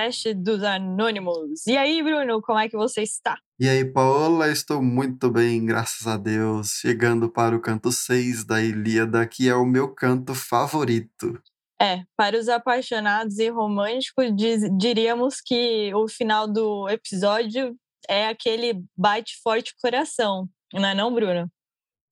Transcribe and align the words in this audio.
Bookcast 0.00 0.34
dos 0.34 0.62
Anônimos. 0.62 1.66
E 1.66 1.76
aí, 1.76 2.02
Bruno, 2.02 2.40
como 2.40 2.58
é 2.58 2.68
que 2.68 2.76
você 2.76 3.02
está? 3.02 3.36
E 3.58 3.68
aí, 3.68 3.84
Paola, 3.84 4.48
estou 4.48 4.82
muito 4.82 5.30
bem, 5.30 5.66
graças 5.66 6.06
a 6.06 6.16
Deus. 6.16 6.78
Chegando 6.80 7.30
para 7.30 7.54
o 7.54 7.60
canto 7.60 7.92
6 7.92 8.44
da 8.44 8.62
Ilíada, 8.62 9.26
que 9.26 9.48
é 9.48 9.54
o 9.54 9.66
meu 9.66 9.94
canto 9.94 10.34
favorito. 10.34 11.38
É, 11.80 12.02
para 12.16 12.38
os 12.38 12.48
apaixonados 12.48 13.38
e 13.38 13.48
românticos, 13.48 14.34
diz, 14.34 14.62
diríamos 14.78 15.40
que 15.40 15.92
o 15.94 16.08
final 16.08 16.50
do 16.50 16.88
episódio 16.88 17.76
é 18.08 18.28
aquele 18.28 18.82
bate 18.96 19.38
forte 19.42 19.74
coração, 19.80 20.48
não 20.72 20.88
é 20.88 20.94
não, 20.94 21.12
Bruno? 21.12 21.50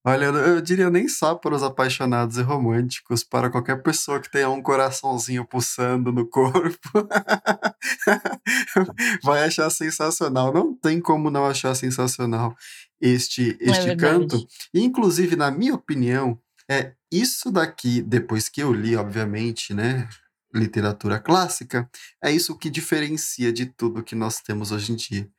Olha, 0.05 0.25
eu, 0.25 0.61
diria 0.61 0.89
nem 0.89 1.09
só 1.09 1.35
para 1.35 1.53
os 1.53 1.61
apaixonados 1.61 2.37
e 2.37 2.41
românticos, 2.41 3.23
para 3.23 3.49
qualquer 3.49 3.83
pessoa 3.83 4.19
que 4.19 4.31
tenha 4.31 4.49
um 4.49 4.61
coraçãozinho 4.61 5.45
pulsando 5.45 6.11
no 6.11 6.25
corpo. 6.25 6.89
Vai 9.23 9.43
achar 9.43 9.69
sensacional. 9.69 10.53
Não 10.53 10.73
tem 10.73 11.01
como 11.01 11.29
não 11.29 11.45
achar 11.45 11.75
sensacional 11.75 12.55
este, 13.01 13.57
É 13.61 13.71
este 13.71 13.85
verdade. 13.85 13.97
canto. 13.97 14.47
E, 14.73 14.81
inclusive, 14.81 15.35
na 15.35 15.51
minha 15.51 15.75
opinião, 15.75 16.39
é 16.69 16.93
isso 17.11 17.51
daqui, 17.51 18.01
depois 18.01 18.47
que 18.47 18.61
eu 18.61 18.71
li, 18.71 18.95
obviamente, 18.95 19.73
né? 19.73 20.07
Literatura 20.53 21.19
clássica, 21.19 21.89
é 22.23 22.31
isso 22.31 22.57
que 22.57 22.69
diferencia 22.69 23.51
de 23.53 23.65
tudo 23.67 24.03
que 24.03 24.15
nós 24.15 24.39
temos 24.39 24.71
hoje 24.71 24.93
em 24.93 24.95
dia. 24.95 25.29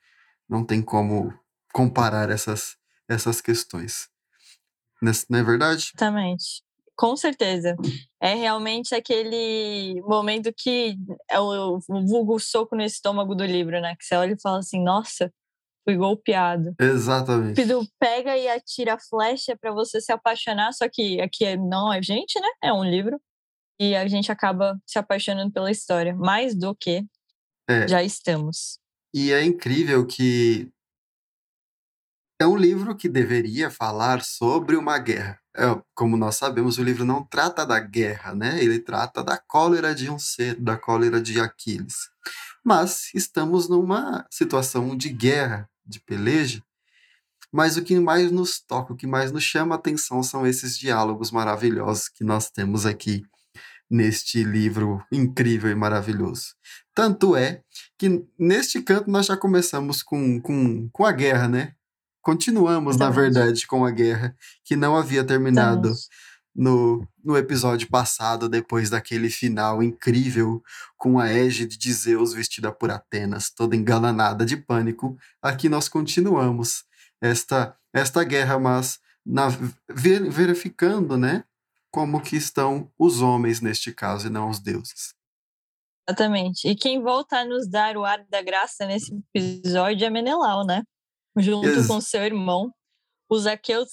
Não 0.49 0.65
tem 0.65 0.83
como 0.83 1.33
comparar 1.73 2.31
essas, 2.31 2.77
essas 3.09 3.41
questões. 3.41 4.09
Nes- 5.03 5.27
Não 5.29 5.39
é 5.39 5.43
verdade? 5.43 5.91
Exatamente. 5.95 6.63
Com 6.97 7.17
certeza. 7.17 7.75
É 8.21 8.35
realmente 8.35 8.95
aquele 8.95 10.01
momento 10.03 10.53
que 10.55 10.97
é 11.31 11.41
o, 11.41 11.79
o 11.89 12.07
vulgo 12.07 12.39
soco 12.39 12.77
no 12.77 12.83
estômago 12.83 13.35
do 13.35 13.45
livro, 13.45 13.81
né? 13.81 13.97
Que 13.99 14.05
você 14.05 14.15
olha 14.17 14.35
e 14.35 14.41
fala 14.41 14.59
assim, 14.59 14.83
nossa, 14.83 15.33
fui 15.83 15.97
golpeado. 15.97 16.75
Exatamente. 16.79 17.55
Cupido 17.57 17.87
pega 17.99 18.37
e 18.37 18.47
atira 18.49 18.95
a 18.95 18.99
flecha 19.01 19.57
para 19.59 19.73
você 19.73 19.99
se 20.01 20.13
apaixonar, 20.13 20.73
só 20.75 20.87
que 20.93 21.19
aqui 21.23 21.45
é- 21.47 21.57
não 21.57 21.91
é 21.91 22.03
gente, 22.03 22.39
né? 22.39 22.49
É 22.65 22.73
um 22.73 22.85
livro. 22.85 23.19
E 23.81 23.97
a 23.97 24.07
gente 24.07 24.31
acaba 24.31 24.79
se 24.87 24.99
apaixonando 24.99 25.51
pela 25.53 25.71
história, 25.71 26.15
mais 26.15 26.55
do 26.55 26.75
que 26.75 27.03
É. 27.67 27.89
já 27.89 28.03
estamos. 28.03 28.79
E 29.15 29.33
é 29.33 29.43
incrível 29.43 30.07
que 30.07 30.69
é 32.41 32.47
um 32.47 32.57
livro 32.57 32.97
que 32.97 33.07
deveria 33.07 33.71
falar 33.71 34.25
sobre 34.25 34.75
uma 34.75 34.99
guerra. 34.99 35.39
É, 35.55 35.79
como 35.95 36.17
nós 36.17 36.37
sabemos, 36.37 36.79
o 36.79 36.83
livro 36.83 37.05
não 37.05 37.23
trata 37.23 37.67
da 37.67 37.79
guerra, 37.79 38.35
né? 38.35 38.65
Ele 38.65 38.79
trata 38.79 39.23
da 39.23 39.37
cólera 39.37 39.95
de 39.95 40.09
um 40.09 40.19
ser, 40.19 40.55
da 40.55 40.75
cólera 40.75 41.21
de 41.21 41.39
Aquiles. 41.39 42.09
Mas 42.65 43.11
estamos 43.15 43.69
numa 43.69 44.27
situação 44.31 44.97
de 44.97 45.11
guerra, 45.11 45.69
de 45.85 46.01
peleja. 46.01 46.63
Mas 47.53 47.77
o 47.77 47.83
que 47.83 48.01
mais 48.01 48.33
nos 48.33 48.59
toca, 48.59 48.95
o 48.95 48.97
que 48.97 49.07
mais 49.07 49.31
nos 49.31 49.43
chama 49.43 49.75
a 49.75 49.79
atenção 49.79 50.23
são 50.23 50.47
esses 50.47 50.79
diálogos 50.79 51.31
maravilhosos 51.31 52.09
que 52.09 52.25
nós 52.25 52.49
temos 52.51 52.87
aqui 52.87 53.23
neste 53.91 54.43
livro 54.45 55.05
incrível 55.13 55.71
e 55.71 55.75
maravilhoso. 55.75 56.55
Tanto 56.95 57.37
é 57.37 57.63
que 57.99 58.25
neste 58.39 58.81
canto 58.81 59.11
nós 59.11 59.27
já 59.27 59.37
começamos 59.37 60.03
com, 60.03 60.41
com, 60.41 60.89
com 60.91 61.05
a 61.05 61.13
guerra, 61.13 61.47
né? 61.47 61.75
Continuamos, 62.23 62.97
na 62.97 63.07
Exatamente. 63.07 63.35
verdade, 63.35 63.67
com 63.67 63.85
a 63.85 63.91
guerra, 63.91 64.37
que 64.65 64.77
não 64.77 64.97
havia 64.97 65.25
terminado 65.25 65.93
no, 66.55 67.07
no 67.25 67.37
episódio 67.37 67.89
passado, 67.89 68.49
depois 68.49 68.91
daquele 68.91 69.31
final 69.31 69.83
incrível, 69.83 70.63
com 70.97 71.19
a 71.19 71.29
égide 71.31 71.79
de 71.79 71.93
Zeus 71.93 72.33
vestida 72.35 72.71
por 72.73 72.91
Atenas, 72.91 73.51
toda 73.51 73.75
engalanada 73.77 74.45
de 74.45 74.57
pânico. 74.57 75.17
Aqui 75.41 75.69
nós 75.69 75.89
continuamos 75.89 76.85
esta, 77.21 77.77
esta 77.93 78.23
guerra, 78.25 78.59
mas 78.59 78.99
na, 79.25 79.49
ver- 79.89 80.29
verificando, 80.31 81.17
né? 81.17 81.45
Como 81.91 82.21
que 82.21 82.37
estão 82.37 82.91
os 82.99 83.21
homens 83.21 83.61
neste 83.61 83.93
caso 83.93 84.27
e 84.27 84.31
não 84.31 84.49
os 84.51 84.61
deuses. 84.61 85.15
Exatamente. 86.09 86.69
E 86.69 86.75
quem 86.75 87.03
volta 87.03 87.39
a 87.39 87.45
nos 87.45 87.69
dar 87.69 87.97
o 87.97 88.05
ar 88.05 88.25
da 88.29 88.43
graça 88.43 88.87
nesse 88.87 89.13
episódio 89.35 90.05
é 90.05 90.11
Menelau, 90.11 90.65
né? 90.67 90.83
Junto 91.37 91.69
Ex- 91.69 91.87
com 91.87 92.01
seu 92.01 92.23
irmão, 92.23 92.73
os 93.29 93.47
Aqueus, 93.47 93.89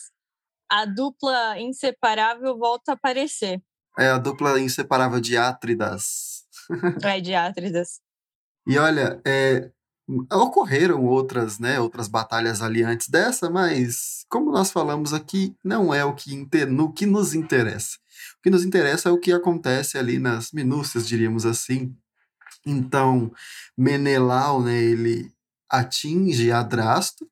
a 0.70 0.86
dupla 0.86 1.60
inseparável 1.60 2.58
volta 2.58 2.92
a 2.92 2.96
aparecer. 2.96 3.62
É 3.98 4.10
a 4.10 4.18
dupla 4.18 4.60
inseparável 4.60 5.20
de 5.20 5.38
Átridas. 5.38 6.46
É 7.04 7.20
de 7.22 7.34
Átridas. 7.34 8.00
E 8.68 8.78
olha, 8.78 9.22
é, 9.26 9.72
ocorreram 10.32 11.04
outras, 11.06 11.58
né, 11.60 11.80
outras 11.80 12.08
batalhas 12.08 12.62
ali 12.62 12.84
antes 12.84 13.08
dessa, 13.08 13.50
mas 13.50 14.26
como 14.30 14.52
nós 14.52 14.72
falamos 14.72 15.14
aqui, 15.14 15.56
não 15.64 15.94
é 15.94 16.04
o 16.04 16.14
que, 16.14 16.34
inte- 16.34 16.66
no 16.66 16.92
que 16.92 17.06
nos 17.06 17.34
interessa. 17.34 17.98
O 18.40 18.42
que 18.44 18.50
nos 18.50 18.66
interessa 18.66 19.10
é 19.10 19.12
o 19.12 19.20
que 19.20 19.32
acontece 19.32 19.98
ali 19.98 20.20
nas 20.20 20.52
minúcias, 20.52 21.08
diríamos 21.08 21.46
assim. 21.46 21.96
Então, 22.66 23.32
Menelau, 23.78 24.62
né, 24.62 24.76
ele 24.78 25.32
atinge 25.70 26.52
Adrasto. 26.52 27.30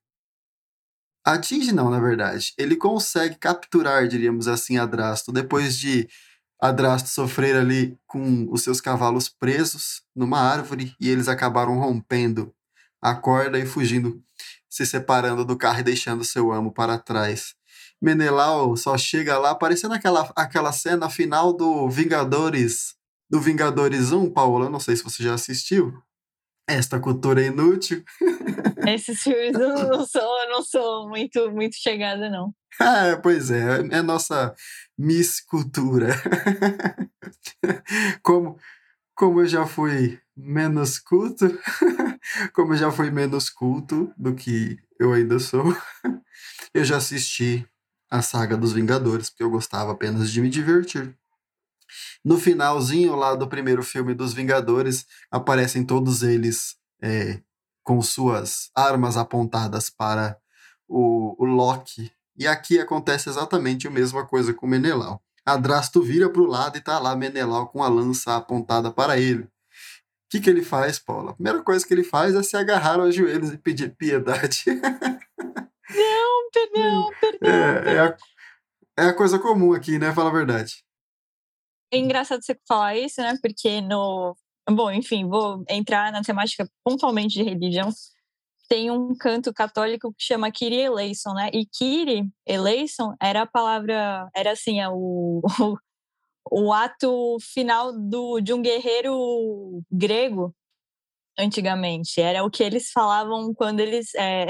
Atinge 1.24 1.72
não, 1.72 1.90
na 1.90 1.98
verdade. 1.98 2.52
Ele 2.56 2.76
consegue 2.76 3.36
capturar, 3.36 4.06
diríamos 4.06 4.46
assim, 4.48 4.78
Adrasto, 4.78 5.32
depois 5.32 5.78
de 5.78 6.08
Adrasto 6.60 7.08
sofrer 7.08 7.56
ali 7.56 7.98
com 8.06 8.46
os 8.50 8.62
seus 8.62 8.80
cavalos 8.80 9.28
presos 9.28 10.02
numa 10.14 10.40
árvore 10.40 10.94
e 11.00 11.10
eles 11.10 11.28
acabaram 11.28 11.78
rompendo 11.78 12.54
a 13.00 13.14
corda 13.14 13.58
e 13.58 13.66
fugindo, 13.66 14.22
se 14.68 14.86
separando 14.86 15.44
do 15.44 15.56
carro 15.56 15.80
e 15.80 15.84
deixando 15.84 16.24
seu 16.24 16.52
amo 16.52 16.72
para 16.72 16.98
trás. 16.98 17.54
Menelau 18.00 18.76
só 18.76 18.96
chega 18.96 19.38
lá, 19.38 19.54
parecendo 19.54 19.94
aquela, 19.94 20.30
aquela 20.36 20.72
cena 20.72 21.08
final 21.08 21.52
do 21.52 21.88
Vingadores, 21.88 22.94
do 23.28 23.40
Vingadores 23.40 24.12
1, 24.12 24.32
Paola, 24.32 24.66
eu 24.66 24.70
não 24.70 24.80
sei 24.80 24.96
se 24.96 25.02
você 25.02 25.22
já 25.22 25.34
assistiu. 25.34 26.02
Esta 26.68 26.98
cultura 26.98 27.42
é 27.42 27.46
inútil. 27.46 28.04
Esses 28.88 29.20
filmes 29.22 29.54
eu 29.54 29.88
não 29.88 30.06
sou, 30.06 30.42
eu 30.42 30.50
não 30.50 30.62
sou 30.62 31.08
muito, 31.08 31.50
muito 31.50 31.76
chegada, 31.76 32.28
não. 32.28 32.54
Ah, 32.80 33.18
pois 33.22 33.50
é, 33.50 33.78
é 33.90 34.02
nossa 34.02 34.54
Miss 34.98 35.40
Cultura. 35.40 36.08
como, 38.22 38.58
como 39.14 39.40
eu 39.40 39.46
já 39.46 39.66
fui 39.66 40.20
menos 40.36 40.98
culto, 40.98 41.46
como 42.52 42.74
eu 42.74 42.76
já 42.76 42.90
fui 42.90 43.10
menos 43.10 43.48
culto 43.48 44.12
do 44.16 44.34
que 44.34 44.76
eu 45.00 45.12
ainda 45.12 45.38
sou, 45.38 45.64
eu 46.74 46.84
já 46.84 46.96
assisti 46.98 47.66
a 48.10 48.22
saga 48.22 48.56
dos 48.56 48.72
Vingadores, 48.72 49.30
porque 49.30 49.42
eu 49.42 49.50
gostava 49.50 49.92
apenas 49.92 50.30
de 50.30 50.40
me 50.40 50.50
divertir. 50.50 51.16
No 52.24 52.38
finalzinho 52.38 53.14
lá 53.14 53.34
do 53.34 53.48
primeiro 53.48 53.82
filme 53.82 54.14
dos 54.14 54.32
Vingadores, 54.32 55.06
aparecem 55.30 55.84
todos 55.84 56.22
eles 56.22 56.76
é, 57.02 57.40
com 57.82 58.02
suas 58.02 58.70
armas 58.74 59.16
apontadas 59.16 59.88
para 59.88 60.36
o, 60.88 61.36
o 61.38 61.44
Loki. 61.44 62.10
E 62.36 62.46
aqui 62.46 62.78
acontece 62.78 63.28
exatamente 63.28 63.86
a 63.86 63.90
mesma 63.90 64.26
coisa 64.26 64.52
com 64.52 64.66
Menelau. 64.66 65.22
Adrasto 65.44 66.02
vira 66.02 66.28
para 66.28 66.42
o 66.42 66.46
lado 66.46 66.76
e 66.76 66.80
tá 66.80 66.98
lá 66.98 67.14
Menelau 67.14 67.68
com 67.68 67.82
a 67.82 67.88
lança 67.88 68.36
apontada 68.36 68.90
para 68.90 69.18
ele. 69.18 69.44
O 69.44 69.48
que, 70.28 70.40
que 70.40 70.50
ele 70.50 70.62
faz, 70.62 70.98
Paula? 70.98 71.30
A 71.30 71.34
primeira 71.34 71.62
coisa 71.62 71.86
que 71.86 71.94
ele 71.94 72.02
faz 72.02 72.34
é 72.34 72.42
se 72.42 72.56
agarrar 72.56 72.98
aos 72.98 73.14
joelhos 73.14 73.52
e 73.52 73.58
pedir 73.58 73.94
piedade. 73.96 74.64
Não, 74.66 76.50
perdão, 76.52 77.10
perdão. 77.20 77.48
é, 77.48 77.94
é, 77.94 77.98
a, 78.00 78.16
é 78.98 79.06
a 79.06 79.14
coisa 79.14 79.38
comum 79.38 79.72
aqui, 79.72 80.00
né? 80.00 80.12
Fala 80.12 80.30
a 80.30 80.32
verdade. 80.32 80.84
É 81.96 81.98
engraçado 81.98 82.42
você 82.42 82.54
falar 82.68 82.96
isso, 82.96 83.20
né? 83.22 83.38
Porque 83.42 83.80
no. 83.80 84.36
Bom, 84.68 84.90
enfim, 84.90 85.26
vou 85.26 85.64
entrar 85.68 86.12
na 86.12 86.22
temática 86.22 86.68
pontualmente 86.84 87.34
de 87.34 87.42
religião. 87.42 87.88
Tem 88.68 88.90
um 88.90 89.14
canto 89.16 89.54
católico 89.54 90.12
que 90.12 90.24
chama 90.24 90.50
Kyrie 90.50 90.82
eleison, 90.82 91.32
né? 91.32 91.50
E 91.54 91.64
Kyrie 91.66 92.28
eleison 92.46 93.14
era 93.22 93.42
a 93.42 93.46
palavra, 93.46 94.28
era 94.34 94.52
assim, 94.52 94.80
é 94.80 94.88
o, 94.88 95.40
o, 95.60 95.76
o 96.66 96.72
ato 96.72 97.38
final 97.40 97.92
do, 97.92 98.40
de 98.40 98.52
um 98.52 98.60
guerreiro 98.60 99.82
grego 99.90 100.54
antigamente. 101.38 102.20
Era 102.20 102.44
o 102.44 102.50
que 102.50 102.62
eles 102.62 102.90
falavam 102.90 103.54
quando 103.54 103.80
eles 103.80 104.14
é, 104.16 104.46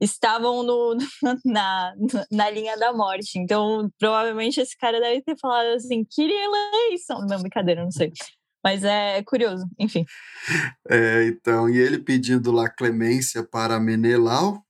estavam 0.00 0.62
no, 0.62 0.96
na, 1.44 1.94
na 2.30 2.50
linha 2.50 2.76
da 2.76 2.92
morte. 2.92 3.38
Então, 3.38 3.90
provavelmente 3.98 4.60
esse 4.60 4.76
cara 4.76 5.00
deve 5.00 5.22
ter 5.22 5.36
falado 5.38 5.74
assim, 5.74 6.04
Kyrie 6.04 6.34
eleison. 6.34 7.20
Não, 7.28 7.40
brincadeira, 7.40 7.82
não 7.82 7.90
sei. 7.90 8.12
Mas 8.62 8.82
é 8.82 9.22
curioso, 9.22 9.64
enfim. 9.78 10.04
É, 10.88 11.26
então, 11.26 11.68
e 11.68 11.78
ele 11.78 11.98
pedindo 11.98 12.50
lá 12.50 12.68
clemência 12.68 13.44
para 13.44 13.78
Menelau, 13.78 14.60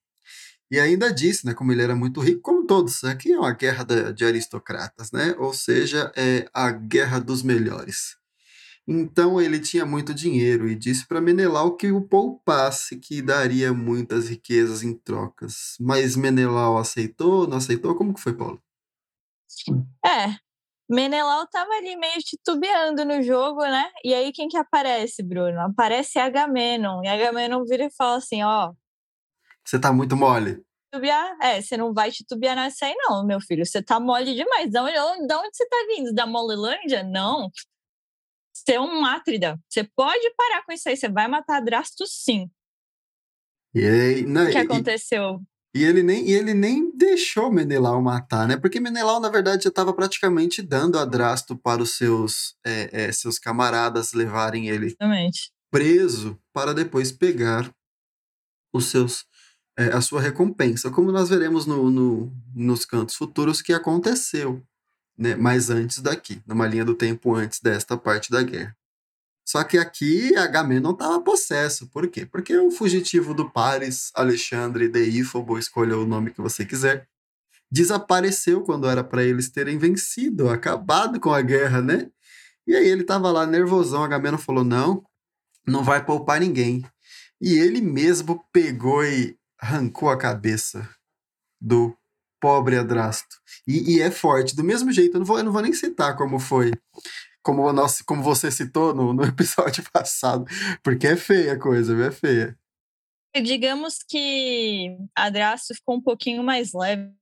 e 0.70 0.78
ainda 0.78 1.12
disse, 1.12 1.46
né, 1.46 1.55
como 1.55 1.73
ele 1.73 1.82
era 1.82 1.94
muito 1.94 2.20
rico, 2.20 2.43
como 2.43 2.67
todos, 2.67 3.05
aqui 3.05 3.32
é 3.32 3.38
uma 3.38 3.52
guerra 3.52 3.84
de 4.12 4.25
aristocratas, 4.25 5.12
né, 5.12 5.34
ou 5.38 5.55
seja, 5.55 6.12
é 6.17 6.46
a 6.52 6.70
guerra 6.70 7.20
dos 7.20 7.43
melhores. 7.43 8.17
Então 8.88 9.40
ele 9.40 9.58
tinha 9.58 9.84
muito 9.84 10.14
dinheiro 10.14 10.68
e 10.68 10.76
disse 10.76 11.06
para 11.06 11.20
Menelau 11.20 11.76
que 11.76 11.90
o 11.90 12.00
poupasse, 12.00 12.96
que 13.00 13.20
daria 13.20 13.72
muitas 13.72 14.28
riquezas 14.28 14.84
em 14.84 14.94
trocas. 14.94 15.76
Mas 15.80 16.14
Menelau 16.14 16.78
aceitou, 16.78 17.48
não 17.48 17.56
aceitou? 17.56 17.96
Como 17.96 18.14
que 18.14 18.20
foi, 18.20 18.32
Paulo? 18.32 18.62
É, 20.04 20.36
Menelau 20.88 21.48
tava 21.48 21.72
ali 21.72 21.96
meio 21.96 22.18
titubeando 22.20 23.04
no 23.04 23.20
jogo, 23.22 23.62
né? 23.62 23.90
E 24.04 24.14
aí 24.14 24.32
quem 24.32 24.46
que 24.46 24.56
aparece, 24.56 25.20
Bruno? 25.20 25.58
Aparece 25.62 26.20
Agamenon. 26.20 27.02
E 27.02 27.08
Agamenon 27.08 27.64
vira 27.64 27.86
e 27.86 27.90
fala 27.90 28.18
assim, 28.18 28.44
ó... 28.44 28.72
Você 29.64 29.80
tá 29.80 29.92
muito 29.92 30.16
mole. 30.16 30.64
Titubear? 30.92 31.36
É, 31.42 31.60
você 31.60 31.76
não 31.76 31.92
vai 31.92 32.12
titubear 32.12 32.54
nessa 32.54 32.86
aí 32.86 32.94
não, 32.94 33.26
meu 33.26 33.40
filho. 33.40 33.66
Você 33.66 33.82
tá 33.82 33.98
mole 33.98 34.32
demais. 34.32 34.70
Da 34.70 34.84
onde, 34.84 35.26
da 35.26 35.40
onde 35.40 35.56
você 35.56 35.68
tá 35.68 35.76
vindo? 35.88 36.14
Da 36.14 36.24
Molelândia? 36.24 37.02
Não 37.02 37.50
ser 38.68 38.80
um 38.80 39.00
mátrida. 39.00 39.58
Você 39.68 39.84
pode 39.84 40.30
parar 40.36 40.64
com 40.64 40.72
isso 40.72 40.88
aí, 40.88 40.96
você 40.96 41.08
vai 41.08 41.28
matar 41.28 41.60
Drasto 41.60 42.04
sim. 42.06 42.50
E 43.74 43.84
aí, 43.86 44.26
não, 44.26 44.46
o 44.46 44.50
que 44.50 44.58
aconteceu? 44.58 45.40
E, 45.74 45.80
e, 45.80 45.84
ele 45.84 46.02
nem, 46.02 46.28
e 46.28 46.32
ele 46.32 46.54
nem 46.54 46.90
deixou 46.96 47.52
Menelau 47.52 48.00
matar, 48.00 48.48
né? 48.48 48.56
Porque 48.56 48.80
Menelau, 48.80 49.20
na 49.20 49.28
verdade, 49.28 49.64
já 49.64 49.68
estava 49.68 49.92
praticamente 49.92 50.62
dando 50.62 50.98
a 50.98 51.04
Drasto 51.04 51.56
para 51.56 51.82
os 51.82 51.96
seus, 51.96 52.56
é, 52.64 53.04
é, 53.04 53.12
seus 53.12 53.38
camaradas 53.38 54.12
levarem 54.12 54.68
ele 54.68 54.86
Exatamente. 54.86 55.52
preso 55.70 56.40
para 56.52 56.72
depois 56.72 57.12
pegar 57.12 57.70
os 58.72 58.86
seus 58.86 59.26
é, 59.78 59.88
a 59.88 60.00
sua 60.00 60.22
recompensa, 60.22 60.90
como 60.90 61.12
nós 61.12 61.28
veremos 61.28 61.66
no, 61.66 61.90
no, 61.90 62.32
nos 62.54 62.86
cantos 62.86 63.14
futuros 63.14 63.60
que 63.60 63.74
aconteceu 63.74 64.64
né, 65.16 65.34
mais 65.34 65.70
antes 65.70 66.00
daqui, 66.00 66.42
numa 66.46 66.66
linha 66.66 66.84
do 66.84 66.94
tempo 66.94 67.34
antes 67.34 67.60
desta 67.60 67.96
parte 67.96 68.30
da 68.30 68.42
guerra. 68.42 68.76
Só 69.46 69.62
que 69.62 69.78
aqui 69.78 70.34
Agamenon 70.36 70.90
estava 70.90 71.20
possesso. 71.22 71.86
Por 71.88 72.08
quê? 72.08 72.26
Porque 72.26 72.56
o 72.56 72.70
fugitivo 72.70 73.32
do 73.32 73.48
Paris, 73.48 74.10
Alexandre 74.14 74.88
Deífobo, 74.88 75.56
escolha 75.56 75.96
o 75.96 76.06
nome 76.06 76.32
que 76.32 76.40
você 76.40 76.66
quiser, 76.66 77.08
desapareceu 77.70 78.62
quando 78.62 78.88
era 78.88 79.04
para 79.04 79.22
eles 79.22 79.48
terem 79.48 79.78
vencido, 79.78 80.48
acabado 80.50 81.20
com 81.20 81.32
a 81.32 81.40
guerra, 81.40 81.80
né? 81.80 82.10
E 82.66 82.74
aí 82.74 82.86
ele 82.88 83.02
estava 83.02 83.30
lá 83.30 83.46
nervosão, 83.46 84.02
Agamenon 84.02 84.38
falou: 84.38 84.64
"Não, 84.64 85.04
não 85.66 85.84
vai 85.84 86.04
poupar 86.04 86.40
ninguém". 86.40 86.84
E 87.40 87.54
ele 87.54 87.80
mesmo 87.80 88.44
pegou 88.52 89.04
e 89.04 89.38
arrancou 89.60 90.10
a 90.10 90.18
cabeça 90.18 90.88
do 91.60 91.96
pobre 92.40 92.76
Adrasto. 92.76 93.36
E, 93.66 93.96
e, 93.96 94.02
é 94.02 94.10
forte. 94.10 94.54
Do 94.54 94.64
mesmo 94.64 94.92
jeito, 94.92 95.16
eu 95.16 95.20
não 95.20 95.26
vou, 95.26 95.38
eu 95.38 95.44
não 95.44 95.52
vou 95.52 95.62
nem 95.62 95.72
citar 95.72 96.16
como 96.16 96.38
foi, 96.38 96.72
como, 97.42 97.72
nosso, 97.72 98.04
como 98.04 98.22
você 98.22 98.50
citou 98.50 98.94
no, 98.94 99.12
no 99.12 99.24
episódio 99.26 99.84
passado, 99.92 100.44
porque 100.82 101.06
é 101.06 101.16
feia 101.16 101.54
a 101.54 101.58
coisa, 101.58 101.94
é 102.04 102.10
feia. 102.10 102.58
Digamos 103.42 103.98
que 104.08 104.96
Adrasto 105.14 105.74
ficou 105.74 105.96
um 105.96 106.00
pouquinho 106.00 106.42
mais 106.42 106.72
leve. 106.72 107.12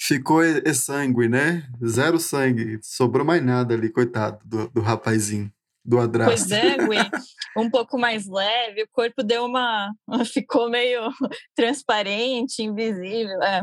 Ficou 0.00 0.44
e, 0.44 0.62
e 0.64 0.74
sangue, 0.74 1.28
né? 1.28 1.68
Zero 1.84 2.18
sangue. 2.18 2.78
Sobrou 2.82 3.24
mais 3.24 3.44
nada 3.44 3.74
ali, 3.74 3.90
coitado 3.90 4.38
do, 4.44 4.68
do 4.70 4.80
rapazinho 4.80 5.52
do 5.84 5.98
Adrasto. 5.98 6.48
Pois 6.48 6.50
é, 6.52 6.76
Gui. 6.76 7.10
um 7.56 7.68
pouco 7.68 7.98
mais 7.98 8.26
leve, 8.26 8.82
o 8.82 8.88
corpo 8.90 9.22
deu 9.22 9.44
uma. 9.44 9.92
ficou 10.32 10.70
meio 10.70 11.10
transparente, 11.54 12.62
invisível. 12.62 13.42
É. 13.42 13.62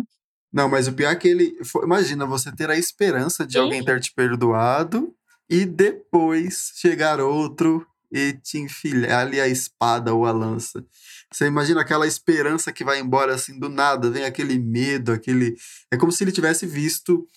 Não, 0.51 0.68
mas 0.68 0.88
o 0.88 0.94
pior 0.94 1.12
é 1.12 1.16
que 1.16 1.28
ele. 1.28 1.56
Imagina 1.84 2.25
você 2.25 2.51
ter 2.51 2.69
a 2.69 2.78
esperança 2.78 3.46
de 3.46 3.54
Sim. 3.54 3.60
alguém 3.60 3.84
ter 3.84 4.00
te 4.00 4.12
perdoado 4.12 5.13
e 5.50 5.66
depois 5.66 6.72
chegar 6.75 7.19
outro 7.19 7.86
e 8.12 8.34
te 8.34 8.57
enfiar 8.57 9.19
ali 9.19 9.40
a 9.40 9.48
espada 9.48 10.13
ou 10.13 10.25
a 10.25 10.31
lança. 10.31 10.84
Você 11.31 11.46
imagina 11.46 11.81
aquela 11.81 12.07
esperança 12.07 12.72
que 12.72 12.84
vai 12.84 13.00
embora 13.00 13.36
assim 13.36 13.60
do 13.60 13.69
nada, 13.69 14.10
vem 14.10 14.25
aquele 14.25 14.57
medo, 14.57 15.12
aquele. 15.12 15.56
É 15.92 15.98
como 15.98 16.12
se 16.12 16.24
ele 16.24 16.31
tivesse 16.31 16.66
visto 16.66 17.28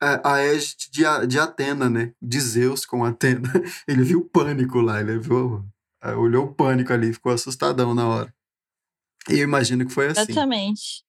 a, 0.00 0.34
a 0.34 0.40
égide 0.40 0.90
de, 0.90 1.26
de 1.26 1.38
Atena, 1.38 1.90
né? 1.90 2.12
De 2.20 2.40
Zeus 2.40 2.86
com 2.86 3.04
Atena. 3.04 3.52
Ele 3.86 4.02
viu 4.02 4.24
pânico 4.24 4.80
lá, 4.80 5.00
ele 5.00 5.18
viu. 5.18 5.64
Olhou 6.16 6.46
o 6.46 6.54
pânico 6.54 6.92
ali, 6.92 7.12
ficou 7.12 7.30
assustadão 7.30 7.94
na 7.94 8.08
hora. 8.08 8.34
E 9.28 9.34
eu 9.34 9.44
imagino 9.44 9.86
que 9.86 9.92
foi 9.92 10.08
assim. 10.08 10.22
Exatamente. 10.22 11.04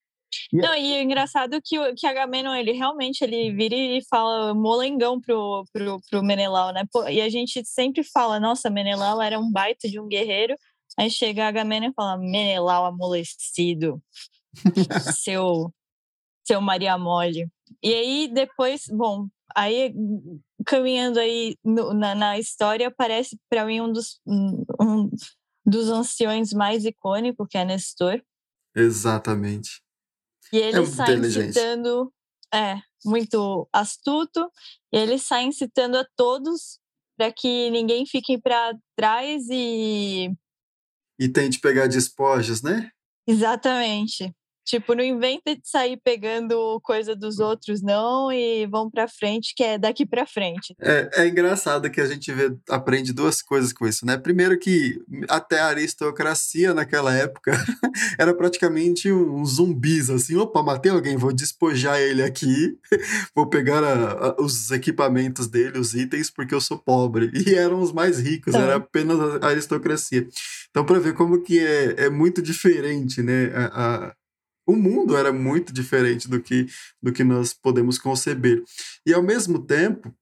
Não, 0.51 0.75
e 0.75 0.93
é 0.93 1.01
engraçado 1.01 1.59
que, 1.63 1.93
que 1.93 2.07
Agamenon, 2.07 2.53
ele 2.55 2.71
realmente 2.71 3.23
ele 3.23 3.53
vira 3.53 3.75
e 3.75 4.03
fala 4.09 4.53
molengão 4.53 5.19
pro, 5.19 5.63
pro, 5.71 5.99
pro 6.09 6.23
Menelau, 6.23 6.71
né? 6.73 6.83
Pô, 6.91 7.07
e 7.07 7.21
a 7.21 7.29
gente 7.29 7.63
sempre 7.65 8.03
fala, 8.03 8.39
nossa, 8.39 8.69
Menelau 8.69 9.21
era 9.21 9.39
um 9.39 9.51
baita 9.51 9.87
de 9.87 9.99
um 9.99 10.07
guerreiro. 10.07 10.55
Aí 10.97 11.09
chega 11.09 11.47
Agamenon 11.47 11.89
e 11.89 11.93
fala, 11.93 12.17
Menelau 12.17 12.85
amolecido, 12.85 14.01
seu, 15.15 15.73
seu 16.45 16.61
Maria 16.61 16.97
Mole. 16.97 17.47
E 17.81 17.93
aí 17.93 18.27
depois, 18.27 18.83
bom, 18.89 19.27
aí 19.55 19.93
caminhando 20.65 21.19
aí 21.19 21.57
no, 21.63 21.93
na, 21.93 22.15
na 22.15 22.39
história, 22.39 22.91
parece 22.91 23.37
para 23.49 23.65
mim 23.65 23.81
um 23.81 23.91
dos, 23.91 24.19
um 24.25 25.09
dos 25.65 25.89
anciões 25.89 26.53
mais 26.53 26.85
icônicos, 26.85 27.47
que 27.49 27.57
é 27.57 27.65
Nestor. 27.65 28.21
Exatamente. 28.75 29.82
E 30.53 30.57
ele 30.57 30.81
é 30.81 30.85
sai 30.85 31.15
incitando, 31.15 32.13
é, 32.53 32.79
muito 33.03 33.67
astuto, 33.73 34.51
e 34.93 34.97
ele 34.97 35.17
sai 35.17 35.45
incitando 35.45 35.97
a 35.97 36.07
todos 36.15 36.79
para 37.17 37.31
que 37.31 37.71
ninguém 37.71 38.05
fique 38.05 38.39
para 38.39 38.77
trás 38.95 39.47
e. 39.49 40.31
E 41.19 41.27
tente 41.27 41.59
pegar 41.59 41.87
despojos, 41.87 42.61
né? 42.61 42.91
Exatamente. 43.27 44.31
Tipo, 44.65 44.95
não 44.95 45.03
inventa 45.03 45.55
de 45.55 45.61
sair 45.63 45.99
pegando 46.03 46.79
coisa 46.81 47.15
dos 47.15 47.39
outros, 47.39 47.81
não, 47.81 48.31
e 48.31 48.65
vão 48.67 48.89
pra 48.89 49.07
frente, 49.07 49.53
que 49.55 49.63
é 49.63 49.77
daqui 49.77 50.05
pra 50.05 50.25
frente. 50.25 50.75
É, 50.79 51.09
é 51.23 51.27
engraçado 51.27 51.89
que 51.89 51.99
a 51.99 52.05
gente 52.05 52.31
vê, 52.31 52.55
aprende 52.69 53.11
duas 53.11 53.41
coisas 53.41 53.73
com 53.73 53.85
isso, 53.85 54.05
né? 54.05 54.17
Primeiro 54.17 54.57
que 54.57 54.99
até 55.29 55.59
a 55.59 55.67
aristocracia 55.67 56.73
naquela 56.73 57.13
época 57.13 57.51
era 58.17 58.33
praticamente 58.33 59.11
uns 59.11 59.55
zumbis, 59.55 60.09
assim, 60.09 60.35
opa, 60.37 60.63
matei 60.63 60.91
alguém, 60.91 61.17
vou 61.17 61.33
despojar 61.33 61.99
ele 61.99 62.23
aqui, 62.23 62.77
vou 63.35 63.47
pegar 63.47 63.83
a, 63.83 64.27
a, 64.27 64.41
os 64.41 64.71
equipamentos 64.71 65.47
dele, 65.47 65.77
os 65.77 65.93
itens, 65.93 66.29
porque 66.29 66.55
eu 66.55 66.61
sou 66.61 66.77
pobre. 66.77 67.31
E 67.33 67.55
eram 67.55 67.81
os 67.81 67.91
mais 67.91 68.19
ricos, 68.19 68.53
era 68.53 68.75
apenas 68.75 69.19
a 69.43 69.47
aristocracia. 69.47 70.27
Então, 70.69 70.85
para 70.85 70.99
ver 70.99 71.13
como 71.13 71.41
que 71.41 71.59
é, 71.59 72.05
é 72.05 72.09
muito 72.09 72.41
diferente, 72.41 73.21
né? 73.21 73.51
A, 73.53 74.07
a 74.07 74.15
o 74.65 74.75
mundo 74.75 75.15
era 75.15 75.31
muito 75.31 75.73
diferente 75.73 76.27
do 76.27 76.41
que, 76.41 76.67
do 77.01 77.11
que 77.11 77.23
nós 77.23 77.53
podemos 77.53 77.97
conceber. 77.97 78.63
E 79.05 79.13
ao 79.13 79.23
mesmo 79.23 79.59
tempo, 79.59 80.13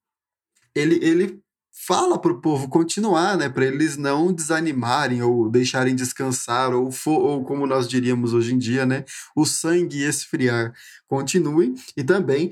ele, 0.76 0.96
ele 1.04 1.42
fala 1.86 2.20
para 2.20 2.32
o 2.32 2.42
povo 2.42 2.70
continuar, 2.70 3.38
né, 3.38 3.50
para 3.50 3.66
eles 3.66 3.98
não 3.98 4.32
desanimarem 4.32 5.22
ou 5.24 5.50
deixarem 5.50 5.96
descansar 5.96 6.74
ou, 6.74 6.92
ou 7.06 7.44
como 7.44 7.66
nós 7.66 7.88
diríamos 7.88 8.34
hoje 8.34 8.54
em 8.54 8.58
dia, 8.58 8.86
né, 8.86 9.04
o 9.36 9.46
sangue 9.46 10.04
esfriar. 10.04 10.74
Continuem 11.08 11.76
e 11.98 12.04
também 12.04 12.52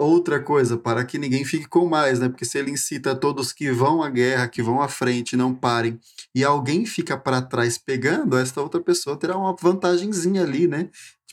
outra 0.00 0.40
coisa, 0.40 0.78
para 0.78 1.04
que 1.04 1.18
ninguém 1.18 1.44
fique 1.44 1.68
com 1.68 1.86
mais, 1.86 2.18
né? 2.18 2.28
Porque 2.28 2.44
se 2.44 2.58
ele 2.58 2.70
incita 2.70 3.14
todos 3.14 3.52
que 3.52 3.70
vão 3.70 4.02
à 4.02 4.08
guerra, 4.08 4.48
que 4.48 4.62
vão 4.62 4.80
à 4.80 4.88
frente, 4.88 5.36
não 5.36 5.54
parem, 5.54 6.00
e 6.34 6.42
alguém 6.42 6.86
fica 6.86 7.18
para 7.18 7.42
trás 7.42 7.76
pegando, 7.76 8.36
esta 8.36 8.62
outra 8.62 8.80
pessoa 8.80 9.16
terá 9.16 9.36
uma 9.36 9.54
vantagemzinha 9.54 10.42
ali, 10.42 10.66
né? 10.66 10.88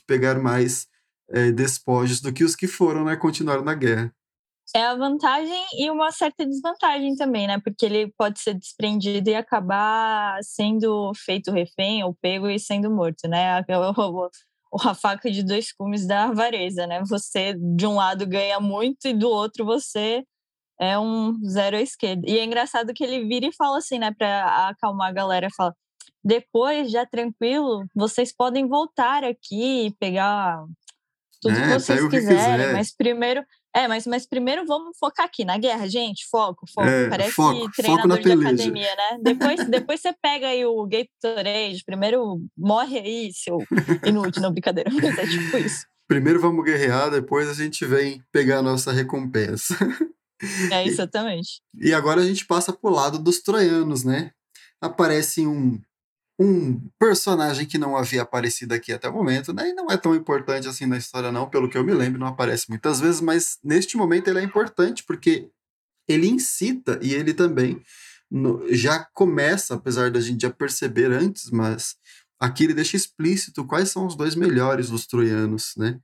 Pegar 0.08 0.40
mais 0.40 0.88
é, 1.30 1.52
despojos 1.52 2.20
do 2.20 2.32
que 2.32 2.42
os 2.42 2.56
que 2.56 2.66
foram, 2.66 3.04
né, 3.04 3.14
continuaram 3.14 3.62
na 3.62 3.74
guerra. 3.74 4.12
É 4.74 4.84
a 4.84 4.94
vantagem 4.94 5.64
e 5.78 5.90
uma 5.90 6.10
certa 6.12 6.44
desvantagem 6.44 7.16
também, 7.16 7.46
né? 7.46 7.58
Porque 7.58 7.86
ele 7.86 8.12
pode 8.18 8.38
ser 8.38 8.52
desprendido 8.52 9.30
e 9.30 9.34
acabar 9.34 10.38
sendo 10.42 11.10
feito 11.16 11.50
refém 11.50 12.04
ou 12.04 12.14
pego 12.20 12.50
e 12.50 12.58
sendo 12.58 12.90
morto, 12.90 13.26
né? 13.28 13.64
A 14.84 14.94
faca 14.94 15.30
de 15.30 15.42
dois 15.42 15.72
cumes 15.72 16.06
da 16.06 16.24
avareza, 16.24 16.86
né? 16.86 17.02
Você, 17.08 17.54
de 17.54 17.86
um 17.86 17.94
lado, 17.94 18.26
ganha 18.26 18.60
muito 18.60 19.08
e 19.08 19.14
do 19.14 19.30
outro 19.30 19.64
você 19.64 20.22
é 20.78 20.98
um 20.98 21.34
zero 21.44 21.76
à 21.78 21.80
esquerda. 21.80 22.22
E 22.28 22.38
é 22.38 22.44
engraçado 22.44 22.92
que 22.92 23.02
ele 23.02 23.26
vira 23.26 23.46
e 23.46 23.52
fala 23.54 23.78
assim, 23.78 23.98
né? 23.98 24.12
Para 24.12 24.68
acalmar 24.68 25.08
a 25.08 25.12
galera, 25.12 25.48
fala 25.56 25.74
depois, 26.24 26.90
já 26.90 27.06
tranquilo, 27.06 27.86
vocês 27.94 28.34
podem 28.34 28.66
voltar 28.66 29.24
aqui 29.24 29.86
e 29.86 29.94
pegar 29.98 30.64
tudo 31.40 31.56
é, 31.56 31.62
que 31.62 31.80
vocês 31.80 32.08
quiserem, 32.08 32.72
mas 32.72 32.94
primeiro, 32.94 33.44
é, 33.74 33.86
mas, 33.86 34.06
mas 34.06 34.26
primeiro 34.26 34.66
vamos 34.66 34.96
focar 34.98 35.26
aqui 35.26 35.44
na 35.44 35.56
guerra, 35.56 35.88
gente. 35.88 36.26
Foco, 36.28 36.66
foco. 36.72 36.88
É, 36.88 37.08
Parece 37.08 37.32
foco, 37.32 37.70
treinador 37.76 38.16
foco 38.16 38.22
de 38.22 38.32
academia, 38.32 38.96
né? 38.96 39.18
Depois, 39.22 39.68
depois 39.68 40.00
você 40.00 40.12
pega 40.20 40.48
aí 40.48 40.64
o 40.64 40.86
Gatorade. 40.86 41.84
Primeiro 41.84 42.42
morre 42.56 42.98
aí, 42.98 43.30
seu 43.32 43.58
inútil, 44.04 44.42
não 44.42 44.50
brincadeira. 44.50 44.90
Mas 44.92 45.18
é 45.18 45.26
tipo 45.26 45.56
isso. 45.58 45.86
Primeiro 46.08 46.40
vamos 46.40 46.64
guerrear, 46.64 47.10
depois 47.10 47.48
a 47.48 47.54
gente 47.54 47.84
vem 47.84 48.22
pegar 48.32 48.58
a 48.58 48.62
nossa 48.62 48.90
recompensa. 48.90 49.76
É, 50.72 50.82
exatamente. 50.88 51.60
E, 51.74 51.90
e 51.90 51.94
agora 51.94 52.20
a 52.22 52.24
gente 52.24 52.46
passa 52.46 52.72
pro 52.72 52.90
lado 52.90 53.18
dos 53.18 53.40
troianos, 53.40 54.02
né? 54.02 54.32
Aparece 54.80 55.46
um, 55.46 55.78
um 56.38 56.80
personagem 56.98 57.66
que 57.66 57.78
não 57.78 57.96
havia 57.96 58.22
aparecido 58.22 58.72
aqui 58.72 58.92
até 58.92 59.08
o 59.08 59.12
momento, 59.12 59.52
né? 59.52 59.70
E 59.70 59.74
não 59.74 59.90
é 59.90 59.96
tão 59.96 60.14
importante 60.14 60.68
assim 60.68 60.86
na 60.86 60.96
história, 60.96 61.32
não, 61.32 61.50
pelo 61.50 61.68
que 61.68 61.76
eu 61.76 61.84
me 61.84 61.92
lembro, 61.92 62.20
não 62.20 62.28
aparece 62.28 62.68
muitas 62.68 63.00
vezes, 63.00 63.20
mas 63.20 63.58
neste 63.62 63.96
momento 63.96 64.28
ele 64.28 64.38
é 64.38 64.42
importante 64.42 65.02
porque 65.04 65.50
ele 66.08 66.28
incita 66.28 66.98
e 67.02 67.12
ele 67.12 67.34
também 67.34 67.82
no, 68.30 68.72
já 68.72 69.04
começa, 69.12 69.74
apesar 69.74 70.10
da 70.10 70.20
gente 70.20 70.42
já 70.42 70.50
perceber 70.50 71.10
antes, 71.10 71.50
mas 71.50 71.96
aqui 72.40 72.64
ele 72.64 72.74
deixa 72.74 72.96
explícito 72.96 73.66
quais 73.66 73.90
são 73.90 74.06
os 74.06 74.14
dois 74.14 74.34
melhores 74.34 74.90
dos 74.90 75.06
troianos, 75.06 75.74
né? 75.76 76.00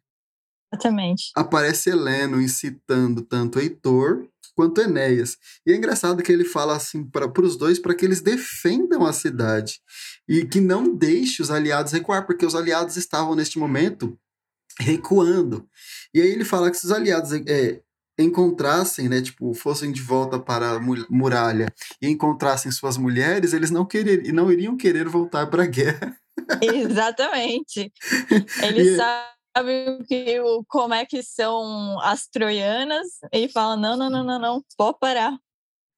Exatamente. 0.72 1.30
Aparece 1.36 1.90
Heleno 1.90 2.40
incitando 2.40 3.22
tanto 3.22 3.60
Heitor 3.60 4.28
quanto 4.54 4.80
Enéas. 4.80 5.36
E 5.66 5.72
é 5.72 5.76
engraçado 5.76 6.22
que 6.22 6.32
ele 6.32 6.44
fala 6.44 6.76
assim 6.76 7.04
para 7.04 7.30
os 7.40 7.56
dois 7.56 7.78
para 7.78 7.94
que 7.94 8.04
eles 8.04 8.20
defendam 8.20 9.04
a 9.04 9.12
cidade 9.12 9.80
e 10.28 10.44
que 10.44 10.60
não 10.60 10.94
deixe 10.94 11.42
os 11.42 11.50
aliados 11.50 11.92
recuar, 11.92 12.26
porque 12.26 12.46
os 12.46 12.54
aliados 12.54 12.96
estavam 12.96 13.34
neste 13.34 13.58
momento 13.58 14.18
recuando. 14.80 15.68
E 16.12 16.20
aí 16.20 16.28
ele 16.28 16.44
fala 16.44 16.70
que 16.70 16.76
se 16.76 16.86
os 16.86 16.92
aliados 16.92 17.32
é, 17.32 17.80
encontrassem, 18.18 19.08
né, 19.08 19.20
tipo, 19.20 19.52
fossem 19.54 19.92
de 19.92 20.00
volta 20.00 20.38
para 20.38 20.72
a 20.72 20.80
muralha 20.80 21.72
e 22.00 22.08
encontrassem 22.08 22.70
suas 22.70 22.96
mulheres, 22.96 23.52
eles 23.52 23.70
não 23.70 23.84
querer, 23.84 24.32
não 24.32 24.50
iriam 24.50 24.76
querer 24.76 25.08
voltar 25.08 25.46
para 25.48 25.64
a 25.64 25.66
guerra. 25.66 26.16
Exatamente. 26.60 27.92
Eles 28.62 28.88
e... 28.88 28.96
sabem 29.56 30.02
que, 30.04 30.38
como 30.68 30.94
é 30.94 31.06
que 31.06 31.22
são 31.22 32.00
as 32.00 32.26
troianas 32.26 33.06
e 33.32 33.48
falam: 33.48 33.76
não, 33.78 33.96
não, 33.96 34.10
não, 34.10 34.24
não, 34.24 34.38
não, 34.38 34.64
pode 34.76 34.98
parar 34.98 35.38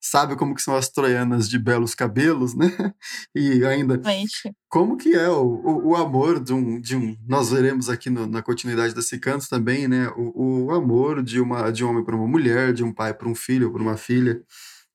sabe 0.07 0.37
como 0.37 0.55
que 0.55 0.63
são 0.63 0.77
as 0.77 0.89
troianas 0.89 1.49
de 1.49 1.59
belos 1.59 1.95
cabelos, 1.95 2.55
né? 2.55 2.67
E 3.35 3.65
ainda 3.65 4.01
Gente. 4.03 4.55
como 4.69 4.97
que 4.97 5.15
é 5.15 5.29
o, 5.29 5.43
o, 5.43 5.89
o, 5.89 5.97
amor 5.97 6.43
de 6.43 6.53
um, 6.53 6.81
de 6.81 6.97
um 6.97 7.17
nós 7.27 7.51
veremos 7.51 7.89
aqui 7.89 8.09
no, 8.09 8.27
na 8.27 8.43
continuidade 8.43 8.95
desse 8.95 9.19
canto 9.19 9.49
também, 9.49 9.89
né? 9.89 10.09
O, 10.17 10.67
o 10.67 10.71
amor 10.71 11.23
de 11.23 11.41
uma 11.41 11.71
de 11.71 11.85
um 11.85 11.91
homem 11.91 12.05
para 12.05 12.17
uma 12.17 12.27
mulher, 12.27 12.73
de 12.73 12.85
um 12.85 12.93
pai 12.93 13.13
para 13.13 13.29
um 13.29 13.35
filho, 13.35 13.73
para 13.73 13.83
uma 13.83 13.97
filha. 13.97 14.43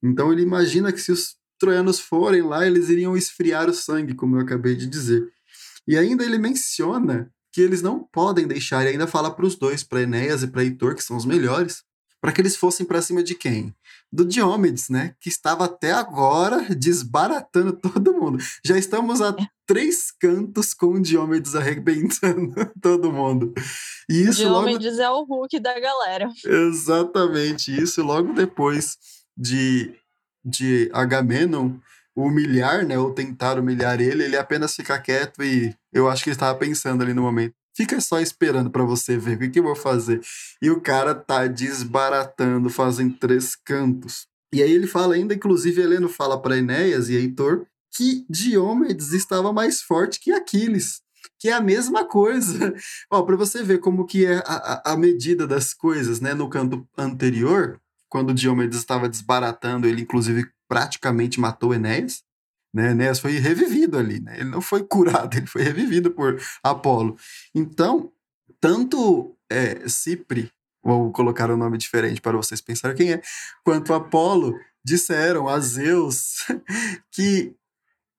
Então 0.02 0.32
ele 0.32 0.42
imagina 0.42 0.92
que 0.92 1.00
se 1.00 1.12
os 1.12 1.36
troianos 1.60 2.00
forem 2.00 2.42
lá, 2.42 2.66
eles 2.66 2.90
iriam 2.90 3.16
esfriar 3.16 3.70
o 3.70 3.74
sangue, 3.74 4.16
como 4.16 4.38
eu 4.38 4.42
acabei 4.42 4.76
de 4.76 4.88
dizer. 4.88 5.28
E 5.88 5.98
ainda 5.98 6.24
ele 6.24 6.38
menciona 6.38 7.32
que 7.52 7.62
eles 7.62 7.82
não 7.82 8.04
podem 8.12 8.48
deixar, 8.48 8.86
e 8.86 8.90
ainda 8.90 9.08
fala 9.08 9.30
para 9.30 9.46
os 9.46 9.56
dois, 9.56 9.84
para 9.84 10.02
Enéas 10.02 10.44
e 10.44 10.48
para 10.48 10.64
Heitor, 10.64 10.96
que 10.96 11.04
são 11.04 11.18
os 11.18 11.26
melhores, 11.26 11.84
para 12.22 12.32
que 12.32 12.40
eles 12.40 12.56
fossem 12.56 12.86
para 12.86 13.02
cima 13.02 13.24
de 13.24 13.34
quem? 13.34 13.74
Do 14.12 14.24
Diomedes, 14.24 14.90
né? 14.90 15.16
Que 15.20 15.28
estava 15.28 15.66
até 15.66 15.92
agora 15.92 16.64
desbaratando 16.76 17.74
todo 17.74 18.14
mundo. 18.14 18.38
Já 18.64 18.78
estamos 18.78 19.22
a 19.22 19.30
é. 19.30 19.48
três 19.66 20.12
cantos 20.12 20.74
com 20.74 20.94
o 20.94 21.02
Diomedes 21.02 21.56
arrebentando 21.56 22.54
todo 22.80 23.12
mundo. 23.12 23.54
E 24.08 24.22
isso 24.22 24.42
Diomedes 24.42 24.98
logo... 24.98 25.02
é 25.02 25.10
o 25.10 25.24
Hulk 25.24 25.60
da 25.60 25.80
galera. 25.80 26.30
Exatamente. 26.46 27.76
Isso 27.76 28.04
logo 28.04 28.34
depois 28.34 28.98
de, 29.36 29.92
de 30.46 30.92
Agamenon 30.94 31.74
humilhar, 32.16 32.86
né? 32.86 32.98
Ou 32.98 33.14
tentar 33.14 33.60
humilhar 33.60 34.00
ele, 34.02 34.24
ele 34.24 34.38
apenas 34.38 34.76
fica 34.76 35.00
quieto 35.00 35.44
e 35.44 35.74
eu 35.94 36.10
acho 36.10 36.24
que 36.24 36.30
ele 36.30 36.36
estava 36.36 36.58
pensando 36.58 37.02
ali 37.02 37.14
no 37.14 37.22
momento 37.22 37.54
Fica 37.74 38.02
só 38.02 38.20
esperando 38.20 38.70
para 38.70 38.84
você 38.84 39.18
ver 39.18 39.38
o 39.38 39.40
que, 39.40 39.50
que 39.50 39.60
eu 39.60 39.64
vou 39.64 39.76
fazer. 39.76 40.22
E 40.62 40.70
o 40.70 40.82
cara 40.82 41.16
tá 41.16 41.48
desbaratando, 41.48 42.70
fazem 42.70 43.10
três 43.10 43.56
cantos. 43.56 44.28
E 44.54 44.62
aí 44.62 44.72
ele 44.72 44.88
fala 44.88 45.16
ainda, 45.16 45.34
inclusive 45.34 45.82
Heleno 45.82 46.10
fala 46.10 46.42
para 46.42 46.58
Enéas 46.58 47.08
e 47.10 47.16
Heitor 47.16 47.66
que 47.94 48.26
Diomedes 48.30 49.12
estava 49.14 49.52
mais 49.52 49.82
forte 49.82 50.20
que 50.20 50.32
Aquiles, 50.32 51.02
que 51.40 51.50
é 51.50 51.54
a 51.54 51.62
mesma 51.62 52.06
coisa. 52.06 52.74
Ó, 53.12 53.22
para 53.24 53.36
você 53.36 53.64
ver 53.64 53.80
como 53.80 54.06
que 54.06 54.26
é 54.26 54.38
a, 54.46 54.94
a 54.94 54.98
medida 54.98 55.46
das 55.48 55.74
coisas, 55.74 56.20
né? 56.20 56.34
No 56.34 56.50
canto 56.50 56.88
anterior, 56.98 57.80
quando 58.10 58.34
Diomedes 58.34 58.80
estava 58.80 59.10
desbaratando, 59.10 59.88
ele 59.88 60.02
inclusive 60.02 60.46
praticamente 60.72 61.38
matou 61.38 61.74
Enéas 61.74 62.24
né? 62.74 62.92
Enéas 62.92 63.20
foi 63.20 63.34
revivido 63.34 63.98
ali, 63.98 64.20
né? 64.20 64.40
Ele 64.40 64.50
não 64.50 64.62
foi 64.62 64.84
curado, 64.88 65.36
ele 65.36 65.48
foi 65.48 65.62
revivido 65.62 66.12
por 66.12 66.42
Apolo. 66.64 67.18
Então, 67.54 68.12
tanto 68.60 69.36
é, 69.50 69.88
Cipre, 69.90 70.50
vou 70.84 71.12
colocar 71.12 71.52
um 71.52 71.58
nome 71.58 71.78
diferente 71.78 72.22
para 72.22 72.38
vocês 72.38 72.62
pensarem 72.62 72.96
quem 72.96 73.14
é, 73.14 73.22
quanto 73.64 73.94
Apolo 73.94 74.58
disseram 74.84 75.48
a 75.48 75.60
Zeus 75.60 76.46
que 77.12 77.54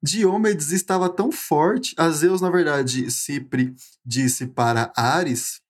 Diomedes 0.05 0.73
estava 0.73 1.09
tão 1.09 1.31
forte, 1.31 1.95
a 1.97 2.11
Zeus, 2.11 2.41
na 2.41 2.51
verdade, 2.51 3.09
Cipre 3.11 3.73
disse 4.05 4.49
para 4.49 4.93
Ares 4.97 5.62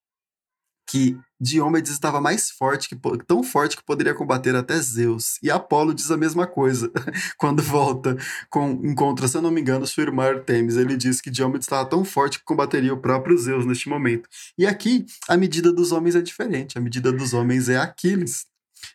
que 0.86 1.18
Diomedes 1.40 1.90
estava 1.90 2.20
mais 2.20 2.50
forte, 2.50 2.88
que, 2.88 2.96
tão 3.26 3.42
forte 3.42 3.76
que 3.76 3.84
poderia 3.84 4.14
combater 4.14 4.54
até 4.54 4.78
Zeus. 4.80 5.38
E 5.42 5.50
Apolo 5.50 5.92
diz 5.92 6.10
a 6.10 6.16
mesma 6.16 6.46
coisa 6.46 6.90
quando 7.36 7.62
volta, 7.62 8.16
com, 8.48 8.80
encontra, 8.84 9.26
se 9.26 9.36
eu 9.36 9.42
não 9.42 9.50
me 9.50 9.60
engano, 9.60 9.86
sua 9.86 10.04
irmã 10.04 10.24
Artemis. 10.24 10.76
Ele 10.76 10.96
diz 10.96 11.20
que 11.20 11.30
Diomedes 11.30 11.66
estava 11.66 11.88
tão 11.88 12.04
forte 12.04 12.38
que 12.38 12.44
combateria 12.44 12.94
o 12.94 13.00
próprio 13.00 13.36
Zeus 13.36 13.66
neste 13.66 13.88
momento. 13.88 14.28
E 14.56 14.66
aqui, 14.66 15.04
a 15.28 15.36
medida 15.36 15.72
dos 15.72 15.92
homens 15.92 16.14
é 16.14 16.22
diferente. 16.22 16.78
A 16.78 16.80
medida 16.80 17.10
dos 17.10 17.34
homens 17.34 17.68
é 17.68 17.76
Aquiles. 17.76 18.46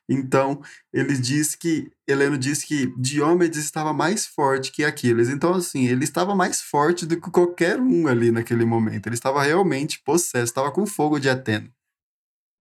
Então, 0.09 0.61
ele 0.93 1.17
diz 1.17 1.55
que, 1.55 1.91
Heleno 2.07 2.37
diz 2.37 2.63
que 2.63 2.93
Diomedes 2.97 3.63
estava 3.63 3.93
mais 3.93 4.25
forte 4.25 4.71
que 4.71 4.83
Aquiles. 4.83 5.29
Então, 5.29 5.53
assim, 5.53 5.87
ele 5.87 6.03
estava 6.03 6.35
mais 6.35 6.61
forte 6.61 7.05
do 7.05 7.19
que 7.19 7.31
qualquer 7.31 7.79
um 7.79 8.07
ali 8.07 8.31
naquele 8.31 8.65
momento. 8.65 9.07
Ele 9.07 9.15
estava 9.15 9.43
realmente 9.43 10.01
possesso, 10.03 10.45
estava 10.45 10.71
com 10.71 10.85
fogo 10.85 11.19
de 11.19 11.29
Atena. 11.29 11.69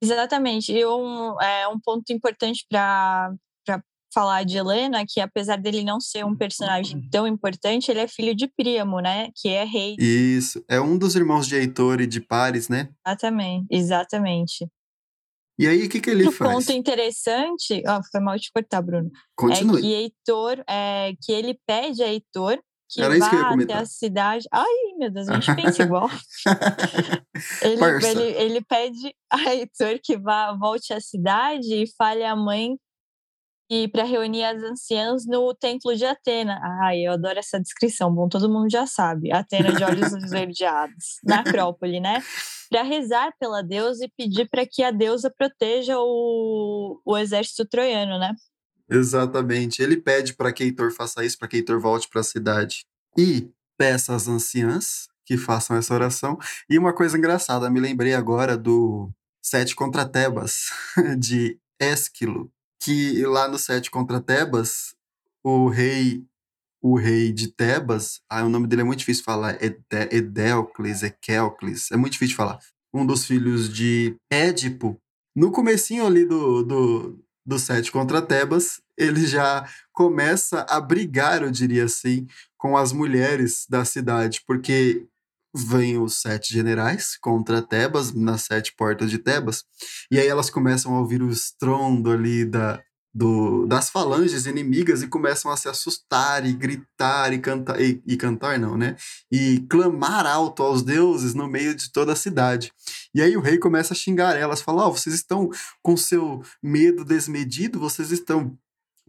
Exatamente. 0.03 0.73
E 0.73 0.85
um, 0.87 1.41
é, 1.41 1.69
um 1.69 1.79
ponto 1.81 2.12
importante 2.12 2.67
para 2.69 3.35
falar 4.12 4.45
de 4.45 4.57
Helena, 4.57 5.05
que 5.07 5.21
apesar 5.21 5.57
dele 5.57 5.85
não 5.85 6.00
ser 6.00 6.25
um 6.25 6.35
personagem 6.35 7.07
tão 7.11 7.26
importante, 7.26 7.91
ele 7.91 8.00
é 8.00 8.09
filho 8.09 8.35
de 8.35 8.49
Príamo, 8.49 9.00
né? 9.00 9.29
Que 9.37 9.50
é 9.50 9.62
rei. 9.65 9.95
Isso. 9.99 10.65
É 10.69 10.81
um 10.81 10.97
dos 10.97 11.15
irmãos 11.15 11.47
de 11.47 11.57
Heitor 11.57 12.00
e 12.00 12.07
de 12.07 12.21
Paris, 12.21 12.69
né? 12.69 12.88
Exatamente. 13.07 13.67
Exatamente. 13.71 14.67
E 15.59 15.67
aí, 15.67 15.87
o 15.87 15.88
que, 15.88 16.00
que 16.00 16.11
ele 16.11 16.25
Outro 16.25 16.38
faz? 16.38 16.53
ponto 16.53 16.73
interessante. 16.73 17.83
Oh, 17.87 18.03
foi 18.11 18.21
mal 18.21 18.38
te 18.38 18.50
cortar, 18.53 18.83
Bruno. 18.83 19.11
Continue. 19.35 19.79
É 19.79 19.81
que 19.81 19.95
Heitor, 19.95 20.65
é, 20.69 21.12
que 21.23 21.33
ele 21.33 21.59
pede 21.67 22.03
a 22.03 22.09
Heitor 22.09 22.59
que 22.88 23.02
Era 23.02 23.16
isso 23.16 23.28
que 23.28 23.35
eu 23.35 23.40
ia 23.40 23.64
até 23.64 23.75
a 23.75 23.87
cidade. 23.87 24.47
Ai, 24.52 24.64
meu 24.99 25.11
Deus, 25.11 25.28
a 25.28 25.40
gente 25.40 25.55
pensa 25.57 25.83
igual. 25.83 26.09
ele, 27.62 28.07
ele, 28.07 28.23
ele, 28.23 28.64
pede 28.64 29.14
a 29.31 29.52
Heitor 29.52 29.99
que 30.02 30.16
vá, 30.16 30.52
volte 30.52 30.93
à 30.93 31.00
cidade 31.00 31.75
e 31.75 31.93
fale 31.97 32.25
à 32.25 32.37
mãe 32.37 32.76
e 33.69 33.88
para 33.88 34.05
reunir 34.05 34.45
as 34.45 34.62
anciãs 34.62 35.26
no 35.26 35.52
templo 35.55 35.95
de 35.97 36.05
Atena. 36.05 36.61
Ai, 36.83 37.00
eu 37.00 37.12
adoro 37.12 37.38
essa 37.38 37.61
descrição. 37.61 38.14
Bom, 38.14 38.28
todo 38.28 38.49
mundo 38.49 38.71
já 38.71 38.87
sabe. 38.87 39.33
Atena 39.33 39.73
de 39.73 39.83
olhos 39.83 40.12
esverdeados, 40.14 41.19
na 41.25 41.40
Acrópole, 41.40 41.99
né? 41.99 42.23
Para 42.71 42.83
rezar 42.83 43.33
pela 43.38 43.62
deusa 43.62 44.05
e 44.05 44.12
pedir 44.16 44.49
para 44.49 44.64
que 44.64 44.83
a 44.83 44.90
deusa 44.90 45.33
proteja 45.37 45.99
o, 45.99 47.00
o 47.05 47.19
exército 47.19 47.66
troiano, 47.66 48.19
né? 48.19 48.33
Exatamente. 48.88 49.83
Ele 49.83 49.97
pede 49.97 50.35
para 50.35 50.52
que 50.52 50.62
Heitor 50.64 50.93
faça 50.93 51.25
isso, 51.25 51.38
para 51.38 51.49
que 51.49 51.57
Heitor 51.57 51.81
volte 51.81 52.09
para 52.09 52.21
a 52.21 52.25
cidade. 52.25 52.85
E 53.16 53.50
peça 53.76 54.14
às 54.14 54.28
anciãs 54.28 55.09
que 55.25 55.37
façam 55.37 55.76
essa 55.76 55.93
oração. 55.93 56.38
E 56.71 56.78
uma 56.78 56.95
coisa 56.95 57.19
engraçada, 57.19 57.69
me 57.69 57.81
lembrei 57.81 58.14
agora 58.14 58.57
do 58.57 59.11
Sete 59.43 59.75
contra 59.75 60.09
Tebas, 60.09 60.71
de 61.19 61.59
Ésquilo, 61.81 62.50
que 62.81 63.25
lá 63.25 63.49
no 63.49 63.59
Sete 63.59 63.90
contra 63.90 64.21
Tebas, 64.21 64.95
o 65.45 65.69
rei 65.69 66.25
o 66.83 66.97
rei 66.97 67.33
de 67.33 67.49
Tebas, 67.49 68.21
ah, 68.31 68.45
o 68.45 68.49
nome 68.49 68.69
dele 68.69 68.83
é 68.83 68.85
muito 68.85 69.00
difícil 69.00 69.23
de 69.23 69.25
falar, 69.25 69.59
Edéocles, 70.12 71.02
Equéocles, 71.02 71.90
é 71.90 71.97
muito 71.97 72.12
difícil 72.12 72.35
de 72.35 72.37
falar. 72.37 72.61
Um 72.95 73.05
dos 73.05 73.25
filhos 73.26 73.69
de 73.73 74.14
Édipo, 74.31 74.97
no 75.35 75.50
comecinho 75.50 76.07
ali 76.07 76.25
do, 76.25 76.62
do, 76.62 77.25
do 77.47 77.59
Sete 77.59 77.93
contra 77.93 78.21
Tebas, 78.21 78.81
ele 78.99 79.26
já 79.26 79.65
começa 79.93 80.67
a 80.69 80.81
brigar, 80.81 81.43
eu 81.43 81.50
diria 81.50 81.85
assim, 81.85 82.26
com 82.57 82.76
as 82.76 82.93
mulheres 82.93 83.67
da 83.69 83.85
cidade, 83.85 84.43
porque 84.47 85.07
vêm 85.55 85.99
os 85.99 86.21
sete 86.21 86.53
generais 86.53 87.17
contra 87.19 87.62
Tebas, 87.62 88.12
nas 88.12 88.43
sete 88.43 88.75
portas 88.76 89.11
de 89.11 89.19
Tebas, 89.19 89.65
e 90.11 90.19
aí 90.19 90.26
elas 90.26 90.50
começam 90.50 90.95
a 90.95 91.00
ouvir 91.00 91.23
o 91.23 91.31
estrondo 91.31 92.11
ali 92.11 92.45
da, 92.45 92.83
do, 93.17 93.67
das 93.67 93.89
falanges 93.89 94.45
inimigas 94.45 95.03
e 95.03 95.09
começam 95.09 95.51
a 95.51 95.57
se 95.57 95.71
assustar 95.71 96.45
e 96.45 96.53
gritar 96.53 97.33
e 97.33 97.39
cantar, 97.39 97.81
e, 97.81 98.03
e, 98.07 98.15
cantar 98.15 98.59
não, 98.59 98.77
né? 98.77 98.95
E 99.33 99.65
clamar 99.71 100.27
alto 100.27 100.63
aos 100.63 100.83
deuses 100.83 101.33
no 101.33 101.49
meio 101.49 101.75
de 101.75 101.91
toda 101.91 102.13
a 102.13 102.17
cidade. 102.17 102.71
E 103.15 103.23
aí 103.23 103.35
o 103.35 103.41
rei 103.41 103.57
começa 103.57 103.95
a 103.95 103.97
xingar 103.97 104.37
elas, 104.37 104.61
fala, 104.61 104.87
oh, 104.87 104.93
vocês 104.93 105.15
estão 105.15 105.49
com 105.83 105.97
seu 105.97 106.43
medo 106.63 107.07
desmedido, 107.07 107.81
vocês 107.81 108.11
estão 108.11 108.55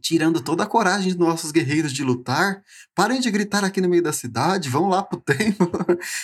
tirando 0.02 0.42
toda 0.42 0.64
a 0.64 0.68
coragem 0.68 1.10
dos 1.10 1.28
nossos 1.28 1.52
guerreiros 1.52 1.92
de 1.92 2.02
lutar. 2.02 2.64
Parem 2.96 3.20
de 3.20 3.30
gritar 3.30 3.66
aqui 3.66 3.82
no 3.82 3.90
meio 3.90 4.04
da 4.04 4.14
cidade, 4.14 4.70
vão 4.70 4.88
lá 4.88 5.04
pro 5.04 5.20
templo. 5.20 5.70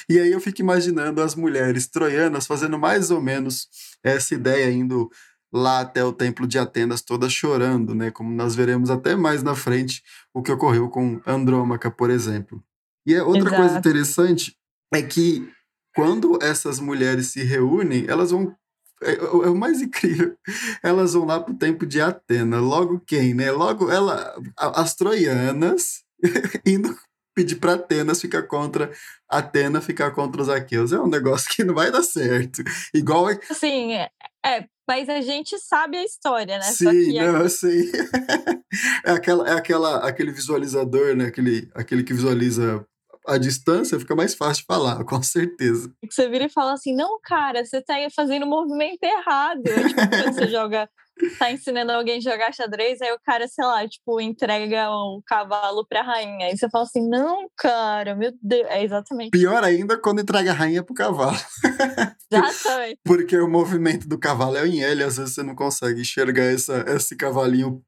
e 0.07 0.17
aí 0.21 0.31
eu 0.31 0.39
fico 0.39 0.61
imaginando 0.61 1.21
as 1.21 1.35
mulheres 1.35 1.87
troianas 1.87 2.47
fazendo 2.47 2.79
mais 2.79 3.11
ou 3.11 3.21
menos 3.21 3.67
essa 4.01 4.33
ideia, 4.33 4.71
indo 4.71 5.09
lá 5.53 5.81
até 5.81 6.03
o 6.03 6.11
templo 6.11 6.47
de 6.47 6.57
Atenas, 6.57 7.01
toda 7.01 7.29
chorando, 7.29 7.93
né? 7.93 8.09
Como 8.09 8.33
nós 8.33 8.55
veremos 8.55 8.89
até 8.89 9.15
mais 9.15 9.43
na 9.43 9.53
frente 9.53 10.01
o 10.33 10.41
que 10.41 10.51
ocorreu 10.51 10.89
com 10.89 11.21
Andrômaca, 11.27 11.91
por 11.91 12.09
exemplo. 12.09 12.63
E 13.05 13.13
é 13.13 13.21
outra 13.21 13.49
Exato. 13.49 13.55
coisa 13.57 13.77
interessante 13.77 14.57
é 14.93 15.01
que 15.01 15.47
quando 15.95 16.39
essas 16.41 16.79
mulheres 16.79 17.27
se 17.27 17.43
reúnem, 17.43 18.05
elas 18.07 18.31
vão 18.31 18.55
é, 19.03 19.13
é, 19.13 19.49
o 19.49 19.55
mais 19.55 19.79
incrível. 19.83 20.35
Elas 20.81 21.13
vão 21.13 21.25
lá 21.25 21.39
pro 21.39 21.53
tempo 21.53 21.85
de 21.85 22.01
Atena. 22.01 22.59
Logo 22.59 22.99
quem, 23.05 23.35
né? 23.35 23.51
Logo 23.51 23.91
ela, 23.91 24.35
as 24.57 24.95
troianas 24.95 26.03
indo 26.65 26.95
pedir 27.35 27.55
para 27.55 27.73
Atenas 27.73 28.21
ficar 28.21 28.43
contra 28.43 28.91
Atena 29.29 29.81
ficar 29.81 30.11
contra 30.11 30.41
os 30.41 30.49
aqueus. 30.49 30.91
É 30.91 30.99
um 30.99 31.07
negócio 31.07 31.49
que 31.53 31.63
não 31.63 31.75
vai 31.75 31.91
dar 31.91 32.03
certo. 32.03 32.63
Igual. 32.93 33.27
Sim, 33.51 33.93
é, 33.93 34.09
é 34.45 34.65
mas 34.87 35.09
a 35.09 35.21
gente 35.21 35.57
sabe 35.59 35.97
a 35.97 36.03
história, 36.03 36.57
né? 36.57 36.63
Sim, 36.63 37.13
não, 37.13 37.41
eu 37.41 37.49
sei. 37.49 37.91
é, 39.05 39.11
aquela, 39.11 39.49
é 39.49 39.53
aquela, 39.53 40.07
aquele 40.07 40.31
visualizador, 40.31 41.15
né? 41.15 41.25
Aquele, 41.25 41.69
aquele 41.73 42.03
que 42.03 42.13
visualiza 42.13 42.85
a 43.25 43.37
distância, 43.37 43.99
fica 43.99 44.15
mais 44.15 44.35
fácil 44.35 44.61
de 44.61 44.67
falar, 44.67 45.03
com 45.05 45.21
certeza. 45.23 45.91
Você 46.09 46.29
vira 46.29 46.45
e 46.45 46.49
fala 46.49 46.73
assim: 46.73 46.95
não, 46.95 47.19
cara, 47.21 47.63
você 47.63 47.81
tá 47.81 47.95
fazendo 48.15 48.43
o 48.43 48.49
movimento 48.49 49.03
errado. 49.03 49.67
É 49.67 49.87
tipo, 49.87 50.09
quando 50.09 50.33
você 50.33 50.47
joga 50.47 50.89
tá 51.37 51.51
ensinando 51.51 51.91
alguém 51.91 52.17
a 52.17 52.21
jogar 52.21 52.53
xadrez, 52.53 53.01
aí 53.01 53.11
o 53.11 53.19
cara, 53.23 53.47
sei 53.47 53.63
lá, 53.63 53.87
tipo, 53.87 54.19
entrega 54.19 54.89
o 54.89 55.21
cavalo 55.25 55.85
pra 55.87 56.01
rainha. 56.01 56.47
Aí 56.47 56.57
você 56.57 56.69
fala 56.69 56.83
assim, 56.83 57.07
não, 57.07 57.49
cara, 57.57 58.15
meu 58.15 58.31
Deus. 58.41 58.67
É 58.69 58.83
exatamente. 58.83 59.31
Pior 59.31 59.63
ainda 59.63 59.97
quando 59.97 60.21
entrega 60.21 60.51
a 60.51 60.53
rainha 60.53 60.83
pro 60.83 60.93
cavalo. 60.93 61.37
Exatamente. 62.31 62.99
Porque 63.03 63.37
o 63.37 63.47
movimento 63.47 64.07
do 64.07 64.17
cavalo 64.17 64.57
é 64.57 64.67
em 64.67 64.81
L, 64.83 65.03
às 65.03 65.17
vezes 65.17 65.35
você 65.35 65.43
não 65.43 65.55
consegue 65.55 66.01
enxergar 66.01 66.45
essa, 66.45 66.83
esse 66.87 67.15
cavalinho 67.15 67.83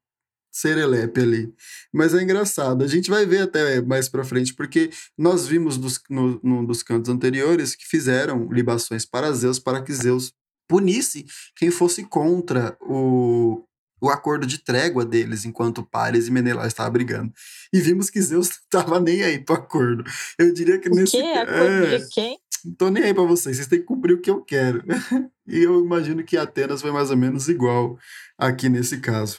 serelepe 0.56 1.20
ali. 1.20 1.52
Mas 1.92 2.14
é 2.14 2.22
engraçado. 2.22 2.82
A 2.82 2.86
gente 2.86 3.10
vai 3.10 3.26
ver 3.26 3.42
até 3.42 3.80
mais 3.82 4.08
pra 4.08 4.24
frente, 4.24 4.54
porque 4.54 4.90
nós 5.16 5.46
vimos 5.46 5.76
dos, 5.76 6.00
no, 6.08 6.40
num 6.42 6.64
dos 6.64 6.82
cantos 6.82 7.10
anteriores 7.10 7.74
que 7.74 7.86
fizeram 7.86 8.48
libações 8.50 9.04
para 9.04 9.32
Zeus, 9.32 9.58
para 9.58 9.82
que 9.82 9.92
Zeus 9.92 10.32
punisse 10.68 11.24
quem 11.56 11.70
fosse 11.70 12.04
contra 12.04 12.76
o, 12.80 13.64
o 14.00 14.08
acordo 14.08 14.46
de 14.46 14.58
trégua 14.58 15.04
deles, 15.04 15.44
enquanto 15.44 15.84
Pares 15.84 16.28
e 16.28 16.30
Menelai 16.30 16.68
estavam 16.68 16.92
brigando. 16.92 17.32
E 17.72 17.80
vimos 17.80 18.10
que 18.10 18.20
Zeus 18.20 18.48
não 18.72 18.80
estava 18.80 19.00
nem 19.00 19.22
aí 19.22 19.38
pro 19.38 19.56
acordo. 19.56 20.04
Eu 20.38 20.52
diria 20.52 20.78
que 20.78 20.88
o 20.88 20.94
nesse. 20.94 21.16
Quê? 21.16 21.22
Acordo 21.22 21.86
é, 21.86 21.98
de 21.98 22.08
quem? 22.08 22.38
Não 22.64 22.74
tô 22.74 22.90
nem 22.90 23.04
aí 23.04 23.14
pra 23.14 23.22
vocês, 23.22 23.56
vocês 23.56 23.68
têm 23.68 23.80
que 23.80 23.86
cumprir 23.86 24.14
o 24.14 24.20
que 24.20 24.30
eu 24.30 24.42
quero. 24.42 24.82
e 25.46 25.58
eu 25.58 25.84
imagino 25.84 26.24
que 26.24 26.36
Atenas 26.36 26.82
foi 26.82 26.90
mais 26.90 27.10
ou 27.10 27.16
menos 27.16 27.48
igual 27.48 27.98
aqui 28.38 28.68
nesse 28.68 28.98
caso. 28.98 29.38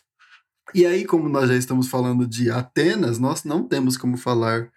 E 0.73 0.85
aí, 0.85 1.05
como 1.05 1.29
nós 1.29 1.49
já 1.49 1.55
estamos 1.55 1.87
falando 1.87 2.27
de 2.27 2.49
Atenas, 2.51 3.19
nós 3.19 3.43
não 3.43 3.67
temos 3.67 3.97
como 3.97 4.17
falar 4.17 4.69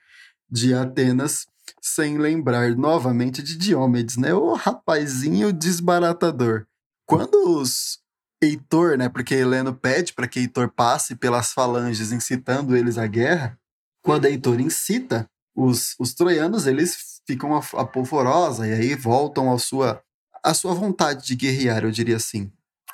de 0.51 0.73
Atenas 0.75 1.47
sem 1.81 2.19
lembrar 2.19 2.75
novamente 2.77 3.43
de 3.43 3.57
Diomedes, 3.57 4.17
né? 4.17 4.33
O 4.35 4.55
rapazinho 4.55 5.53
desbaratador. 5.53 6.67
Quando 7.07 7.59
os 7.59 8.01
Heitor, 8.43 8.97
né? 8.97 9.09
Porque 9.09 9.35
Heleno 9.35 9.75
pede 9.75 10.13
para 10.15 10.27
que 10.27 10.41
Heitor 10.41 10.71
passe 10.71 11.15
pelas 11.15 11.53
falanges 11.53 12.11
incitando 12.11 12.77
eles 12.77 12.97
à 12.97 13.07
guerra. 13.07 13.59
Quando 14.03 14.25
Heitor 14.25 14.61
incita, 14.61 15.29
os, 15.55 15.95
os 15.99 16.15
troianos 16.15 16.67
eles 16.67 17.21
ficam 17.27 17.55
apolvorosa 17.55 18.67
e 18.67 18.73
aí 18.73 18.95
voltam 18.95 19.53
à 19.53 19.59
sua, 19.59 20.03
à 20.43 20.55
sua 20.55 20.73
vontade 20.73 21.27
de 21.27 21.37
guerrear, 21.37 21.85
eu 21.85 21.91
diria 21.91 22.17
assim. 22.17 22.51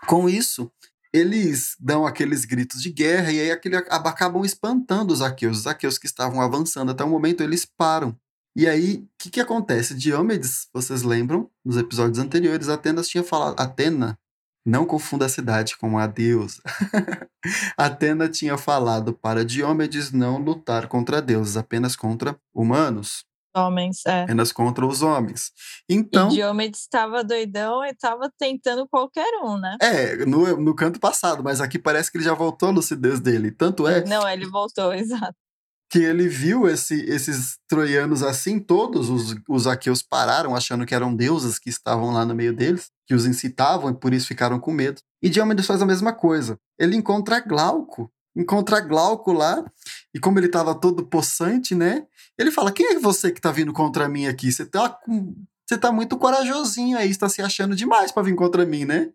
Com 0.06 0.28
isso, 0.28 0.70
eles 1.12 1.76
dão 1.78 2.04
aqueles 2.04 2.44
gritos 2.44 2.82
de 2.82 2.90
guerra 2.90 3.30
e 3.30 3.40
aí 3.40 3.50
aquele, 3.50 3.76
acabam 3.76 4.44
espantando 4.44 5.12
os 5.12 5.22
aqueus. 5.22 5.60
Os 5.60 5.66
aqueus 5.66 5.96
que 5.96 6.06
estavam 6.06 6.40
avançando 6.40 6.90
até 6.90 7.04
o 7.04 7.08
momento, 7.08 7.42
eles 7.42 7.64
param. 7.64 8.18
E 8.56 8.66
aí, 8.66 8.94
o 8.94 9.08
que, 9.18 9.28
que 9.28 9.40
acontece? 9.40 9.94
Diomedes, 9.94 10.66
vocês 10.72 11.02
lembram, 11.02 11.50
nos 11.62 11.76
episódios 11.76 12.18
anteriores, 12.18 12.70
Atenas 12.70 13.06
tinha 13.06 13.22
falado. 13.22 13.60
Atena, 13.60 14.18
não 14.64 14.86
confunda 14.86 15.26
a 15.26 15.28
cidade 15.28 15.76
com 15.76 15.98
a 15.98 16.06
deusa. 16.06 16.62
Atena 17.76 18.30
tinha 18.30 18.56
falado 18.56 19.12
para 19.12 19.44
Diomedes 19.44 20.10
não 20.10 20.38
lutar 20.38 20.88
contra 20.88 21.20
deuses, 21.20 21.58
apenas 21.58 21.94
contra 21.94 22.34
humanos. 22.54 23.26
Homens, 23.54 24.06
é. 24.06 24.22
Apenas 24.22 24.52
contra 24.52 24.86
os 24.86 25.02
homens. 25.02 25.52
Então. 25.86 26.28
E 26.30 26.36
Diomedes 26.36 26.80
estava 26.80 27.22
doidão 27.22 27.84
e 27.84 27.90
estava 27.90 28.32
tentando 28.38 28.88
qualquer 28.88 29.38
um, 29.44 29.58
né? 29.58 29.76
É, 29.82 30.24
no, 30.24 30.56
no 30.56 30.74
canto 30.74 30.98
passado, 30.98 31.44
mas 31.44 31.60
aqui 31.60 31.78
parece 31.78 32.10
que 32.10 32.16
ele 32.16 32.24
já 32.24 32.32
voltou 32.32 32.70
a 32.70 32.72
lucidez 32.72 33.20
dele. 33.20 33.50
Tanto 33.50 33.86
é. 33.86 34.02
Não, 34.06 34.26
ele 34.26 34.46
voltou, 34.46 34.92
exato 34.96 35.36
que 35.88 35.98
ele 35.98 36.28
viu 36.28 36.68
esse, 36.68 37.00
esses 37.04 37.58
troianos 37.68 38.22
assim, 38.22 38.58
todos 38.58 39.08
os, 39.08 39.36
os 39.48 39.66
aqueus 39.66 40.02
pararam, 40.02 40.54
achando 40.54 40.84
que 40.84 40.94
eram 40.94 41.14
deusas 41.14 41.58
que 41.58 41.70
estavam 41.70 42.10
lá 42.10 42.24
no 42.24 42.34
meio 42.34 42.52
deles, 42.52 42.90
que 43.06 43.14
os 43.14 43.24
incitavam 43.24 43.90
e 43.90 43.94
por 43.94 44.12
isso 44.12 44.26
ficaram 44.26 44.58
com 44.58 44.72
medo. 44.72 45.00
E 45.22 45.28
Diomedes 45.28 45.66
faz 45.66 45.80
a 45.80 45.86
mesma 45.86 46.12
coisa. 46.12 46.58
Ele 46.78 46.96
encontra 46.96 47.40
Glauco, 47.40 48.10
encontra 48.34 48.80
Glauco 48.80 49.32
lá, 49.32 49.64
e 50.14 50.18
como 50.18 50.38
ele 50.38 50.46
estava 50.46 50.74
todo 50.74 51.06
possante, 51.06 51.74
né? 51.74 52.04
Ele 52.38 52.50
fala: 52.50 52.72
Quem 52.72 52.94
é 52.94 52.98
você 52.98 53.30
que 53.30 53.38
está 53.38 53.52
vindo 53.52 53.72
contra 53.72 54.08
mim 54.08 54.26
aqui? 54.26 54.50
Você 54.50 54.66
tá 54.66 54.98
tá 55.80 55.92
muito 55.92 56.16
corajosinho 56.16 56.96
aí, 56.96 57.10
está 57.10 57.28
se 57.28 57.42
achando 57.42 57.74
demais 57.74 58.12
para 58.12 58.22
vir 58.22 58.34
contra 58.34 58.64
mim, 58.64 58.84
né? 58.84 59.10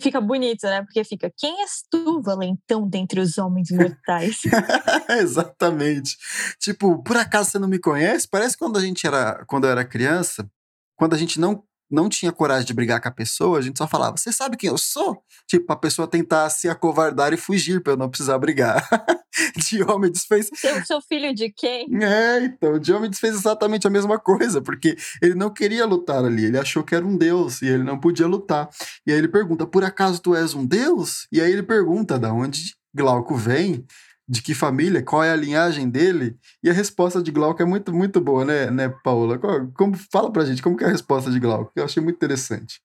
Fica 0.00 0.20
bonito, 0.20 0.64
né? 0.64 0.82
Porque 0.82 1.02
fica, 1.04 1.32
quem 1.36 1.60
és 1.60 1.82
tu, 1.90 2.20
valentão, 2.22 2.88
dentre 2.88 3.20
os 3.20 3.38
homens 3.38 3.70
mortais? 3.70 4.40
Exatamente. 5.20 6.16
Tipo, 6.60 7.02
por 7.02 7.16
acaso 7.16 7.50
você 7.50 7.58
não 7.58 7.68
me 7.68 7.78
conhece? 7.78 8.28
Parece 8.28 8.56
quando 8.56 8.78
a 8.78 8.80
gente 8.80 9.06
era, 9.06 9.44
quando 9.46 9.64
eu 9.64 9.70
era 9.70 9.84
criança, 9.84 10.48
quando 10.96 11.14
a 11.14 11.18
gente 11.18 11.38
não 11.38 11.62
não 11.90 12.08
tinha 12.08 12.32
coragem 12.32 12.66
de 12.66 12.74
brigar 12.74 13.00
com 13.00 13.08
a 13.08 13.12
pessoa, 13.12 13.58
a 13.58 13.62
gente 13.62 13.78
só 13.78 13.86
falava, 13.86 14.16
você 14.16 14.32
sabe 14.32 14.56
quem 14.56 14.68
eu 14.70 14.78
sou? 14.78 15.22
Tipo, 15.46 15.72
a 15.72 15.76
pessoa 15.76 16.08
tentar 16.08 16.50
se 16.50 16.68
acovardar 16.68 17.32
e 17.32 17.36
fugir 17.36 17.82
para 17.82 17.92
eu 17.92 17.96
não 17.96 18.08
precisar 18.08 18.38
brigar. 18.38 18.86
Diomedes 19.68 20.24
fez. 20.24 20.50
Seu, 20.54 20.84
seu 20.84 21.00
filho 21.00 21.34
de 21.34 21.50
quem? 21.50 21.86
É, 22.02 22.44
então, 22.44 22.78
Diomedes 22.78 23.18
fez 23.18 23.34
exatamente 23.34 23.86
a 23.86 23.90
mesma 23.90 24.18
coisa, 24.18 24.60
porque 24.60 24.96
ele 25.22 25.34
não 25.34 25.50
queria 25.50 25.84
lutar 25.86 26.24
ali, 26.24 26.46
ele 26.46 26.58
achou 26.58 26.82
que 26.82 26.94
era 26.94 27.06
um 27.06 27.16
deus 27.16 27.62
e 27.62 27.66
ele 27.66 27.82
não 27.82 27.98
podia 27.98 28.26
lutar. 28.26 28.68
E 29.06 29.12
aí 29.12 29.18
ele 29.18 29.28
pergunta: 29.28 29.66
por 29.66 29.84
acaso 29.84 30.20
tu 30.20 30.34
és 30.34 30.54
um 30.54 30.64
deus? 30.64 31.26
E 31.30 31.40
aí 31.40 31.52
ele 31.52 31.62
pergunta 31.62 32.18
da 32.18 32.32
onde 32.32 32.74
Glauco 32.94 33.36
vem 33.36 33.84
de 34.28 34.42
que 34.42 34.54
família, 34.54 35.02
qual 35.02 35.22
é 35.22 35.30
a 35.30 35.36
linhagem 35.36 35.88
dele, 35.88 36.36
e 36.62 36.70
a 36.70 36.72
resposta 36.72 37.22
de 37.22 37.30
Glauco 37.30 37.62
é 37.62 37.64
muito, 37.64 37.92
muito 37.94 38.20
boa, 38.20 38.44
né, 38.44 38.70
né 38.70 38.88
Paula? 39.04 39.38
Como, 39.74 39.96
fala 40.12 40.32
pra 40.32 40.44
gente, 40.44 40.62
como 40.62 40.76
que 40.76 40.84
é 40.84 40.88
a 40.88 40.90
resposta 40.90 41.30
de 41.30 41.38
Glauco? 41.38 41.72
Eu 41.76 41.84
achei 41.84 42.02
muito 42.02 42.16
interessante. 42.16 42.80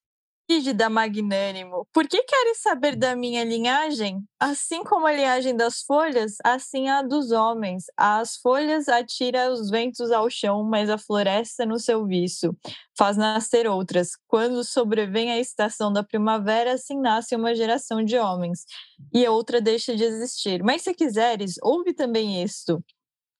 Frígida 0.52 0.90
magnânimo, 0.90 1.88
por 1.94 2.06
que 2.10 2.22
queres 2.24 2.62
saber 2.62 2.98
da 2.98 3.16
minha 3.16 3.42
linhagem? 3.42 4.22
Assim 4.38 4.84
como 4.84 5.08
a 5.08 5.14
linhagem 5.14 5.56
das 5.56 5.82
folhas, 5.82 6.36
assim 6.44 6.90
a 6.90 7.02
dos 7.02 7.32
homens. 7.32 7.86
As 7.96 8.36
folhas 8.36 8.90
atira 8.90 9.50
os 9.50 9.70
ventos 9.70 10.12
ao 10.12 10.30
chão, 10.30 10.62
mas 10.62 10.90
a 10.90 10.98
floresta 10.98 11.66
no 11.66 11.80
seu 11.80 12.06
viço 12.06 12.54
faz 12.98 13.16
nascer 13.16 13.66
outras. 13.66 14.10
Quando 14.28 14.62
sobrevém 14.66 15.32
a 15.32 15.40
estação 15.40 15.92
da 15.92 16.04
primavera, 16.04 16.74
assim 16.74 17.00
nasce 17.00 17.34
uma 17.34 17.56
geração 17.56 18.04
de 18.04 18.18
homens, 18.18 18.66
e 19.14 19.26
outra 19.30 19.62
deixa 19.62 19.96
de 19.96 20.04
existir. 20.04 20.62
Mas 20.64 20.82
se 20.82 20.94
quiseres, 20.94 21.56
ouve 21.64 21.94
também 21.94 22.44
isto, 22.44 22.84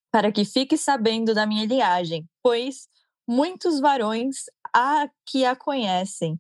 para 0.10 0.32
que 0.32 0.46
fique 0.46 0.78
sabendo 0.78 1.34
da 1.34 1.46
minha 1.46 1.66
linhagem, 1.66 2.26
pois 2.42 2.88
muitos 3.28 3.82
varões 3.82 4.46
há 4.74 5.10
que 5.26 5.44
a 5.44 5.58
conhecem 5.58 6.40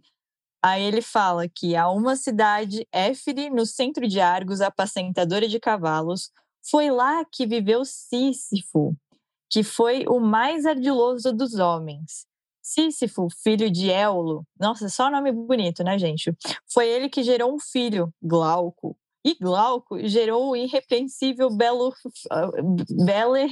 Aí 0.63 0.84
ele 0.84 1.02
fala 1.02 1.50
que 1.50 1.76
há 1.76 1.89
uma 1.89 2.15
cidade, 2.15 2.88
Éfire, 2.91 3.50
no 3.50 3.65
centro 3.65 4.08
de 4.08 4.19
Argos, 4.19 4.62
apacentadora 4.62 5.47
de 5.47 5.60
cavalos, 5.60 6.30
foi 6.69 6.91
lá 6.91 7.26
que 7.26 7.47
viveu 7.47 7.84
Sísifo, 7.84 8.95
que 9.50 9.63
foi 9.63 10.06
o 10.08 10.19
mais 10.19 10.65
ardiloso 10.65 11.34
dos 11.34 11.56
homens. 11.56 12.28
Sísifo, 12.62 13.28
filho 13.43 13.71
de 13.71 13.89
Éolo, 13.89 14.45
nossa, 14.60 14.88
só 14.88 15.10
nome 15.10 15.32
bonito, 15.32 15.84
né, 15.84 15.97
gente? 15.97 16.32
Foi 16.71 16.88
ele 16.88 17.10
que 17.10 17.24
gerou 17.24 17.54
um 17.54 17.60
filho, 17.60 18.13
Glauco, 18.21 18.95
E 19.24 19.36
Glauco 19.36 20.00
gerou 20.08 20.52
o 20.52 20.56
irrepreensível 20.56 21.50
Belo. 21.50 21.93
Bele, 23.06 23.50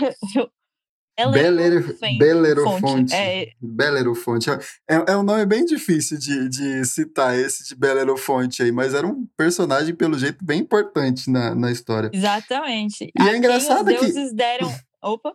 Belerofonte. 2.18 3.14
É... 3.14 3.52
Belerofonte. 3.62 4.50
É, 4.50 4.60
é 5.08 5.18
um 5.18 5.24
nome 5.24 5.46
bem 5.46 5.66
difícil 5.66 6.18
de, 6.18 6.50
de 6.50 6.86
citar, 6.86 7.38
esse 7.38 7.68
de 7.68 7.76
Belerofonte 7.76 8.64
aí, 8.64 8.72
mas 8.72 8.94
era 8.94 9.06
um 9.06 9.26
personagem, 9.38 9.96
pelo 9.96 10.18
jeito, 10.18 10.44
bem 10.44 10.62
importante 10.62 11.30
na, 11.30 11.54
na 11.56 11.72
história. 11.72 12.10
Exatamente. 12.14 13.12
E 13.18 13.22
a 13.22 13.34
é 13.34 13.38
engraçado 13.38 13.88
os 13.88 14.00
deuses 14.00 14.30
que... 14.30 14.36
deram. 14.36 14.72
Opa! 15.02 15.34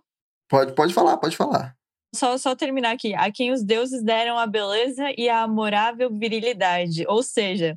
Pode, 0.48 0.74
pode 0.74 0.94
falar, 0.94 1.16
pode 1.16 1.36
falar. 1.36 1.74
Só, 2.14 2.38
só 2.38 2.54
terminar 2.54 2.92
aqui. 2.92 3.12
A 3.14 3.30
quem 3.32 3.50
os 3.50 3.64
deuses 3.64 4.02
deram 4.02 4.38
a 4.38 4.46
beleza 4.46 5.12
e 5.18 5.28
a 5.28 5.42
amorável 5.42 6.10
virilidade. 6.10 7.04
Ou 7.08 7.22
seja, 7.22 7.76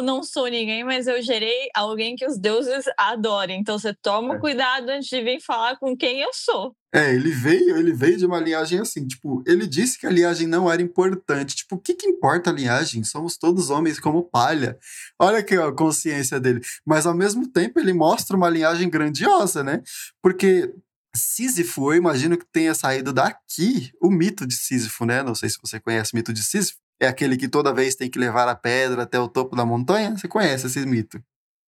não 0.00 0.22
sou 0.22 0.46
ninguém, 0.46 0.84
mas 0.84 1.08
eu 1.08 1.20
gerei 1.20 1.68
alguém 1.74 2.14
que 2.14 2.24
os 2.24 2.38
deuses 2.38 2.84
adorem. 2.96 3.60
Então 3.60 3.76
você 3.76 3.92
toma 3.92 4.36
é. 4.36 4.38
cuidado 4.38 4.88
antes 4.88 5.08
de 5.08 5.20
vir 5.20 5.40
falar 5.40 5.76
com 5.78 5.96
quem 5.96 6.20
eu 6.20 6.30
sou. 6.32 6.72
É, 6.94 7.12
ele 7.14 7.30
veio, 7.30 7.76
ele 7.76 7.92
veio 7.92 8.16
de 8.16 8.26
uma 8.26 8.40
linhagem 8.40 8.80
assim, 8.80 9.06
tipo, 9.06 9.42
ele 9.46 9.66
disse 9.66 9.98
que 9.98 10.06
a 10.06 10.10
linhagem 10.10 10.46
não 10.46 10.70
era 10.70 10.80
importante. 10.80 11.56
Tipo, 11.56 11.76
o 11.76 11.78
que 11.78 11.94
que 11.94 12.06
importa 12.06 12.50
a 12.50 12.52
linhagem? 12.52 13.02
Somos 13.02 13.36
todos 13.36 13.70
homens 13.70 13.98
como 13.98 14.22
palha. 14.22 14.78
Olha 15.20 15.42
que 15.42 15.54
a 15.54 15.72
consciência 15.72 16.38
dele. 16.38 16.60
Mas 16.86 17.06
ao 17.06 17.14
mesmo 17.14 17.48
tempo 17.48 17.80
ele 17.80 17.92
mostra 17.92 18.36
uma 18.36 18.48
linhagem 18.48 18.88
grandiosa, 18.88 19.64
né? 19.64 19.82
Porque 20.22 20.72
Sísifo, 21.14 21.92
eu 21.92 21.96
imagino 21.96 22.38
que 22.38 22.46
tenha 22.52 22.74
saído 22.74 23.12
daqui 23.12 23.90
o 24.00 24.10
mito 24.10 24.46
de 24.46 24.54
Sísifo, 24.54 25.04
né? 25.04 25.22
Não 25.22 25.34
sei 25.34 25.48
se 25.48 25.58
você 25.60 25.80
conhece 25.80 26.12
o 26.12 26.16
mito 26.16 26.32
de 26.32 26.42
Sísifo. 26.42 26.78
É 27.00 27.08
aquele 27.08 27.36
que 27.36 27.48
toda 27.48 27.72
vez 27.72 27.94
tem 27.94 28.10
que 28.10 28.18
levar 28.18 28.46
a 28.48 28.54
pedra 28.54 29.04
até 29.04 29.18
o 29.18 29.28
topo 29.28 29.56
da 29.56 29.64
montanha? 29.64 30.16
Você 30.16 30.28
conhece 30.28 30.66
esse 30.66 30.84
mito? 30.84 31.22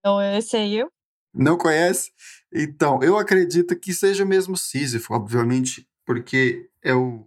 Não, 0.05 0.21
esse 0.21 0.57
aí 0.57 0.77
eu. 0.77 0.91
Não 1.35 1.57
conhece? 1.57 2.13
Então, 2.53 3.03
eu 3.03 3.17
acredito 3.17 3.75
que 3.75 3.95
seja 3.95 4.25
o 4.25 4.27
mesmo 4.27 4.57
Sísifo, 4.57 5.15
obviamente, 5.15 5.89
porque 6.05 6.69
é, 6.83 6.95
o, 6.95 7.27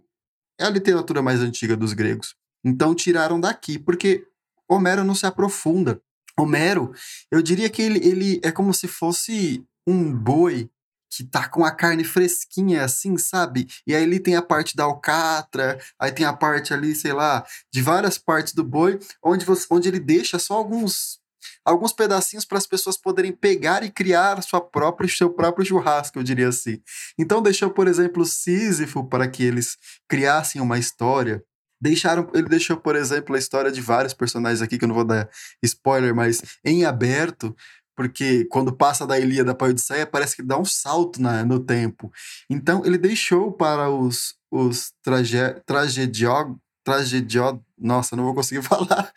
é 0.58 0.64
a 0.64 0.70
literatura 0.70 1.20
mais 1.20 1.40
antiga 1.40 1.76
dos 1.76 1.92
gregos. 1.92 2.36
Então, 2.64 2.94
tiraram 2.94 3.40
daqui, 3.40 3.78
porque 3.78 4.24
Homero 4.68 5.02
não 5.02 5.14
se 5.14 5.26
aprofunda. 5.26 6.00
Homero, 6.38 6.92
eu 7.30 7.42
diria 7.42 7.68
que 7.68 7.82
ele, 7.82 7.98
ele 8.06 8.40
é 8.44 8.52
como 8.52 8.72
se 8.72 8.86
fosse 8.86 9.66
um 9.86 10.12
boi 10.12 10.70
que 11.10 11.24
tá 11.24 11.48
com 11.48 11.64
a 11.64 11.70
carne 11.70 12.04
fresquinha, 12.04 12.84
assim, 12.84 13.16
sabe? 13.16 13.66
E 13.86 13.94
aí 13.94 14.04
ali 14.04 14.20
tem 14.20 14.36
a 14.36 14.42
parte 14.42 14.76
da 14.76 14.84
alcatra, 14.84 15.78
aí 15.98 16.12
tem 16.12 16.26
a 16.26 16.32
parte 16.32 16.74
ali, 16.74 16.94
sei 16.94 17.12
lá, 17.12 17.44
de 17.72 17.82
várias 17.82 18.18
partes 18.18 18.52
do 18.52 18.64
boi, 18.64 18.98
onde, 19.22 19.44
você, 19.44 19.66
onde 19.70 19.88
ele 19.88 20.00
deixa 20.00 20.38
só 20.38 20.54
alguns 20.54 21.18
alguns 21.64 21.92
pedacinhos 21.92 22.44
para 22.44 22.58
as 22.58 22.66
pessoas 22.66 22.96
poderem 22.96 23.32
pegar 23.32 23.82
e 23.82 23.90
criar 23.90 24.40
sua 24.42 24.60
própria, 24.60 25.08
seu 25.08 25.30
próprio 25.30 25.66
churrasco, 25.66 26.18
eu 26.18 26.22
diria 26.22 26.48
assim. 26.48 26.80
Então 27.18 27.42
deixou, 27.42 27.70
por 27.70 27.88
exemplo, 27.88 28.24
Sísifo 28.24 29.04
para 29.08 29.28
que 29.28 29.42
eles 29.42 29.76
criassem 30.08 30.60
uma 30.60 30.78
história. 30.78 31.42
Deixaram, 31.80 32.30
ele 32.34 32.48
deixou, 32.48 32.76
por 32.76 32.96
exemplo, 32.96 33.34
a 33.34 33.38
história 33.38 33.70
de 33.70 33.80
vários 33.80 34.14
personagens 34.14 34.62
aqui, 34.62 34.78
que 34.78 34.84
eu 34.84 34.88
não 34.88 34.94
vou 34.94 35.04
dar 35.04 35.28
spoiler, 35.62 36.14
mas 36.14 36.40
em 36.64 36.84
aberto, 36.84 37.54
porque 37.96 38.44
quando 38.44 38.76
passa 38.76 39.06
da 39.06 39.18
Ilíada 39.18 39.54
para 39.54 39.68
a 39.68 39.70
Odisseia, 39.70 40.06
parece 40.06 40.36
que 40.36 40.42
dá 40.42 40.58
um 40.58 40.64
salto 40.64 41.20
na, 41.20 41.44
no 41.44 41.58
tempo. 41.58 42.12
Então, 42.48 42.84
ele 42.84 42.98
deixou 42.98 43.50
para 43.50 43.90
os, 43.90 44.34
os 44.50 44.92
trage, 45.02 45.38
tragedió, 45.64 46.54
tragedió... 46.84 47.58
Nossa, 47.78 48.14
não 48.14 48.24
vou 48.24 48.34
conseguir 48.34 48.62
falar. 48.66 49.12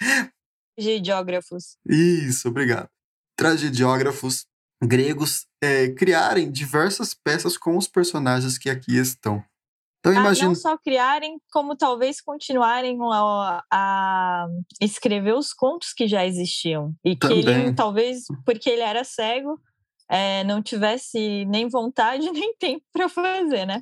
Tragediógrafos. 0.76 1.78
Isso, 1.86 2.48
obrigado. 2.48 2.89
Tragediógrafos 3.38 4.46
gregos 4.82 5.46
é, 5.62 5.89
criarem 5.89 6.50
diversas 6.50 7.13
peças 7.13 7.58
com 7.58 7.78
os 7.78 7.88
personagens 7.88 8.58
que 8.58 8.70
aqui 8.70 8.98
estão. 8.98 9.44
Então, 10.00 10.14
imagino... 10.14 10.50
Não 10.50 10.56
só 10.56 10.78
criarem, 10.78 11.38
como 11.52 11.76
talvez 11.76 12.22
continuarem 12.22 12.98
a, 13.02 13.64
a, 13.72 14.48
escrever 14.82 15.36
os 15.36 15.54
contos 15.54 15.94
que 15.94 16.08
já 16.08 16.26
existiam. 16.26 16.94
E 17.04 17.16
Também. 17.16 17.44
que 17.44 17.50
ele, 17.50 17.74
talvez, 17.74 18.24
porque 18.46 18.70
ele 18.70 18.82
era 18.82 19.04
cego, 19.04 19.60
é, 20.10 20.44
não 20.46 20.62
tivesse 20.62 21.46
nem 21.46 21.68
vontade 21.68 22.30
nem 22.32 22.56
tempo 22.58 22.84
para 22.92 23.10
fazer, 23.10 23.66
né? 23.66 23.82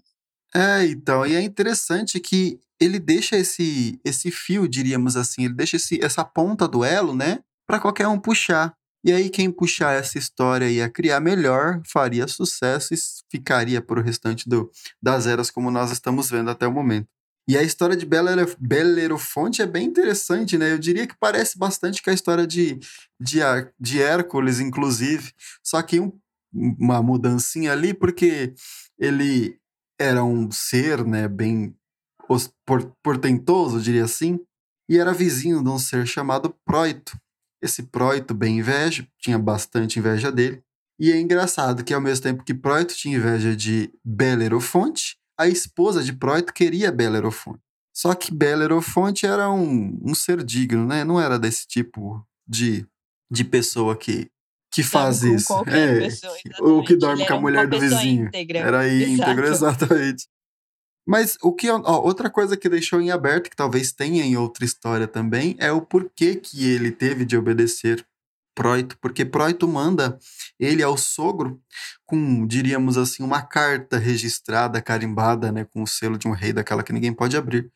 É, 0.56 0.86
então, 0.86 1.26
e 1.26 1.36
é 1.36 1.42
interessante 1.42 2.20
que 2.20 2.60
ele 2.80 3.00
deixa 3.00 3.36
esse, 3.36 4.00
esse 4.04 4.32
fio, 4.32 4.68
diríamos 4.68 5.16
assim, 5.16 5.46
ele 5.46 5.54
deixa 5.54 5.76
esse, 5.76 6.04
essa 6.04 6.24
ponta 6.24 6.68
do 6.68 6.84
elo, 6.84 7.16
né, 7.16 7.40
para 7.66 7.80
qualquer 7.80 8.08
um 8.08 8.20
puxar. 8.20 8.74
E 9.08 9.14
aí, 9.14 9.30
quem 9.30 9.50
puxar 9.50 9.94
essa 9.94 10.18
história 10.18 10.70
e 10.70 10.82
a 10.82 10.90
criar 10.90 11.22
melhor, 11.22 11.82
faria 11.86 12.28
sucesso 12.28 12.94
e 12.94 12.98
ficaria 13.32 13.82
para 13.82 14.02
o 14.02 14.04
restante 14.04 14.50
do, 14.50 14.70
das 15.02 15.26
eras, 15.26 15.50
como 15.50 15.72
nós 15.72 15.92
estamos 15.92 16.30
vendo 16.30 16.50
até 16.52 16.68
o 16.68 16.74
momento. 16.74 17.08
E 17.48 17.58
a 17.58 17.64
história 17.64 17.96
de 17.96 18.06
Belerofonte 18.60 19.62
é 19.62 19.66
bem 19.66 19.88
interessante, 19.88 20.58
né? 20.58 20.74
Eu 20.74 20.78
diria 20.78 21.08
que 21.08 21.16
parece 21.18 21.58
bastante 21.58 22.04
com 22.04 22.10
a 22.10 22.14
história 22.14 22.46
de, 22.46 22.78
de, 23.18 23.40
de 23.80 24.02
Hércules, 24.02 24.60
inclusive. 24.60 25.32
Só 25.64 25.82
que 25.82 26.02
um, 26.02 26.12
uma 26.54 27.02
mudancinha 27.02 27.72
ali, 27.72 27.94
porque 27.94 28.54
ele 29.00 29.58
era 29.98 30.22
um 30.22 30.52
ser, 30.52 31.06
né, 31.06 31.30
bem 31.30 31.74
portentoso, 33.02 33.80
diria 33.80 34.04
assim, 34.04 34.38
e 34.90 34.98
era 34.98 35.14
vizinho 35.14 35.64
de 35.64 35.70
um 35.70 35.80
ser 35.80 36.06
chamado 36.06 36.54
Proito, 36.66 37.18
esse 37.62 37.84
Proito, 37.84 38.34
bem 38.34 38.60
inveja, 38.60 39.08
tinha 39.20 39.38
bastante 39.38 40.00
inveja 40.00 40.32
dele. 40.32 40.62
E 41.00 41.12
é 41.12 41.20
engraçado 41.20 41.84
que, 41.84 41.94
ao 41.94 42.02
mesmo 42.02 42.24
tempo 42.24 42.44
que 42.44 42.54
Proito 42.54 42.96
tinha 42.96 43.18
inveja 43.18 43.56
de 43.56 43.92
Belerofonte, 44.04 45.18
a 45.38 45.48
esposa 45.48 46.04
de 46.04 46.14
Proito 46.14 46.54
queria 46.54 46.92
Belerofonte. 46.92 47.60
Só 47.96 48.14
que 48.14 48.34
Belerofonte 48.34 49.26
era 49.26 49.52
um, 49.52 50.00
um 50.04 50.14
ser 50.14 50.44
digno, 50.44 50.86
né? 50.86 51.04
Não 51.04 51.20
era 51.20 51.40
desse 51.40 51.68
tipo 51.68 52.24
de, 52.48 52.86
de 53.30 53.44
pessoa 53.44 53.96
que, 53.96 54.30
que 54.72 54.84
faz 54.84 55.24
isso. 55.24 55.54
É, 55.68 56.00
pessoa, 56.02 56.36
ou 56.60 56.84
que 56.84 56.96
dorme 56.96 57.26
com 57.26 57.34
a 57.34 57.42
mulher 57.42 57.68
do 57.68 57.80
vizinho. 57.80 58.28
Íntegra. 58.28 58.60
Era 58.60 58.88
íntegro, 58.88 59.46
exatamente. 59.48 60.28
Mas 61.08 61.38
o 61.42 61.54
que 61.54 61.70
ó, 61.70 61.82
outra 62.02 62.30
coisa 62.30 62.58
que 62.58 62.70
deixou 62.70 63.00
em 63.02 63.12
aberto, 63.12 63.50
que 63.50 63.56
talvez 63.56 63.92
tenha 63.92 64.24
em 64.26 64.36
outra 64.38 64.66
história 64.66 65.08
também, 65.08 65.56
é 65.60 65.72
o 65.72 65.82
porquê 65.82 66.36
que 66.36 66.70
ele 66.70 66.92
teve 66.92 67.26
de 67.26 67.38
obedecer 67.38 68.06
Proito, 68.58 68.98
porque 69.00 69.24
Proito 69.24 69.68
manda 69.68 70.18
ele 70.60 70.82
ao 70.82 70.98
sogro 70.98 71.62
com, 72.08 72.48
diríamos 72.48 72.98
assim, 72.98 73.22
uma 73.22 73.40
carta 73.44 74.00
registrada, 74.00 74.82
carimbada, 74.82 75.52
né, 75.52 75.64
com 75.64 75.84
o 75.84 75.88
selo 75.88 76.18
de 76.18 76.28
um 76.28 76.32
rei 76.32 76.52
daquela 76.52 76.82
que 76.82 76.92
ninguém 76.92 77.14
pode 77.14 77.38
abrir, 77.38 77.72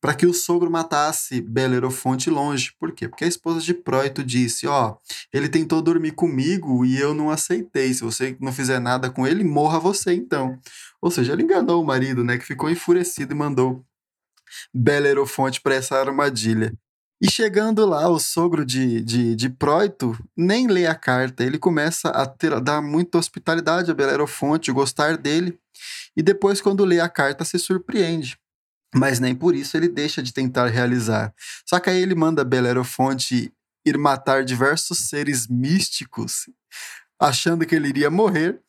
para 0.00 0.14
que 0.14 0.26
o 0.26 0.34
sogro 0.34 0.70
matasse 0.70 1.40
Belerofonte 1.40 2.30
longe. 2.30 2.72
Por 2.78 2.92
quê? 2.92 3.08
Porque 3.08 3.24
a 3.24 3.28
esposa 3.28 3.60
de 3.60 3.74
Proito 3.74 4.22
disse: 4.22 4.66
Ó, 4.66 4.90
oh, 4.90 4.98
ele 5.32 5.48
tentou 5.48 5.82
dormir 5.82 6.12
comigo 6.12 6.84
e 6.84 6.98
eu 6.98 7.14
não 7.14 7.30
aceitei. 7.30 7.92
Se 7.92 8.02
você 8.02 8.36
não 8.40 8.52
fizer 8.52 8.78
nada 8.78 9.10
com 9.10 9.26
ele, 9.26 9.42
morra 9.44 9.78
você 9.78 10.12
então. 10.14 10.58
Ou 11.00 11.10
seja, 11.10 11.32
ele 11.32 11.42
enganou 11.42 11.82
o 11.82 11.86
marido, 11.86 12.24
né, 12.24 12.38
que 12.38 12.44
ficou 12.44 12.70
enfurecido 12.70 13.32
e 13.32 13.36
mandou 13.36 13.84
Belerofonte 14.72 15.60
para 15.60 15.74
essa 15.74 15.98
armadilha. 15.98 16.72
E 17.20 17.30
chegando 17.30 17.86
lá, 17.86 18.08
o 18.08 18.18
sogro 18.18 18.64
de, 18.64 19.00
de, 19.00 19.34
de 19.34 19.48
Proito 19.48 20.16
nem 20.36 20.66
lê 20.66 20.86
a 20.86 20.94
carta, 20.94 21.42
ele 21.42 21.58
começa 21.58 22.10
a, 22.10 22.26
ter, 22.26 22.60
dar 22.60 22.82
muita 22.82 23.16
hospitalidade 23.16 23.90
a 23.90 23.94
Belerofonte, 23.94 24.70
gostar 24.70 25.16
dele, 25.16 25.58
e 26.14 26.22
depois, 26.22 26.60
quando 26.60 26.84
lê 26.84 27.00
a 27.00 27.08
carta, 27.08 27.42
se 27.44 27.58
surpreende. 27.58 28.38
Mas 28.96 29.20
nem 29.20 29.34
por 29.34 29.54
isso 29.54 29.76
ele 29.76 29.88
deixa 29.88 30.22
de 30.22 30.32
tentar 30.32 30.66
realizar. 30.68 31.34
Só 31.66 31.78
que 31.78 31.90
aí 31.90 32.00
ele 32.00 32.14
manda 32.14 32.44
Belerofonte 32.44 33.52
ir 33.84 33.98
matar 33.98 34.44
diversos 34.44 35.08
seres 35.08 35.46
místicos, 35.46 36.48
achando 37.20 37.64
que 37.64 37.74
ele 37.74 37.88
iria 37.88 38.10
morrer, 38.10 38.60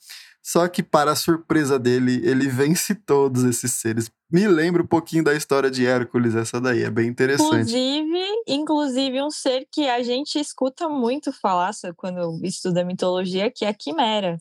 só 0.47 0.65
que, 0.69 0.81
para 0.81 1.11
a 1.11 1.15
surpresa 1.15 1.77
dele, 1.77 2.21
ele 2.23 2.47
vence 2.47 2.95
todos 2.95 3.43
esses 3.43 3.73
seres. 3.73 4.09
Me 4.31 4.47
lembra 4.47 4.81
um 4.81 4.87
pouquinho 4.87 5.21
da 5.21 5.33
história 5.33 5.69
de 5.69 5.85
Hércules, 5.85 6.35
essa 6.35 6.61
daí, 6.61 6.83
é 6.83 6.89
bem 6.89 7.09
interessante. 7.09 7.75
Inclusive, 7.75 8.25
inclusive 8.47 9.21
um 9.21 9.29
ser 9.29 9.67
que 9.69 9.89
a 9.89 10.01
gente 10.01 10.39
escuta 10.39 10.87
muito 10.87 11.33
falar 11.33 11.71
quando 11.97 12.39
estuda 12.45 12.85
mitologia, 12.85 13.51
que 13.51 13.65
é 13.65 13.67
a 13.67 13.73
Quimera, 13.73 14.37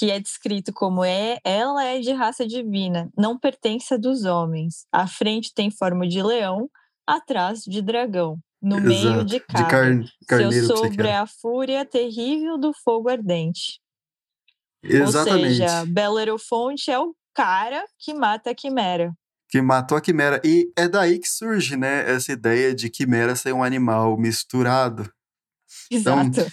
que 0.00 0.10
é 0.10 0.18
descrito 0.18 0.72
como 0.72 1.04
é, 1.04 1.38
ela 1.44 1.84
é 1.84 2.00
de 2.00 2.10
raça 2.10 2.46
divina, 2.46 3.10
não 3.14 3.38
pertence 3.38 3.92
a 3.92 3.98
dos 3.98 4.24
homens. 4.24 4.86
À 4.90 5.06
frente 5.06 5.52
tem 5.52 5.70
forma 5.70 6.08
de 6.08 6.22
leão, 6.22 6.70
atrás 7.06 7.60
de 7.64 7.82
dragão, 7.82 8.38
no 8.62 8.78
Exato, 8.78 8.88
meio 8.88 9.24
de 9.26 9.40
cabra. 9.40 9.98
De 9.98 10.08
car 10.26 10.50
Seu 10.50 10.62
sobre 10.62 11.06
é 11.06 11.18
a 11.18 11.26
fúria 11.26 11.84
terrível 11.84 12.56
do 12.56 12.72
fogo 12.72 13.10
ardente. 13.10 13.78
Exatamente. 14.82 15.60
Ou 15.60 15.68
seja, 15.68 15.84
Belerofonte 15.84 16.90
é 16.90 16.98
o 16.98 17.14
cara 17.34 17.84
que 17.98 18.14
mata 18.14 18.52
a 18.52 18.54
Quimera. 18.54 19.12
Que 19.50 19.60
matou 19.60 19.98
a 19.98 20.00
Quimera. 20.00 20.40
E 20.42 20.72
é 20.78 20.88
daí 20.88 21.18
que 21.18 21.28
surge, 21.28 21.76
né, 21.76 22.10
essa 22.10 22.32
ideia 22.32 22.74
de 22.74 22.88
Quimera 22.88 23.36
ser 23.36 23.52
um 23.52 23.62
animal 23.62 24.16
misturado. 24.16 25.12
Exato. 25.90 26.26
Então, 26.26 26.46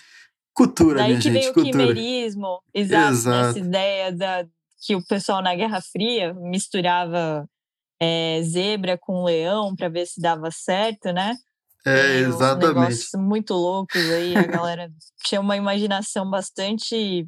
Cultura, 0.57 0.97
Daí 0.99 1.09
minha 1.09 1.21
que 1.21 1.31
gente, 1.31 1.39
vem 1.39 1.49
o 1.49 1.53
cultura. 1.53 1.71
quimerismo, 1.87 2.63
exato, 2.73 3.11
Exato. 3.13 3.49
essa 3.49 3.59
ideia 3.59 4.11
da, 4.11 4.43
que 4.81 4.95
o 4.95 5.05
pessoal 5.05 5.39
na 5.43 5.53
Guerra 5.53 5.79
Fria 5.81 6.33
misturava 6.33 7.47
é, 8.01 8.41
zebra 8.43 8.97
com 8.97 9.23
leão 9.23 9.75
para 9.75 9.87
ver 9.87 10.07
se 10.07 10.19
dava 10.19 10.49
certo, 10.49 11.11
né? 11.13 11.35
É, 11.85 12.17
exatamente. 12.21 12.67
negócios 12.67 13.09
muito 13.15 13.53
loucos 13.53 14.01
aí, 14.09 14.35
a 14.35 14.47
galera 14.47 14.91
tinha 15.23 15.39
uma 15.39 15.55
imaginação 15.55 16.27
bastante. 16.29 17.27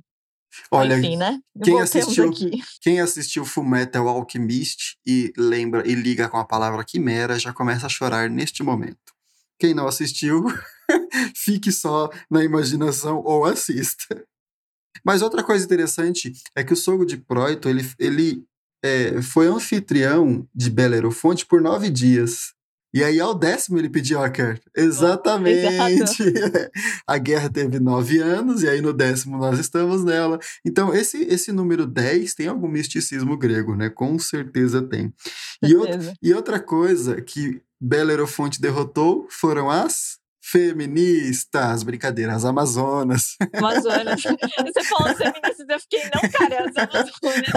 Olha, 0.71 0.97
Enfim, 0.97 1.15
né? 1.15 1.39
quem 1.63 1.75
Voltemos 1.75 1.95
assistiu- 2.07 2.29
aqui. 2.29 2.63
quem 2.81 2.99
assistiu 2.99 3.45
Fullmetal 3.45 4.07
Alchemist 4.07 4.97
e 5.05 5.31
lembra 5.37 5.87
e 5.87 5.93
liga 5.93 6.27
com 6.27 6.37
a 6.37 6.45
palavra 6.45 6.83
quimera 6.83 7.37
já 7.37 7.53
começa 7.53 7.85
a 7.85 7.89
chorar 7.89 8.27
neste 8.27 8.63
momento. 8.63 9.13
Quem 9.59 9.75
não 9.75 9.87
assistiu, 9.87 10.43
fique 11.35 11.71
só 11.71 12.09
na 12.29 12.43
imaginação 12.43 13.21
ou 13.23 13.45
assista. 13.45 14.23
Mas 15.03 15.21
outra 15.21 15.43
coisa 15.43 15.63
interessante 15.63 16.33
é 16.55 16.63
que 16.63 16.73
o 16.73 16.77
sogro 16.77 17.05
de 17.05 17.17
Proito 17.17 17.69
ele, 17.69 17.87
ele 17.97 18.43
é, 18.83 19.21
foi 19.21 19.47
anfitrião 19.47 20.47
de 20.53 20.69
Belerofonte 20.69 21.45
por 21.45 21.61
nove 21.61 21.89
dias. 21.89 22.53
E 22.91 23.03
aí, 23.03 23.19
ao 23.19 23.35
décimo, 23.35 23.77
ele 23.77 23.87
pediu 23.87 24.19
a 24.19 24.29
carta. 24.31 24.63
Exatamente! 24.75 26.23
a 27.05 27.17
guerra 27.19 27.47
teve 27.47 27.79
nove 27.79 28.17
anos, 28.17 28.63
e 28.63 28.67
aí 28.67 28.81
no 28.81 28.91
décimo 28.91 29.37
nós 29.37 29.59
estamos 29.59 30.03
nela. 30.03 30.39
Então, 30.65 30.91
esse, 30.93 31.21
esse 31.25 31.51
número 31.51 31.85
10 31.85 32.33
tem 32.33 32.47
algum 32.47 32.67
misticismo 32.67 33.37
grego, 33.37 33.75
né? 33.75 33.91
Com 33.91 34.17
certeza 34.17 34.81
tem. 34.81 35.13
E, 35.61 35.75
outra, 35.75 35.93
Certeza. 35.93 36.13
e 36.21 36.33
outra 36.33 36.59
coisa 36.59 37.21
que 37.21 37.61
Belerofonte 37.79 38.59
derrotou 38.59 39.27
foram 39.29 39.69
as 39.69 40.17
feministas, 40.41 41.83
brincadeira, 41.83 42.33
as 42.33 42.45
amazonas. 42.45 43.35
Amazonas. 43.53 44.21
Você 44.23 44.83
falou 44.83 45.15
feministas, 45.15 45.69
eu 45.69 45.79
fiquei, 45.79 46.03
não, 46.03 46.29
cara, 46.31 46.55
é 46.55 46.69
as 46.69 46.77
Amazonas. 46.77 47.49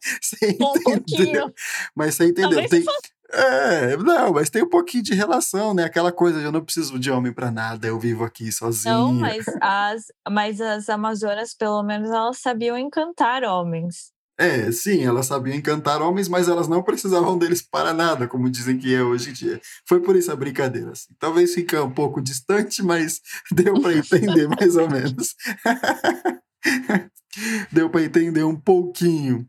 Você 0.22 0.46
Um 0.46 0.48
entendeu? 0.50 0.82
pouquinho. 0.84 1.54
Mas 1.94 2.14
você 2.14 2.24
entendeu? 2.26 2.50
Talvez 2.50 2.70
Tem, 2.70 2.80
se 2.80 2.86
fosse 2.86 3.18
é, 3.30 3.94
não, 3.98 4.32
mas 4.32 4.48
tem 4.48 4.62
um 4.62 4.68
pouquinho 4.68 5.02
de 5.02 5.12
relação, 5.14 5.74
né? 5.74 5.84
Aquela 5.84 6.10
coisa 6.10 6.38
de 6.38 6.46
eu 6.46 6.52
não 6.52 6.64
preciso 6.64 6.98
de 6.98 7.10
homem 7.10 7.30
pra 7.30 7.50
nada, 7.50 7.86
eu 7.86 7.98
vivo 7.98 8.24
aqui 8.24 8.50
sozinho. 8.50 8.94
Não, 8.94 9.12
mas 9.12 9.44
as, 9.60 10.04
mas 10.30 10.60
as 10.62 10.88
Amazonas, 10.88 11.52
pelo 11.54 11.82
menos, 11.82 12.08
elas 12.10 12.38
sabiam 12.38 12.78
encantar 12.78 13.44
homens. 13.44 14.12
É, 14.40 14.70
sim, 14.70 15.04
elas 15.04 15.26
sabiam 15.26 15.56
encantar 15.56 16.00
homens, 16.00 16.28
mas 16.28 16.48
elas 16.48 16.68
não 16.68 16.80
precisavam 16.82 17.36
deles 17.36 17.60
para 17.60 17.92
nada, 17.92 18.28
como 18.28 18.48
dizem 18.48 18.78
que 18.78 18.94
é 18.94 19.02
hoje 19.02 19.30
em 19.30 19.32
dia. 19.32 19.60
Foi 19.86 20.00
por 20.00 20.14
isso 20.14 20.30
a 20.30 20.36
brincadeira. 20.36 20.92
Assim. 20.92 21.12
Talvez 21.18 21.52
fique 21.54 21.76
um 21.76 21.90
pouco 21.90 22.20
distante, 22.22 22.80
mas 22.82 23.20
deu 23.50 23.80
para 23.80 23.94
entender 23.96 24.46
mais 24.48 24.76
ou 24.76 24.88
menos. 24.88 25.34
deu 27.72 27.90
para 27.90 28.04
entender 28.04 28.44
um 28.44 28.56
pouquinho. 28.56 29.46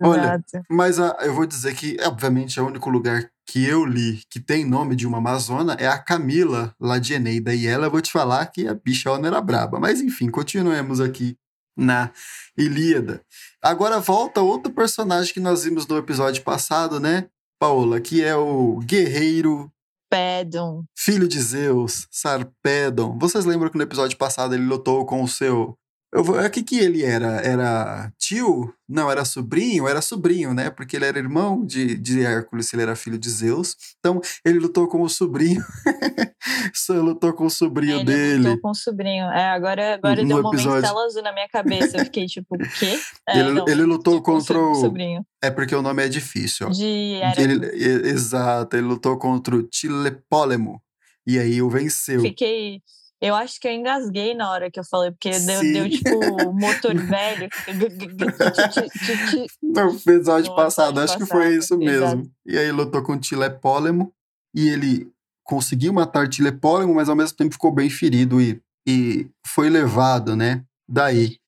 Olha. 0.00 0.40
Mas 0.70 0.98
a- 1.00 1.16
eu 1.22 1.34
vou 1.34 1.46
dizer 1.46 1.74
que, 1.74 1.96
obviamente, 2.02 2.58
é 2.58 2.62
o 2.62 2.66
único 2.66 2.88
lugar 2.90 3.28
que 3.46 3.64
eu 3.64 3.84
li 3.84 4.20
que 4.30 4.38
tem 4.38 4.64
nome 4.64 4.94
de 4.94 5.06
uma 5.06 5.18
Amazona 5.18 5.74
é 5.80 5.86
a 5.88 5.98
Camila, 5.98 6.74
lá 6.80 6.98
de 6.98 7.14
Eneida. 7.14 7.54
E 7.54 7.66
ela, 7.66 7.86
eu 7.86 7.90
vou 7.90 8.00
te 8.00 8.12
falar 8.12 8.46
que 8.46 8.68
a 8.68 8.74
bichona 8.74 9.26
era 9.26 9.40
braba. 9.40 9.80
Mas 9.80 10.00
enfim, 10.00 10.28
continuemos 10.30 11.00
aqui 11.00 11.36
na 11.78 12.10
Ilíada. 12.56 13.22
Agora 13.62 14.00
volta 14.00 14.40
outro 14.40 14.72
personagem 14.72 15.32
que 15.32 15.40
nós 15.40 15.64
vimos 15.64 15.86
no 15.86 15.96
episódio 15.96 16.42
passado, 16.42 16.98
né, 16.98 17.28
Paola? 17.58 18.00
Que 18.00 18.22
é 18.22 18.36
o 18.36 18.78
guerreiro 18.80 19.70
Pedon. 20.10 20.84
filho 20.96 21.28
de 21.28 21.40
Zeus, 21.40 22.06
Sarpedon. 22.10 23.18
Vocês 23.18 23.44
lembram 23.44 23.70
que 23.70 23.76
no 23.76 23.84
episódio 23.84 24.16
passado 24.18 24.54
ele 24.54 24.64
lutou 24.64 25.06
com 25.06 25.22
o 25.22 25.28
seu. 25.28 25.76
O 26.14 26.50
que, 26.50 26.62
que 26.62 26.78
ele 26.78 27.02
era? 27.04 27.36
Era 27.42 28.10
tio? 28.18 28.72
Não, 28.88 29.10
era 29.10 29.26
sobrinho? 29.26 29.86
Era 29.86 30.00
sobrinho, 30.00 30.54
né? 30.54 30.70
Porque 30.70 30.96
ele 30.96 31.04
era 31.04 31.18
irmão 31.18 31.66
de, 31.66 31.96
de 31.98 32.22
Hércules, 32.24 32.72
ele 32.72 32.80
era 32.80 32.96
filho 32.96 33.18
de 33.18 33.28
Zeus. 33.28 33.76
Então, 33.98 34.18
ele 34.42 34.58
lutou 34.58 34.88
com 34.88 35.02
o 35.02 35.08
sobrinho. 35.08 35.62
Só 36.74 36.94
lutou 36.94 37.32
com 37.34 37.44
o 37.46 37.50
sobrinho 37.50 37.96
Ele 37.96 38.04
dele. 38.04 38.36
lutou 38.38 38.60
com 38.60 38.70
o 38.70 38.74
sobrinho. 38.74 39.26
É, 39.26 39.50
agora, 39.50 39.94
agora 39.94 40.22
No 40.22 40.28
deu 40.28 40.38
um 40.38 40.42
momento 40.42 40.60
episódio. 40.60 40.82
tela 40.88 41.04
azul 41.04 41.22
na 41.22 41.32
minha 41.32 41.48
cabeça. 41.48 41.98
Eu 41.98 42.04
fiquei 42.04 42.26
tipo, 42.26 42.54
o 42.54 42.58
quê? 42.58 42.98
É, 43.28 43.38
Ele- 43.40 43.52
não, 43.52 43.68
ele 43.68 43.82
lutou 43.82 44.22
com 44.22 44.32
o 44.32 44.34
contra 44.38 44.58
o- 44.58 44.74
sobrinho. 44.76 45.22
É 45.42 45.50
porque 45.50 45.74
o 45.74 45.82
nome 45.82 46.02
é 46.02 46.08
difícil. 46.08 46.68
ó. 46.68 46.70
De 46.70 47.20
Ele, 47.36 47.66
exato, 48.08 48.74
ele 48.76 48.86
lutou 48.86 49.18
contra 49.18 49.54
o 49.54 49.62
Tilepólemo. 49.62 50.80
E 51.26 51.38
aí 51.38 51.60
o 51.60 51.68
venceu. 51.68 52.22
Fiquei. 52.22 52.80
Eu 53.20 53.34
acho 53.34 53.60
que 53.60 53.66
eu 53.66 53.72
engasguei 53.72 54.32
na 54.32 54.50
hora 54.50 54.70
que 54.70 54.78
eu 54.78 54.84
falei, 54.84 55.10
porque 55.10 55.30
deu, 55.30 55.60
deu 55.60 55.90
tipo 55.90 56.10
o 56.48 56.52
motor 56.52 56.94
velho. 56.94 57.48
No 59.62 59.90
episódio 59.90 60.50
No 60.50 60.56
passado, 60.56 61.00
acho 61.00 61.18
que 61.18 61.26
foi 61.26 61.56
isso 61.56 61.76
mesmo. 61.76 62.30
E 62.46 62.56
aí 62.56 62.70
lutou 62.70 63.02
com 63.02 63.14
o 63.14 63.20
Tilepólemo 63.20 64.12
e 64.54 64.68
ele 64.68 65.10
conseguiu 65.44 65.92
matar 65.92 66.28
Tilepólemo, 66.28 66.94
mas 66.94 67.08
ao 67.08 67.16
mesmo 67.16 67.36
tempo 67.36 67.54
ficou 67.54 67.72
bem 67.72 67.90
ferido 67.90 68.40
e, 68.40 68.60
e 68.86 69.28
foi 69.46 69.68
levado, 69.68 70.36
né? 70.36 70.64
Daí. 70.88 71.38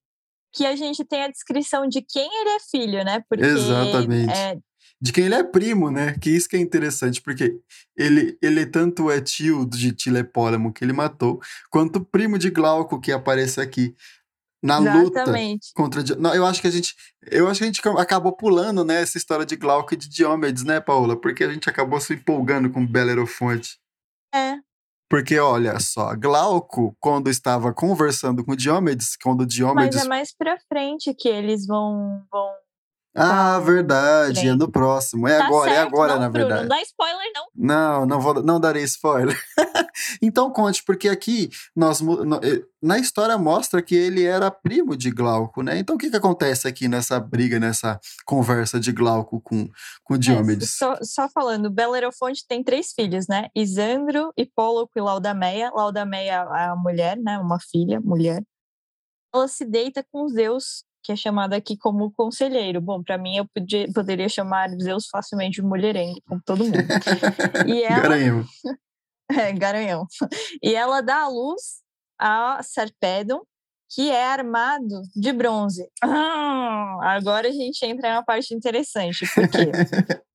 que 0.53 0.65
a 0.65 0.75
gente 0.75 1.05
tem 1.05 1.23
a 1.23 1.29
descrição 1.29 1.87
de 1.87 2.01
quem 2.01 2.29
ele 2.41 2.49
é 2.49 2.59
filho, 2.59 3.03
né? 3.05 3.23
Porque 3.29 3.45
Exatamente. 3.45 4.31
é, 4.31 4.57
De 5.01 5.11
quem 5.11 5.25
ele 5.25 5.33
é 5.35 5.43
primo, 5.43 5.89
né? 5.89 6.15
Que 6.21 6.29
isso 6.29 6.47
que 6.47 6.55
é 6.55 6.59
interessante, 6.59 7.21
porque 7.21 7.57
ele, 7.97 8.37
ele 8.41 8.65
tanto 8.67 9.09
é 9.09 9.19
tio 9.19 9.65
de 9.65 9.91
Tilepólemo 9.91 10.71
que 10.71 10.83
ele 10.83 10.93
matou, 10.93 11.41
quanto 11.71 12.05
primo 12.05 12.37
de 12.37 12.51
Glauco 12.51 12.99
que 13.01 13.11
aparece 13.11 13.59
aqui 13.59 13.95
na 14.63 14.77
luta 14.77 15.21
exatamente. 15.21 15.71
contra 15.73 16.03
Di- 16.03 16.15
não, 16.15 16.35
eu 16.35 16.45
acho 16.45 16.61
que 16.61 16.67
a 16.67 16.71
gente 16.71 16.95
eu 17.31 17.47
acho 17.47 17.57
que 17.57 17.63
a 17.63 17.67
gente 17.67 17.81
ca- 17.81 17.99
acabou 17.99 18.31
pulando 18.31 18.85
né 18.85 19.01
essa 19.01 19.17
história 19.17 19.43
de 19.43 19.55
Glauco 19.55 19.95
e 19.95 19.97
de 19.97 20.07
Diomedes 20.07 20.63
né 20.63 20.79
Paula 20.79 21.19
porque 21.19 21.43
a 21.43 21.51
gente 21.51 21.67
acabou 21.67 21.99
se 21.99 22.13
empolgando 22.13 22.69
com 22.69 22.85
Belerofonte 22.85 23.79
É, 24.31 24.57
porque 25.09 25.39
olha 25.39 25.79
só 25.79 26.15
Glauco 26.15 26.95
quando 26.99 27.27
estava 27.27 27.73
conversando 27.73 28.45
com 28.45 28.55
Diomedes 28.55 29.17
quando 29.19 29.39
mas 29.39 29.53
Diomedes 29.55 30.05
é 30.05 30.07
mais 30.07 30.31
pra 30.31 30.55
frente 30.69 31.11
que 31.15 31.27
eles 31.27 31.65
vão. 31.65 32.23
vão... 32.31 32.51
ah 33.15 33.59
verdade 33.59 34.47
é 34.47 34.55
no 34.55 34.71
próximo 34.71 35.27
é 35.27 35.37
Tá 35.37 35.45
agora 35.45 35.71
é 35.71 35.75
certo, 35.75 35.87
agora 35.87 36.13
não, 36.13 36.19
na 36.21 36.29
Bruno, 36.29 36.47
verdade 36.47 36.69
Não 36.69 36.69
dá 36.77 36.81
spoiler, 36.81 37.31
não. 37.35 37.45
Não, 37.53 38.05
não 38.05 38.19
vou, 38.21 38.41
não 38.43 38.59
darei 38.59 38.83
spoiler. 38.83 39.37
então 40.21 40.51
conte, 40.51 40.83
porque 40.85 41.09
aqui 41.09 41.49
nós 41.75 42.01
eh, 42.01 42.63
na 42.81 42.97
história 42.97 43.37
mostra 43.37 43.81
que 43.81 43.95
ele 43.95 44.23
era 44.23 44.49
primo 44.49 44.95
de 44.95 45.11
Glauco, 45.11 45.61
né? 45.61 45.77
Então 45.77 45.95
o 45.95 45.99
que 45.99 46.09
que 46.09 46.15
acontece 46.15 46.67
aqui 46.67 46.87
nessa 46.87 47.19
briga, 47.19 47.59
nessa 47.59 47.99
conversa 48.25 48.79
de 48.79 48.91
Glauco 48.91 49.41
com 49.41 49.69
com 50.03 50.15
É, 50.15 50.17
Diomedes? 50.17 50.75
só, 50.77 50.97
só 51.01 51.27
falando, 51.29 51.69
Belerofonte 51.69 52.45
tem 52.47 52.63
três 52.63 52.93
filhos, 52.93 53.27
né? 53.27 53.49
Isandro, 53.55 54.31
Hipóloco 54.37 54.91
e 54.97 55.01
Laudameia. 55.01 55.69
Laudameia 55.73 56.45
é 56.55 56.65
a 56.69 56.75
mulher, 56.75 57.17
né? 57.17 57.37
Uma 57.39 57.59
filha, 57.59 57.99
mulher. 58.01 58.41
Ela 59.33 59.47
se 59.47 59.65
deita 59.65 60.03
com 60.11 60.27
Zeus, 60.29 60.83
que 61.03 61.11
é 61.11 61.15
chamado 61.15 61.53
aqui 61.53 61.75
como 61.77 62.11
conselheiro. 62.11 62.79
Bom, 62.81 63.01
para 63.03 63.17
mim 63.17 63.37
eu 63.37 63.45
podia- 63.53 63.87
poderia 63.93 64.29
chamar 64.29 64.69
Zeus 64.81 65.07
facilmente 65.09 65.61
de 65.61 65.67
mulherengo, 65.67 66.19
como 66.27 66.41
todo 66.45 66.63
mundo. 66.65 66.77
E 67.67 67.83
ela, 67.83 68.01
Garanhão. 68.01 68.45
É, 69.31 69.53
garanhão. 69.53 70.05
E 70.61 70.75
ela 70.75 70.99
dá 70.99 71.21
à 71.23 71.27
luz 71.29 71.81
a 72.19 72.59
Sarpedon, 72.63 73.41
que 73.89 74.11
é 74.11 74.25
armado 74.25 75.01
de 75.15 75.31
bronze. 75.31 75.87
Ah, 76.03 76.97
agora 77.15 77.47
a 77.47 77.51
gente 77.51 77.81
entra 77.85 78.13
na 78.15 78.23
parte 78.23 78.53
interessante, 78.53 79.25
porque 79.33 79.71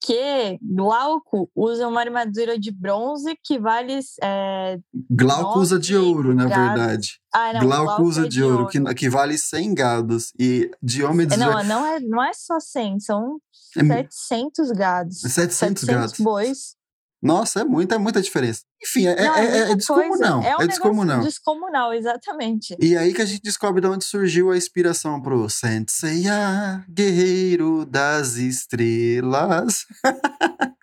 que 0.00 0.58
Glauco 0.62 1.50
usa 1.54 1.86
uma 1.88 2.00
armadura 2.00 2.58
de 2.58 2.70
bronze 2.70 3.36
que 3.44 3.58
vale. 3.58 3.98
É... 4.22 4.78
Glauco 5.10 5.58
usa 5.58 5.78
de 5.78 5.96
ouro, 5.96 6.34
na 6.34 6.46
gados. 6.46 6.66
verdade. 6.68 7.08
Ah, 7.32 7.52
não, 7.52 7.60
Glauco 7.60 8.02
usa 8.02 8.26
é 8.26 8.28
de 8.28 8.42
ouro, 8.42 8.66
Que, 8.68 8.82
que 8.94 9.08
vale 9.10 9.36
100 9.36 9.74
gados. 9.74 10.32
E 10.38 10.70
Diomedes 10.82 11.36
Não, 11.36 11.52
vai- 11.52 11.66
não 11.66 11.86
é, 11.86 12.00
não 12.00 12.22
é 12.24 12.32
só 12.32 12.58
100, 12.60 13.00
são 13.00 13.38
É 13.76 13.84
700 13.84 14.70
gados. 14.70 15.20
700 15.20 15.84
gados. 15.84 16.20
bois. 16.20 16.77
Nossa, 17.20 17.60
é 17.60 17.64
muita, 17.64 17.96
é 17.96 17.98
muita 17.98 18.22
diferença. 18.22 18.62
Enfim, 18.82 19.06
é, 19.06 19.16
Não, 19.16 19.34
é, 19.34 19.44
é- 19.44 19.46
é 19.46 19.58
muita 19.60 19.76
descomunal. 19.76 20.42
coisa. 20.42 20.48
É, 20.48 20.56
um 20.56 20.66
descomunal. 20.68 21.04
negócio 21.16 21.30
descomunal, 21.30 21.92
exatamente. 21.92 22.76
E 22.80 22.96
aí 22.96 23.12
que 23.12 23.20
a 23.22 23.24
gente 23.26 23.42
descobre 23.42 23.80
de 23.80 23.88
onde 23.88 24.04
surgiu 24.04 24.50
a 24.52 24.56
inspiração 24.56 25.20
pro 25.20 25.48
Senseiya, 25.50 26.84
guerreiro 26.88 27.84
das 27.84 28.36
estrelas. 28.36 29.84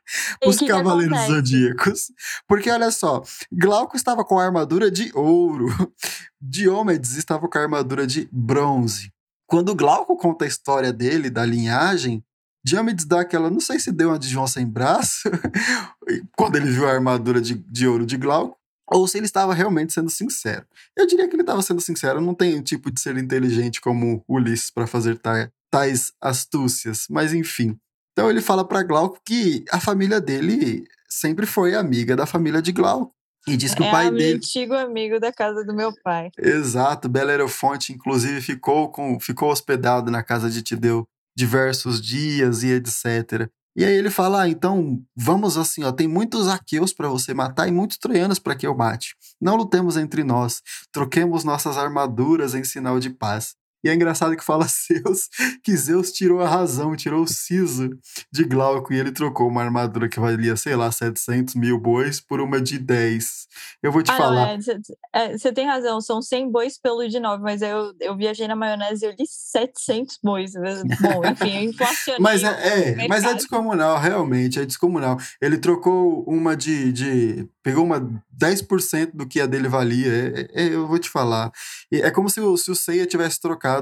Os 0.45 0.57
que 0.57 0.65
que 0.65 0.71
Cavaleiros 0.71 1.17
acontece? 1.17 1.33
Zodíacos. 1.33 2.11
Porque 2.47 2.69
olha 2.69 2.91
só, 2.91 3.23
Glauco 3.51 3.95
estava 3.95 4.23
com 4.23 4.37
a 4.37 4.45
armadura 4.45 4.91
de 4.91 5.11
ouro, 5.15 5.67
Diomedes 6.39 7.15
estava 7.17 7.47
com 7.47 7.57
a 7.57 7.61
armadura 7.61 8.05
de 8.05 8.29
bronze. 8.31 9.11
Quando 9.47 9.73
Glauco 9.75 10.15
conta 10.17 10.45
a 10.45 10.47
história 10.47 10.93
dele, 10.93 11.29
da 11.29 11.45
linhagem, 11.45 12.23
Diomedes 12.65 13.05
dá 13.05 13.21
aquela, 13.21 13.51
não 13.51 13.59
sei 13.59 13.79
se 13.79 13.91
deu 13.91 14.09
uma 14.09 14.17
de 14.17 14.27
João 14.27 14.47
sem 14.47 14.65
braço, 14.65 15.29
quando 16.35 16.55
ele 16.55 16.71
viu 16.71 16.87
a 16.87 16.91
armadura 16.91 17.39
de, 17.39 17.53
de 17.53 17.87
ouro 17.87 18.07
de 18.07 18.17
Glauco. 18.17 18.57
ou 18.89 19.07
se 19.07 19.19
ele 19.19 19.27
estava 19.27 19.53
realmente 19.53 19.93
sendo 19.93 20.09
sincero. 20.09 20.65
Eu 20.97 21.05
diria 21.05 21.27
que 21.27 21.35
ele 21.35 21.43
estava 21.43 21.61
sendo 21.61 21.79
sincero, 21.79 22.19
não 22.19 22.33
tem 22.33 22.55
um 22.55 22.63
tipo 22.63 22.89
de 22.89 22.99
ser 22.99 23.17
inteligente 23.17 23.79
como 23.79 24.23
Ulisses 24.27 24.71
para 24.71 24.87
fazer 24.87 25.21
tais 25.69 26.11
astúcias, 26.19 27.05
mas 27.07 27.35
enfim. 27.35 27.77
Então 28.13 28.31
ele 28.31 28.41
fala 28.41 28.67
para 28.67 28.81
Glauco 28.81 29.19
que 29.23 29.63
a 29.69 29.79
família 29.79 30.19
dele 30.19 30.87
sempre 31.07 31.45
foi 31.45 31.75
amiga 31.75 32.15
da 32.15 32.25
família 32.25 32.63
de 32.63 32.71
Glauco. 32.71 33.13
E 33.47 33.55
diz 33.55 33.75
que 33.75 33.83
é 33.83 33.87
o 33.87 33.91
pai 33.91 34.09
dele. 34.09 34.37
antigo 34.37 34.73
amigo 34.73 35.19
da 35.19 35.31
casa 35.31 35.63
do 35.63 35.71
meu 35.71 35.93
pai. 36.03 36.31
Exato, 36.35 37.07
Belerofonte, 37.07 37.93
inclusive, 37.93 38.41
ficou, 38.41 38.89
com, 38.89 39.19
ficou 39.19 39.51
hospedado 39.51 40.09
na 40.09 40.23
casa 40.23 40.49
de 40.49 40.63
Tideu 40.63 41.07
diversos 41.35 42.01
dias 42.01 42.63
e 42.63 42.71
etc. 42.71 43.49
E 43.75 43.83
aí 43.83 43.93
ele 43.93 44.09
fala: 44.09 44.43
ah, 44.43 44.49
então 44.49 45.01
vamos 45.15 45.57
assim, 45.57 45.83
ó, 45.83 45.91
tem 45.91 46.07
muitos 46.07 46.47
aqueus 46.47 46.93
para 46.93 47.09
você 47.09 47.33
matar 47.33 47.67
e 47.67 47.71
muitos 47.71 47.97
troianos 47.97 48.39
para 48.39 48.55
que 48.55 48.65
eu 48.65 48.75
mate. 48.75 49.15
Não 49.39 49.57
lutemos 49.57 49.97
entre 49.97 50.23
nós, 50.23 50.61
troquemos 50.91 51.43
nossas 51.43 51.77
armaduras 51.77 52.55
em 52.55 52.63
sinal 52.63 52.99
de 52.99 53.09
paz. 53.09 53.55
E 53.85 53.89
é 53.89 53.93
engraçado 53.93 54.35
que 54.35 54.43
fala 54.43 54.65
Zeus 54.67 55.29
que 55.63 55.77
Zeus 55.77 56.11
tirou 56.11 56.41
a 56.41 56.47
razão, 56.47 56.95
tirou 56.95 57.21
o 57.21 57.27
siso 57.27 57.91
de 58.31 58.43
Glauco 58.43 58.91
e 58.91 58.99
ele 58.99 59.11
trocou 59.11 59.47
uma 59.47 59.61
armadura 59.61 60.09
que 60.09 60.19
valia, 60.19 60.55
sei 60.55 60.75
lá, 60.75 60.91
700 60.91 61.53
mil 61.53 61.79
bois 61.79 62.19
por 62.19 62.41
uma 62.41 62.59
de 62.59 62.79
10. 62.79 63.45
Eu 63.83 63.91
vou 63.91 64.01
te 64.01 64.09
ah, 64.09 64.17
falar. 64.17 64.59
Você 64.59 64.79
é, 65.13 65.35
é, 65.35 65.51
tem 65.51 65.67
razão, 65.67 66.01
são 66.01 66.19
100 66.19 66.51
bois 66.51 66.79
pelo 66.79 67.07
de 67.07 67.19
9, 67.19 67.43
mas 67.43 67.61
eu, 67.61 67.93
eu 68.01 68.17
viajei 68.17 68.47
na 68.47 68.55
maionese 68.55 69.05
e 69.05 69.09
eu 69.09 69.11
li 69.11 69.25
700 69.27 70.17
bois. 70.23 70.53
Bom, 70.53 71.21
enfim, 71.29 71.57
eu 71.57 71.63
inflacionei. 71.69 72.21
mas 72.21 72.43
é, 72.43 73.03
é 73.03 73.07
mas 73.07 73.23
é 73.23 73.35
descomunal, 73.35 73.99
realmente, 73.99 74.59
é 74.59 74.65
descomunal. 74.65 75.17
Ele 75.39 75.59
trocou 75.59 76.23
uma 76.27 76.55
de. 76.55 76.91
de 76.91 77.47
pegou 77.61 77.83
uma 77.83 77.99
10% 78.39 79.11
do 79.13 79.27
que 79.27 79.39
a 79.39 79.45
dele 79.45 79.67
valia. 79.67 80.07
É, 80.53 80.63
é, 80.63 80.73
eu 80.73 80.87
vou 80.87 80.99
te 80.99 81.09
falar. 81.09 81.51
É 81.91 82.09
como 82.11 82.29
se 82.29 82.39
o, 82.39 82.57
se 82.57 82.71
o 82.71 82.75
Seiya 82.75 83.05
tivesse 83.05 83.39
trocado 83.39 83.74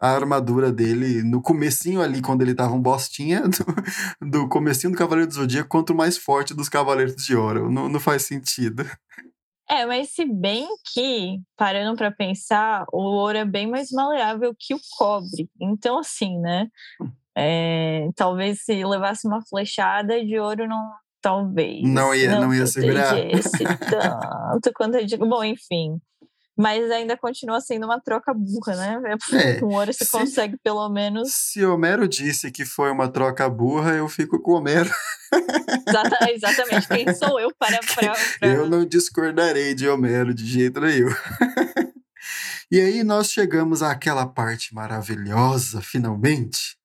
a 0.00 0.08
armadura 0.08 0.72
dele 0.72 1.22
no 1.22 1.40
comecinho 1.40 2.00
ali, 2.00 2.20
quando 2.20 2.42
ele 2.42 2.54
tava 2.54 2.74
um 2.74 2.80
bostinha, 2.80 3.42
do, 4.20 4.30
do 4.30 4.48
comecinho 4.48 4.92
do 4.92 4.98
Cavaleiro 4.98 5.28
do 5.28 5.34
Zodíaco 5.34 5.68
contra 5.68 5.94
o 5.94 5.96
mais 5.96 6.16
forte 6.16 6.54
dos 6.54 6.68
Cavaleiros 6.68 7.16
de 7.16 7.36
Ouro. 7.36 7.70
Não, 7.70 7.88
não 7.88 8.00
faz 8.00 8.22
sentido. 8.22 8.84
É, 9.68 9.86
mas 9.86 10.10
se 10.10 10.24
bem 10.24 10.68
que, 10.92 11.38
parando 11.56 11.96
para 11.96 12.10
pensar, 12.10 12.84
o 12.92 13.00
ouro 13.00 13.38
é 13.38 13.44
bem 13.44 13.66
mais 13.66 13.90
maleável 13.90 14.54
que 14.58 14.74
o 14.74 14.80
cobre. 14.98 15.48
Então, 15.60 15.98
assim, 15.98 16.38
né? 16.38 16.68
É, 17.36 18.08
talvez 18.14 18.64
se 18.64 18.84
levasse 18.84 19.26
uma 19.26 19.40
flechada 19.48 20.22
de 20.24 20.38
ouro, 20.38 20.68
não. 20.68 20.92
Talvez. 21.22 21.82
Não 21.84 22.12
ia, 22.12 22.32
não, 22.32 22.40
não 22.42 22.54
ia 22.54 22.66
segurar. 22.66 23.14
Tanto 23.88 24.72
quanto 24.74 24.96
eu 24.96 25.06
digo. 25.06 25.24
Bom, 25.24 25.44
enfim 25.44 26.00
mas 26.56 26.90
ainda 26.90 27.16
continua 27.16 27.60
sendo 27.60 27.84
uma 27.84 28.00
troca 28.00 28.32
burra, 28.34 28.76
né? 28.76 29.00
É, 29.32 29.60
com 29.60 29.66
ouro 29.66 29.92
você 29.92 30.04
se, 30.04 30.10
consegue 30.10 30.56
pelo 30.62 30.88
menos. 30.88 31.32
Se 31.32 31.64
Homero 31.64 32.06
disse 32.06 32.50
que 32.50 32.64
foi 32.64 32.90
uma 32.90 33.08
troca 33.08 33.48
burra, 33.48 33.92
eu 33.92 34.08
fico 34.08 34.40
com 34.40 34.52
Homero. 34.52 34.90
Exata, 35.88 36.30
exatamente. 36.30 36.88
Quem 36.88 37.12
sou 37.14 37.40
eu 37.40 37.50
para, 37.58 37.80
para, 37.80 38.12
para. 38.12 38.48
Eu 38.48 38.68
não 38.68 38.84
discordarei 38.84 39.74
de 39.74 39.88
Homero 39.88 40.34
de 40.34 40.44
jeito 40.46 40.80
nenhum. 40.80 41.08
e 42.70 42.80
aí 42.80 43.02
nós 43.02 43.30
chegamos 43.30 43.82
àquela 43.82 44.26
parte 44.26 44.74
maravilhosa, 44.74 45.80
finalmente. 45.80 46.76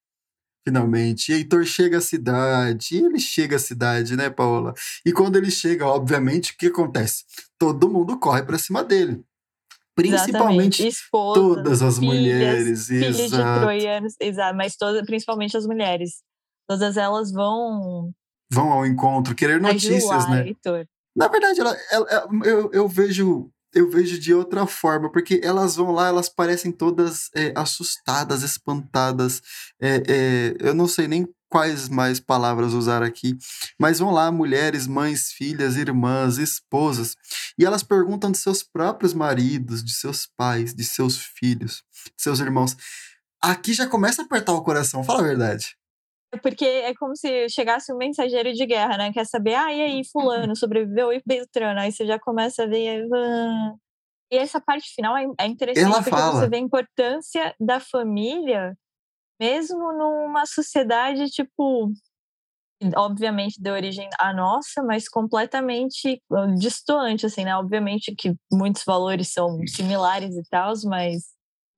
Finalmente. 0.65 1.31
E 1.31 1.35
Heitor 1.35 1.65
chega 1.65 1.97
à 1.97 2.01
cidade. 2.01 2.97
Ele 2.97 3.19
chega 3.19 3.57
à 3.57 3.59
cidade, 3.59 4.15
né, 4.15 4.29
Paola? 4.29 4.73
E 5.05 5.11
quando 5.11 5.35
ele 5.35 5.51
chega, 5.51 5.85
obviamente, 5.85 6.53
o 6.53 6.57
que 6.57 6.67
acontece? 6.67 7.23
Todo 7.57 7.89
mundo 7.89 8.19
corre 8.19 8.43
para 8.43 8.57
cima 8.57 8.83
dele. 8.83 9.23
Principalmente 9.97 10.87
Esposas, 10.87 11.43
todas 11.43 11.81
as 11.81 11.97
filhas, 11.97 12.13
mulheres. 12.13 12.87
Filhas 12.87 13.19
exato. 13.19 13.53
de 13.53 13.59
troianos, 13.59 14.13
exato, 14.21 14.55
mas 14.55 14.75
todas, 14.75 15.03
principalmente 15.07 15.57
as 15.57 15.65
mulheres. 15.65 16.21
Todas 16.69 16.97
elas 16.97 17.31
vão. 17.31 18.11
Vão 18.53 18.71
ao 18.71 18.85
encontro, 18.85 19.33
querer 19.33 19.59
notícias, 19.59 20.29
né? 20.29 20.45
Heitor. 20.45 20.85
Na 21.15 21.27
verdade, 21.27 21.59
ela, 21.59 21.75
ela, 21.91 22.29
eu, 22.45 22.69
eu 22.71 22.87
vejo 22.87 23.49
eu 23.73 23.89
vejo 23.89 24.19
de 24.19 24.33
outra 24.33 24.65
forma, 24.65 25.11
porque 25.11 25.41
elas 25.43 25.75
vão 25.75 25.91
lá, 25.91 26.07
elas 26.07 26.29
parecem 26.29 26.71
todas 26.71 27.29
é, 27.35 27.51
assustadas, 27.55 28.43
espantadas. 28.43 29.41
É, 29.81 29.95
é, 30.07 30.55
eu 30.59 30.73
não 30.73 30.87
sei 30.87 31.07
nem 31.07 31.27
quais 31.49 31.89
mais 31.89 32.19
palavras 32.19 32.73
usar 32.73 33.03
aqui, 33.03 33.37
mas 33.79 33.99
vão 33.99 34.11
lá 34.11 34.31
mulheres, 34.31 34.87
mães, 34.87 35.31
filhas, 35.31 35.75
irmãs, 35.75 36.37
esposas, 36.37 37.15
e 37.57 37.65
elas 37.65 37.83
perguntam 37.83 38.31
de 38.31 38.37
seus 38.37 38.63
próprios 38.63 39.13
maridos, 39.13 39.83
de 39.83 39.93
seus 39.93 40.27
pais, 40.37 40.73
de 40.73 40.83
seus 40.83 41.17
filhos, 41.17 41.83
de 42.15 42.21
seus 42.21 42.39
irmãos. 42.39 42.75
Aqui 43.41 43.73
já 43.73 43.87
começa 43.87 44.21
a 44.21 44.25
apertar 44.25 44.53
o 44.53 44.63
coração, 44.63 45.03
fala 45.03 45.21
a 45.21 45.23
verdade. 45.23 45.75
Porque 46.41 46.65
é 46.65 46.93
como 46.95 47.15
se 47.15 47.47
chegasse 47.49 47.91
um 47.93 47.97
mensageiro 47.97 48.51
de 48.51 48.65
guerra, 48.65 48.97
né? 48.97 49.13
Quer 49.13 49.25
saber, 49.25 49.55
ah, 49.55 49.73
e 49.73 49.81
aí, 49.81 50.01
fulano, 50.11 50.55
sobreviveu 50.55 51.13
e 51.13 51.21
Beltrano. 51.25 51.79
Aí 51.79 51.91
você 51.91 52.05
já 52.05 52.19
começa 52.19 52.63
a 52.63 52.67
ver. 52.67 53.07
E 54.29 54.37
essa 54.37 54.59
parte 54.59 54.93
final 54.93 55.15
é, 55.15 55.25
é 55.39 55.47
interessante 55.47 55.85
Ela 55.85 56.03
porque 56.03 56.09
fala. 56.09 56.41
você 56.41 56.49
vê 56.49 56.57
a 56.57 56.59
importância 56.59 57.55
da 57.59 57.79
família 57.79 58.77
mesmo 59.39 59.93
numa 59.93 60.45
sociedade, 60.45 61.29
tipo, 61.29 61.91
obviamente 62.95 63.61
de 63.61 63.71
origem 63.71 64.09
a 64.19 64.33
nossa, 64.33 64.83
mas 64.83 65.07
completamente 65.09 66.21
distoante, 66.57 67.25
assim, 67.25 67.43
né? 67.43 67.55
Obviamente 67.55 68.13
que 68.15 68.35
muitos 68.51 68.83
valores 68.85 69.31
são 69.31 69.57
similares 69.67 70.35
e 70.35 70.43
tal, 70.49 70.73
mas 70.85 71.23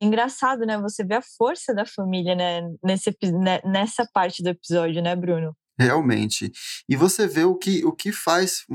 engraçado, 0.02 0.66
né? 0.66 0.78
Você 0.82 1.04
vê 1.04 1.16
a 1.16 1.22
força 1.38 1.74
da 1.74 1.86
família, 1.86 2.36
né? 2.36 2.62
Nesse, 2.84 3.16
né? 3.24 3.62
nessa 3.64 4.08
parte 4.14 4.44
do 4.44 4.50
episódio, 4.50 5.02
né, 5.02 5.16
Bruno? 5.16 5.56
Realmente. 5.80 6.52
E 6.90 6.96
você 6.96 7.28
vê 7.28 7.46
o 7.46 7.56
que, 7.56 7.86
o 7.86 7.94
que 7.94 8.12
faz, 8.12 8.66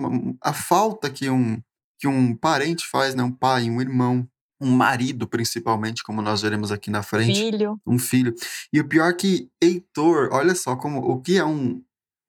a 0.42 0.54
falta 0.54 1.10
que 1.10 1.28
um, 1.28 1.60
que 1.98 2.08
um 2.08 2.34
parente 2.34 2.86
faz, 2.86 3.14
né? 3.14 3.22
Um 3.22 3.32
pai, 3.32 3.68
um 3.68 3.80
irmão, 3.80 4.26
um 4.64 4.70
marido, 4.70 5.28
principalmente, 5.28 6.02
como 6.02 6.22
nós 6.22 6.42
veremos 6.42 6.72
aqui 6.72 6.90
na 6.90 7.02
frente. 7.02 7.38
Filho. 7.38 7.80
Um 7.86 7.98
filho. 7.98 8.34
E 8.72 8.80
o 8.80 8.88
pior 8.88 9.14
que 9.14 9.50
Heitor, 9.60 10.30
olha 10.32 10.54
só 10.54 10.74
como 10.74 10.98
o 11.00 11.20
que 11.20 11.36
é 11.36 11.44
um, 11.44 11.82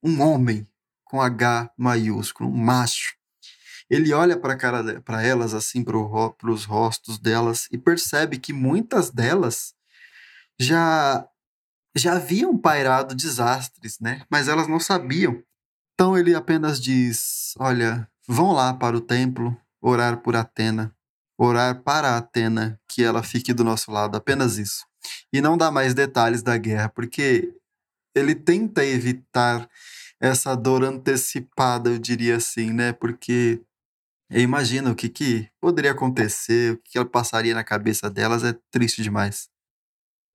um 0.04 0.22
homem 0.22 0.68
com 1.06 1.22
H 1.22 1.72
maiúsculo, 1.78 2.50
um 2.50 2.58
macho. 2.58 3.16
Ele 3.90 4.12
olha 4.12 4.38
para 4.38 4.58
cara 4.58 5.02
para 5.02 5.24
elas 5.24 5.54
assim, 5.54 5.84
para 5.84 5.98
os 5.98 6.66
rostos 6.66 7.20
delas 7.20 7.68
e 7.72 7.78
percebe 7.78 8.40
que 8.40 8.52
muitas 8.52 9.10
delas 9.10 9.74
já 10.60 11.26
já 11.98 12.16
haviam 12.16 12.58
pairado 12.58 13.16
desastres, 13.16 14.00
né? 14.02 14.24
Mas 14.30 14.50
elas 14.50 14.68
não 14.68 14.80
sabiam. 14.80 15.42
Então 15.94 16.18
ele 16.18 16.36
apenas 16.36 16.82
diz: 16.82 17.54
"Olha, 17.58 18.10
vão 18.28 18.52
lá 18.52 18.74
para 18.74 18.98
o 18.98 19.02
templo 19.02 19.56
orar 19.80 20.18
por 20.18 20.36
Atena 20.36 20.94
orar 21.38 21.84
para 21.84 22.18
Atena 22.18 22.80
que 22.88 23.04
ela 23.04 23.24
fique 23.24 23.54
do 23.54 23.64
nosso 23.64 23.92
lado, 23.92 24.16
apenas 24.16 24.58
isso. 24.58 24.86
E 25.32 25.42
não 25.42 25.58
dá 25.58 25.70
mais 25.70 25.94
detalhes 25.94 26.42
da 26.42 26.58
guerra, 26.58 26.90
porque 26.90 27.54
ele 28.16 28.34
tenta 28.34 28.84
evitar 28.84 29.70
essa 30.20 30.56
dor 30.56 30.84
antecipada, 30.84 31.90
eu 31.90 32.00
diria 32.00 32.38
assim, 32.38 32.72
né? 32.72 32.94
Porque 32.94 33.62
eu 34.30 34.42
imagino 34.42 34.92
o 34.92 34.96
que, 34.96 35.10
que 35.10 35.50
poderia 35.60 35.92
acontecer, 35.92 36.74
o 36.74 36.78
que, 36.78 36.92
que 36.98 37.06
passaria 37.06 37.54
na 37.54 37.64
cabeça 37.64 38.10
delas, 38.10 38.44
é 38.44 38.54
triste 38.72 39.04
demais. 39.04 39.50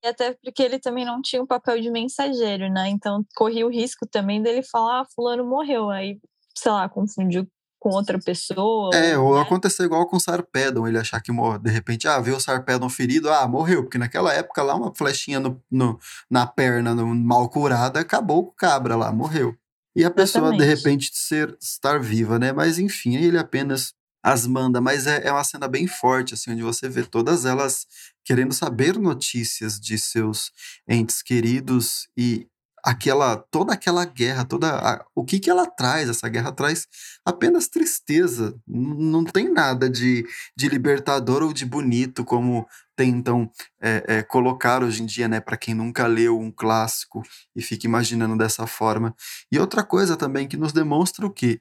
E 0.02 0.08
até 0.08 0.34
porque 0.42 0.62
ele 0.62 0.78
também 0.78 1.04
não 1.04 1.20
tinha 1.20 1.42
um 1.42 1.46
papel 1.46 1.80
de 1.80 1.90
mensageiro, 1.90 2.70
né? 2.70 2.88
Então 2.88 3.24
corria 3.34 3.66
o 3.66 3.70
risco 3.70 4.06
também 4.06 4.42
dele 4.42 4.62
falar, 4.62 5.02
ah, 5.02 5.06
fulano 5.14 5.44
morreu. 5.44 5.90
Aí, 5.90 6.18
sei 6.56 6.72
lá, 6.72 6.88
confundiu 6.88 7.46
com 7.81 7.89
outra 7.89 8.18
pessoa. 8.18 8.95
É, 8.95 9.18
ou 9.18 9.35
né? 9.35 9.41
aconteceu 9.41 9.87
igual 9.87 10.07
com 10.07 10.16
o 10.16 10.20
Sarpedon, 10.20 10.87
ele 10.87 10.99
achar 10.99 11.20
que 11.20 11.33
morre, 11.33 11.59
de 11.59 11.70
repente, 11.70 12.07
ah, 12.07 12.20
viu 12.20 12.37
o 12.37 12.41
Sarpedon 12.41 12.91
ferido, 12.91 13.31
ah, 13.31 13.49
morreu, 13.49 13.83
porque 13.83 13.99
naquela 13.99 14.33
época 14.35 14.62
lá 14.62 14.76
uma 14.76 14.95
flechinha 14.95 15.41
no, 15.41 15.61
no 15.70 15.99
na 16.31 16.47
perna, 16.47 16.95
no, 16.95 17.07
mal 17.07 17.49
curada, 17.49 17.99
acabou 17.99 18.45
com 18.45 18.51
o 18.51 18.55
cabra 18.55 18.95
lá, 18.95 19.11
morreu. 19.11 19.57
E 19.97 20.05
a 20.05 20.11
pessoa, 20.11 20.49
Exatamente. 20.49 20.68
de 20.68 20.74
repente, 20.74 21.11
ser, 21.12 21.57
estar 21.61 21.99
viva, 21.99 22.39
né? 22.39 22.53
Mas 22.53 22.78
enfim, 22.78 23.16
ele 23.16 23.39
apenas 23.39 23.93
as 24.22 24.47
manda, 24.47 24.81
mas 24.81 25.07
é, 25.07 25.26
é 25.26 25.33
uma 25.33 25.43
cena 25.43 25.66
bem 25.66 25.87
forte, 25.87 26.35
assim, 26.35 26.53
onde 26.53 26.62
você 26.62 26.89
vê 26.89 27.03
todas 27.03 27.47
elas 27.47 27.87
querendo 28.22 28.53
saber 28.53 28.99
notícias 28.99 29.81
de 29.81 29.99
seus 29.99 30.53
entes 30.87 31.22
queridos 31.22 32.07
e 32.16 32.47
aquela 32.85 33.37
toda 33.37 33.74
aquela 33.74 34.05
guerra, 34.05 34.45
toda 34.45 34.76
a, 34.76 35.05
o 35.14 35.24
que 35.24 35.39
que 35.39 35.51
ela 35.51 35.66
traz? 35.66 36.09
Essa 36.09 36.28
guerra 36.28 36.53
traz 36.53 36.87
apenas 37.24 37.68
tristeza. 37.68 38.55
Não 38.66 39.24
tem 39.24 39.53
nada 39.53 39.89
de, 39.89 40.26
de 40.57 40.68
libertador 40.68 41.43
ou 41.43 41.53
de 41.53 41.64
bonito 41.64 42.24
como 42.24 42.66
tentam 42.97 43.51
é, 43.81 44.05
é, 44.07 44.22
colocar 44.22 44.83
hoje 44.83 45.03
em 45.03 45.07
dia, 45.07 45.28
né? 45.28 45.41
Para 45.41 45.57
quem 45.57 45.74
nunca 45.74 46.07
leu 46.07 46.39
um 46.39 46.51
clássico 46.51 47.22
e 47.55 47.62
fica 47.62 47.87
imaginando 47.87 48.37
dessa 48.37 48.66
forma. 48.66 49.14
E 49.51 49.59
outra 49.59 49.83
coisa 49.83 50.16
também 50.16 50.49
que 50.49 50.57
nos 50.57 50.72
demonstra 50.72 51.26
o 51.26 51.31
que 51.31 51.61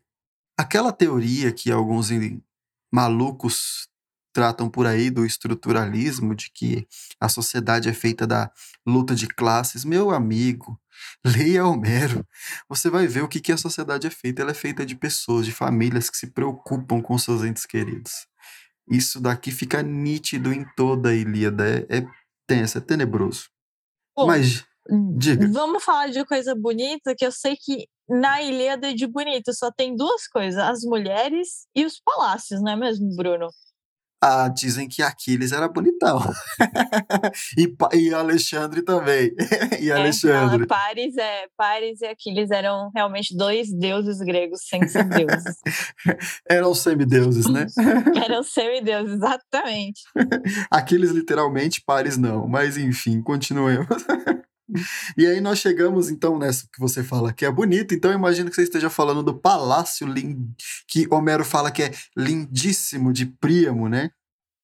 aquela 0.58 0.92
teoria 0.92 1.52
que 1.52 1.72
alguns 1.72 2.10
malucos 2.92 3.89
tratam 4.34 4.70
por 4.70 4.86
aí 4.86 5.10
do 5.10 5.26
estruturalismo, 5.26 6.36
de 6.36 6.52
que 6.52 6.88
a 7.20 7.28
sociedade 7.28 7.90
é 7.90 7.94
feita 7.94 8.26
da 8.26 8.52
luta 8.86 9.16
de 9.16 9.28
classes. 9.28 9.84
Meu 9.84 10.12
amigo, 10.12 10.80
leia 11.26 11.66
Homero. 11.66 12.26
Você 12.68 12.90
vai 12.90 13.08
ver 13.08 13.24
o 13.24 13.28
que, 13.28 13.40
que 13.40 13.52
a 13.52 13.58
sociedade 13.58 14.08
é 14.08 14.10
feita. 14.10 14.42
Ela 14.42 14.52
é 14.52 14.56
feita 14.56 14.86
de 14.86 14.96
pessoas, 14.96 15.46
de 15.46 15.52
famílias 15.52 16.10
que 16.10 16.18
se 16.18 16.28
preocupam 16.28 17.02
com 17.02 17.18
seus 17.18 17.44
entes 17.44 17.66
queridos. 17.66 18.28
Isso 18.90 19.20
daqui 19.20 19.52
fica 19.52 19.84
nítido 19.84 20.52
em 20.52 20.66
toda 20.76 21.10
a 21.10 21.16
Ilíada. 21.16 21.68
É, 21.68 21.98
é 21.98 22.08
tenso, 22.48 22.78
é 22.78 22.82
tenebroso. 22.82 23.50
Bom, 24.16 24.28
Mas, 24.28 24.66
diga. 25.18 25.48
Vamos 25.52 25.84
falar 25.84 26.08
de 26.08 26.26
coisa 26.26 26.56
bonita, 26.56 27.16
que 27.16 27.26
eu 27.26 27.32
sei 27.32 27.56
que 27.56 27.88
na 28.10 28.42
Ilíada 28.42 28.94
de 28.94 29.06
bonito 29.06 29.54
só 29.54 29.72
tem 29.72 29.96
duas 29.96 30.28
coisas: 30.28 30.60
as 30.60 30.82
mulheres 30.82 31.68
e 31.76 31.86
os 31.86 32.02
palácios, 32.04 32.62
não 32.62 32.72
é 32.72 32.76
mesmo, 32.76 33.16
Bruno? 33.16 33.48
Ah, 34.22 34.50
dizem 34.50 34.88
que 34.88 35.02
Aquiles 35.02 35.54
era 35.54 35.70
bonitão. 35.70 36.20
e, 37.58 37.74
e 37.98 38.14
Alexandre 38.14 38.82
também. 38.82 39.32
e 39.80 39.90
é, 39.90 39.94
Alexandre. 39.94 40.68
Paris, 40.68 41.16
é, 41.18 41.48
Paris 41.56 42.02
e 42.02 42.06
Aquiles 42.06 42.52
eram 42.52 42.92
realmente 42.94 43.36
dois 43.36 43.72
deuses 43.72 44.20
gregos 44.20 44.62
sem 44.68 44.86
ser 44.88 45.06
deuses. 45.06 45.56
eram 46.50 46.74
semideuses, 46.74 47.46
né? 47.50 47.66
eram 48.22 48.44
semideuses, 48.44 49.16
exatamente. 49.16 50.02
Aquiles 50.70 51.12
literalmente, 51.12 51.82
Paris 51.86 52.18
não. 52.18 52.46
Mas 52.46 52.78
enfim, 52.78 53.22
continuemos. 53.22 53.88
E 55.18 55.26
aí 55.26 55.42
nós 55.42 55.60
chegamos, 55.60 56.10
então, 56.10 56.38
nessa 56.38 56.68
que 56.72 56.80
você 56.80 57.04
fala 57.04 57.34
que 57.34 57.46
é 57.46 57.52
bonito, 57.52 57.94
então 57.94 58.12
eu 58.12 58.18
imagino 58.18 58.50
que 58.50 58.56
você 58.56 58.64
esteja 58.64 58.90
falando 58.90 59.24
do 59.24 59.38
palácio 59.38 60.08
lind... 60.08 60.38
que 60.88 61.08
Homero 61.14 61.44
fala 61.44 61.72
que 61.72 61.84
é 61.84 61.92
lindíssimo 62.16 63.12
de 63.12 63.26
Príamo, 63.26 63.90
né? 63.90 64.10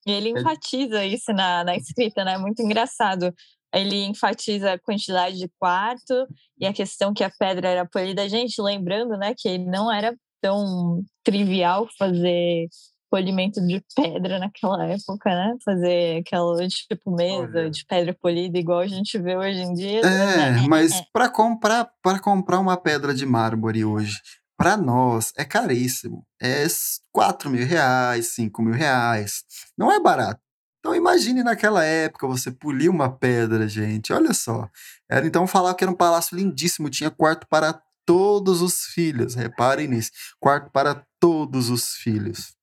E 0.05 0.11
ele 0.11 0.29
é 0.29 0.39
enfatiza 0.39 1.03
é... 1.03 1.07
isso 1.07 1.33
na, 1.33 1.63
na 1.63 1.75
escrita, 1.75 2.23
né? 2.23 2.37
Muito 2.37 2.61
engraçado. 2.61 3.33
Ele 3.73 4.05
enfatiza 4.05 4.73
a 4.73 4.79
quantidade 4.79 5.37
de 5.37 5.49
quarto 5.59 6.27
e 6.57 6.65
a 6.65 6.73
questão 6.73 7.13
que 7.13 7.23
a 7.23 7.29
pedra 7.29 7.67
era 7.67 7.85
polida. 7.85 8.29
Gente, 8.29 8.61
lembrando, 8.61 9.17
né, 9.17 9.33
que 9.37 9.57
não 9.57 9.91
era 9.91 10.15
tão 10.41 11.03
trivial 11.23 11.87
fazer 11.97 12.67
polimento 13.15 13.65
de 13.65 13.81
pedra 13.95 14.39
naquela 14.39 14.85
época, 14.85 15.29
né? 15.29 15.55
Fazer 15.63 16.19
aquela 16.19 16.67
tipo 16.67 17.15
mesa 17.15 17.59
Olha. 17.59 17.69
de 17.69 17.85
pedra 17.85 18.13
polida 18.13 18.57
igual 18.57 18.79
a 18.79 18.87
gente 18.87 19.17
vê 19.17 19.37
hoje 19.37 19.61
em 19.61 19.73
dia. 19.73 20.01
É, 20.01 20.51
né? 20.51 20.65
mas 20.67 21.01
para 21.13 21.29
comprar 21.29 21.89
para 22.03 22.19
comprar 22.19 22.59
uma 22.59 22.75
pedra 22.75 23.13
de 23.13 23.25
mármore 23.25 23.85
hoje, 23.85 24.19
para 24.57 24.75
nós 24.75 25.31
é 25.37 25.45
caríssimo. 25.45 26.25
É 26.41 26.67
4 27.13 27.49
mil 27.49 27.65
reais, 27.65 28.33
5 28.33 28.61
mil 28.61 28.73
reais. 28.73 29.43
Não 29.77 29.89
é 29.89 29.97
barato. 29.97 30.41
Então 30.79 30.93
imagine 30.93 31.41
naquela 31.41 31.85
época 31.85 32.27
você 32.27 32.51
polir 32.51 32.91
uma 32.91 33.09
pedra, 33.09 33.65
gente. 33.65 34.11
Olha 34.11 34.33
só. 34.33 34.69
Era 35.09 35.25
então 35.25 35.47
falar 35.47 35.73
que 35.73 35.85
era 35.85 35.91
um 35.91 35.95
palácio 35.95 36.35
lindíssimo, 36.35 36.89
tinha 36.89 37.09
quarto 37.09 37.47
para 37.47 37.81
todos 38.05 38.61
os 38.61 38.81
filhos. 38.93 39.35
Reparem 39.35 39.87
nisso. 39.87 40.11
Quarto 40.37 40.69
para 40.69 41.01
todos 41.17 41.69
os 41.69 41.93
filhos. 41.93 42.55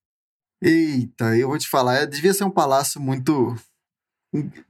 Eita, 0.65 1.37
eu 1.37 1.49
vou 1.49 1.59
te 1.59 1.69
falar, 1.69 1.97
é, 1.97 2.07
devia 2.07 2.33
ser 2.33 2.45
um 2.45 2.51
palácio 2.51 3.01
muito. 3.01 3.57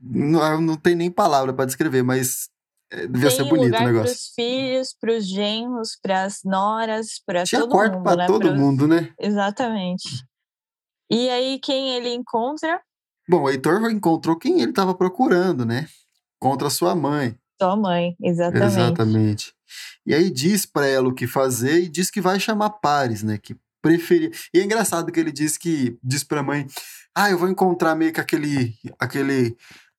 Não, 0.01 0.61
não 0.61 0.76
tem 0.76 0.95
nem 0.95 1.11
palavra 1.11 1.53
para 1.53 1.66
descrever, 1.66 2.03
mas 2.03 2.49
é, 2.90 3.07
devia 3.07 3.28
tem 3.28 3.36
ser 3.36 3.45
bonito 3.45 3.66
lugar 3.66 3.82
o 3.82 3.86
negócio. 3.86 4.07
Para 4.07 4.12
os 4.12 4.28
filhos, 4.34 4.97
para 4.99 5.12
os 5.18 5.28
genros, 5.28 5.99
para 6.03 6.24
as 6.24 6.40
noras, 6.45 7.20
para 7.26 7.45
todo 7.45 7.68
quarto 7.68 7.95
mundo. 7.97 8.05
para 8.05 8.16
né? 8.16 8.26
todo 8.26 8.49
pros... 8.49 8.59
mundo, 8.59 8.88
né? 8.88 9.12
Exatamente. 9.20 10.26
E 11.11 11.28
aí, 11.28 11.59
quem 11.59 11.95
ele 11.95 12.09
encontra? 12.14 12.80
Bom, 13.28 13.43
o 13.43 13.51
Heitor 13.51 13.90
encontrou 13.90 14.38
quem 14.38 14.62
ele 14.62 14.70
estava 14.70 14.95
procurando, 14.95 15.66
né? 15.66 15.86
Contra 16.40 16.70
sua 16.70 16.95
mãe. 16.95 17.36
Sua 17.61 17.76
mãe, 17.76 18.16
exatamente. 18.20 18.72
Exatamente. 18.72 19.55
E 20.07 20.14
aí 20.14 20.30
diz 20.30 20.64
para 20.64 20.86
ela 20.86 21.09
o 21.09 21.14
que 21.14 21.26
fazer 21.26 21.82
e 21.82 21.88
diz 21.88 22.11
que 22.11 22.20
vai 22.20 22.40
chamar 22.40 22.70
Pares, 22.70 23.22
né? 23.22 23.38
Que 23.38 23.55
preferia. 23.83 24.30
E 24.55 24.61
é 24.61 24.64
engraçado 24.64 25.12
que 25.12 25.20
ele 25.20 25.33
diz 25.33 25.59
que 25.59 25.99
diz 26.03 26.24
pra 26.24 26.43
mãe: 26.43 26.66
"Ah, 27.14 27.30
eu 27.30 27.39
vou 27.39 27.49
encontrar 27.49 27.95
meio 27.95 28.12
que 28.12 28.20
aquele 28.20 28.74
aquele 28.99 29.57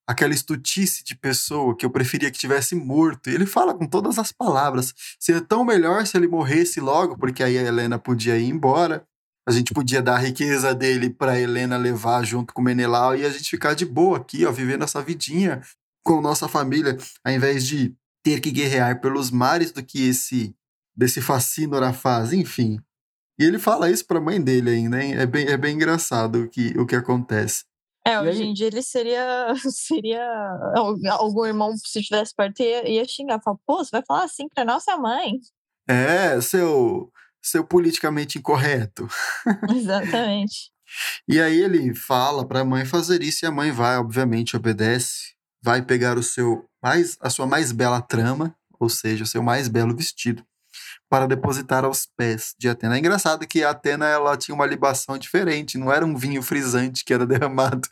aquela 0.08 0.34
estutice 0.34 1.04
de 1.04 1.16
pessoa 1.16 1.76
que 1.78 1.86
eu 1.86 1.90
preferia 1.92 2.32
que 2.32 2.40
tivesse 2.40 2.76
morto". 2.76 3.30
E 3.30 3.36
ele 3.36 3.46
fala 3.46 3.74
com 3.74 3.86
todas 3.88 4.18
as 4.20 4.32
palavras. 4.32 4.94
Seria 5.20 5.42
tão 5.42 5.64
melhor 5.66 6.06
se 6.08 6.18
ele 6.18 6.28
morresse 6.28 6.80
logo, 6.80 7.18
porque 7.18 7.44
aí 7.44 7.58
a 7.58 7.64
Helena 7.64 8.00
podia 8.00 8.38
ir 8.38 8.50
embora. 8.50 9.06
A 9.48 9.52
gente 9.52 9.74
podia 9.74 10.02
dar 10.02 10.16
a 10.16 10.20
riqueza 10.20 10.74
dele 10.74 11.10
para 11.10 11.40
Helena 11.40 11.76
levar 11.78 12.24
junto 12.24 12.54
com 12.54 12.62
Menelau 12.62 13.16
e 13.16 13.26
a 13.26 13.30
gente 13.30 13.50
ficar 13.50 13.74
de 13.74 13.86
boa 13.86 14.18
aqui, 14.18 14.46
ó, 14.46 14.52
vivendo 14.52 14.84
essa 14.86 15.02
vidinha 15.02 15.62
com 16.04 16.22
nossa 16.22 16.48
família, 16.48 16.98
ao 17.26 17.34
invés 17.34 17.66
de 17.68 17.94
ter 18.24 18.40
que 18.40 18.52
guerrear 18.52 19.02
pelos 19.02 19.30
mares 19.30 19.72
do 19.72 19.84
que 19.84 20.08
esse 20.08 20.56
desse 20.96 21.22
fascínora 21.22 21.92
faz, 21.92 22.32
enfim. 22.34 22.80
E 23.40 23.44
ele 23.44 23.58
fala 23.58 23.90
isso 23.90 24.06
pra 24.06 24.22
mãe 24.22 24.42
dele 24.42 24.70
ainda, 24.70 25.04
hein? 25.04 25.16
É 25.16 25.26
bem, 25.26 25.48
é 25.48 25.58
bem 25.58 25.76
engraçado 25.76 26.44
o 26.44 26.50
que, 26.50 26.78
o 26.78 26.86
que 26.86 26.96
acontece. 26.96 27.64
É, 28.06 28.20
hoje 28.20 28.44
aí... 28.44 28.50
em 28.50 28.54
dia 28.54 28.68
ele 28.68 28.82
seria, 28.82 29.54
seria. 29.72 30.24
Algum 31.12 31.46
irmão, 31.46 31.76
se 31.78 32.00
estivesse 32.00 32.34
perto, 32.36 32.62
ia, 32.62 32.88
ia 32.88 33.06
xingar. 33.06 33.42
Falar, 33.42 33.58
pô, 33.66 33.78
você 33.78 33.90
vai 33.92 34.04
falar 34.06 34.26
assim 34.26 34.48
pra 34.54 34.66
nossa 34.66 34.98
mãe. 34.98 35.40
É, 35.88 36.40
seu, 36.42 37.12
seu 37.42 37.66
politicamente 37.66 38.38
incorreto. 38.38 39.08
Exatamente. 39.76 40.72
e 41.28 41.42
aí 41.42 41.60
ele 41.60 41.96
fala 41.96 42.48
pra 42.48 42.64
mãe 42.64 42.86
fazer 42.86 43.24
isso 43.24 43.46
e 43.46 43.48
a 43.48 43.52
mãe 43.52 43.72
vai, 43.72 43.98
obviamente, 43.98 44.56
obedece. 44.56 45.34
Vai 45.62 45.82
pegar 45.82 46.18
o 46.18 46.24
seu 46.24 46.66
mais, 46.84 47.18
a 47.22 47.30
sua 47.30 47.48
mais 47.48 47.72
bela 47.72 48.02
trama, 48.02 48.54
ou 48.78 48.90
seja, 48.90 49.24
o 49.24 49.28
seu 49.28 49.42
mais 49.42 49.70
belo 49.70 49.96
vestido 49.96 50.46
para 51.14 51.28
depositar 51.28 51.86
aos 51.86 52.08
pés 52.18 52.56
de 52.58 52.68
Atena. 52.68 52.96
É 52.96 52.98
engraçado 52.98 53.46
que 53.46 53.64
a 53.64 53.70
Atena 53.70 54.08
ela 54.08 54.36
tinha 54.36 54.56
uma 54.56 54.66
libação 54.66 55.16
diferente, 55.16 55.78
não 55.78 55.94
era 55.94 56.04
um 56.04 56.16
vinho 56.16 56.42
frisante 56.42 57.06
que 57.06 57.14
era 57.14 57.24
derramado 57.30 57.88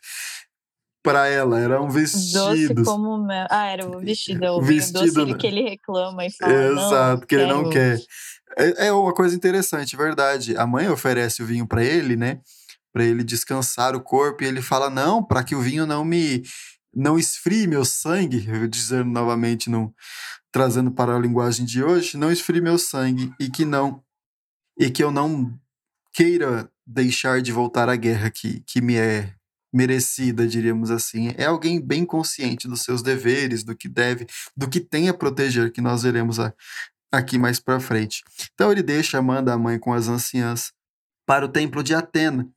para 1.03 1.28
ela, 1.28 1.59
era 1.59 1.80
um 1.80 1.88
vestido. 1.88 2.74
Doce 2.74 2.84
como 2.84 3.24
mel. 3.24 3.45
Ah, 3.51 3.67
era 3.67 3.88
o 3.88 3.99
vestido, 3.99 4.43
é 4.43 4.49
o 4.49 4.59
vestido 4.59 5.01
doce 5.01 5.26
né? 5.34 5.38
que 5.38 5.45
ele 5.45 5.61
reclama 5.61 6.26
e 6.26 6.32
fala. 6.32 6.51
Exato, 6.51 7.28
que 7.28 7.36
ele 7.36 7.45
não 7.45 7.69
quer. 7.69 7.99
É, 8.57 8.88
é 8.88 8.91
uma 8.91 9.13
coisa 9.13 9.36
interessante, 9.36 9.95
verdade. 9.95 10.57
A 10.57 10.65
mãe 10.65 10.89
oferece 10.89 11.43
o 11.43 11.45
vinho 11.45 11.67
para 11.67 11.84
ele, 11.84 12.15
né? 12.15 12.39
Para 12.91 13.03
ele 13.03 13.24
descansar 13.24 13.95
o 13.95 14.01
corpo 14.01 14.43
e 14.43 14.47
ele 14.47 14.63
fala: 14.63 14.89
"Não, 14.89 15.24
para 15.24 15.43
que 15.43 15.53
o 15.53 15.61
vinho 15.61 15.86
não 15.86 16.03
me 16.03 16.41
não 16.91 17.19
esfrie 17.19 17.67
meu 17.67 17.86
sangue", 17.86 18.49
eu 18.49 18.67
dizendo 18.67 19.11
novamente 19.11 19.69
não 19.69 19.93
trazendo 20.52 20.91
para 20.91 21.16
a 21.16 21.20
linguagem 21.20 21.66
de 21.66 21.84
hoje, 21.84 22.18
não 22.18 22.32
esfrie 22.32 22.62
meu 22.62 22.78
sangue 22.78 23.34
e 23.39 23.49
que 23.49 23.66
não 23.66 24.04
e 24.78 24.89
que 24.89 25.04
eu 25.04 25.12
não 25.12 25.58
queira 26.14 26.70
deixar 26.86 27.41
de 27.41 27.52
voltar 27.52 27.88
à 27.88 27.95
guerra 27.95 28.30
que, 28.30 28.62
que 28.62 28.82
me 28.82 28.95
é 28.95 29.34
merecida, 29.74 30.47
diríamos 30.47 30.91
assim. 30.91 31.34
É 31.38 31.45
alguém 31.45 31.80
bem 31.80 32.06
consciente 32.06 32.68
dos 32.68 32.82
seus 32.82 33.02
deveres, 33.02 33.64
do 33.64 33.76
que 33.76 33.88
deve, 33.88 34.28
do 34.56 34.70
que 34.70 34.80
tem 34.80 35.08
a 35.08 35.14
proteger, 35.14 35.72
que 35.72 35.82
nós 35.82 36.04
veremos 36.04 36.39
a, 36.39 36.54
aqui 37.12 37.38
mais 37.38 37.60
para 37.60 37.80
frente. 37.80 38.24
Então 38.54 38.72
ele 38.72 38.84
deixa, 38.84 39.22
manda 39.22 39.54
a 39.54 39.58
mãe 39.58 39.80
com 39.80 39.93
as 39.93 40.08
anciãs 40.08 40.74
para 41.26 41.45
o 41.45 41.49
templo 41.49 41.84
de 41.84 41.95
Atena, 41.95 42.49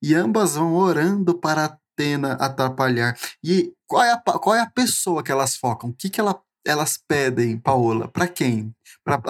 e 0.00 0.14
ambas 0.14 0.54
vão 0.54 0.74
orando 0.74 1.36
para 1.36 1.64
Atena 1.64 2.34
atrapalhar. 2.34 3.18
E 3.42 3.72
qual 3.86 4.04
é 4.04 4.12
a, 4.12 4.18
qual 4.18 4.54
é 4.54 4.60
a 4.60 4.70
pessoa 4.70 5.22
que 5.22 5.32
elas 5.32 5.56
focam? 5.56 5.90
O 5.90 5.94
que, 5.94 6.08
que 6.08 6.20
ela 6.20 6.40
elas 6.66 6.98
pedem, 7.08 7.58
Paola, 7.58 8.08
para 8.08 8.28
quem? 8.28 8.74
Para 9.04 9.20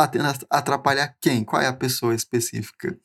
atrapalhar 0.51 1.15
quem? 1.21 1.45
Qual 1.45 1.61
é 1.63 1.67
a 1.67 1.73
pessoa 1.73 2.15
específica? 2.15 2.99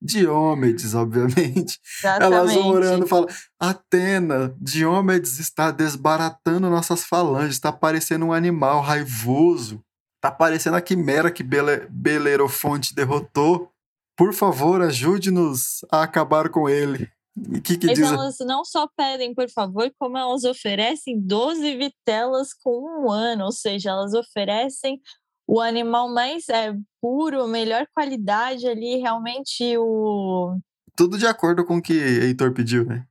Diomedes, 0.00 0.94
obviamente. 0.94 1.80
Exatamente. 1.98 2.34
Elas 2.34 2.54
vão 2.54 2.68
orando 2.68 3.04
e 3.04 3.08
falam: 3.08 3.28
Atena, 3.58 4.54
Diomedes 4.60 5.38
está 5.38 5.70
desbaratando 5.70 6.70
nossas 6.70 7.04
falanges, 7.04 7.56
está 7.56 7.72
parecendo 7.72 8.26
um 8.26 8.32
animal 8.32 8.80
raivoso, 8.80 9.82
está 10.16 10.30
parecendo 10.30 10.76
a 10.76 10.80
quimera 10.80 11.30
que 11.30 11.42
Bele 11.42 11.86
Belerofonte 11.90 12.94
derrotou. 12.94 13.70
Por 14.16 14.32
favor, 14.32 14.80
ajude-nos 14.80 15.84
a 15.90 16.02
acabar 16.04 16.48
com 16.48 16.68
ele. 16.68 17.10
Que 17.64 17.76
que 17.76 17.86
Mas 17.86 17.98
diz? 17.98 18.06
elas 18.06 18.36
não 18.40 18.64
só 18.64 18.88
pedem, 18.96 19.34
por 19.34 19.50
favor, 19.50 19.92
como 19.98 20.16
elas 20.16 20.44
oferecem 20.44 21.20
12 21.20 21.76
vitelas 21.76 22.54
com 22.54 23.02
um 23.02 23.10
ano, 23.10 23.46
ou 23.46 23.52
seja, 23.52 23.90
elas 23.90 24.14
oferecem 24.14 25.00
o 25.46 25.60
animal 25.60 26.08
mais 26.08 26.48
é, 26.48 26.72
puro, 27.00 27.48
melhor 27.48 27.86
qualidade 27.92 28.68
ali, 28.68 28.96
realmente 28.96 29.76
o. 29.76 30.56
Tudo 30.96 31.18
de 31.18 31.26
acordo 31.26 31.64
com 31.64 31.78
o 31.78 31.82
que 31.82 31.92
Heitor 31.92 32.52
pediu, 32.52 32.84
né? 32.84 33.04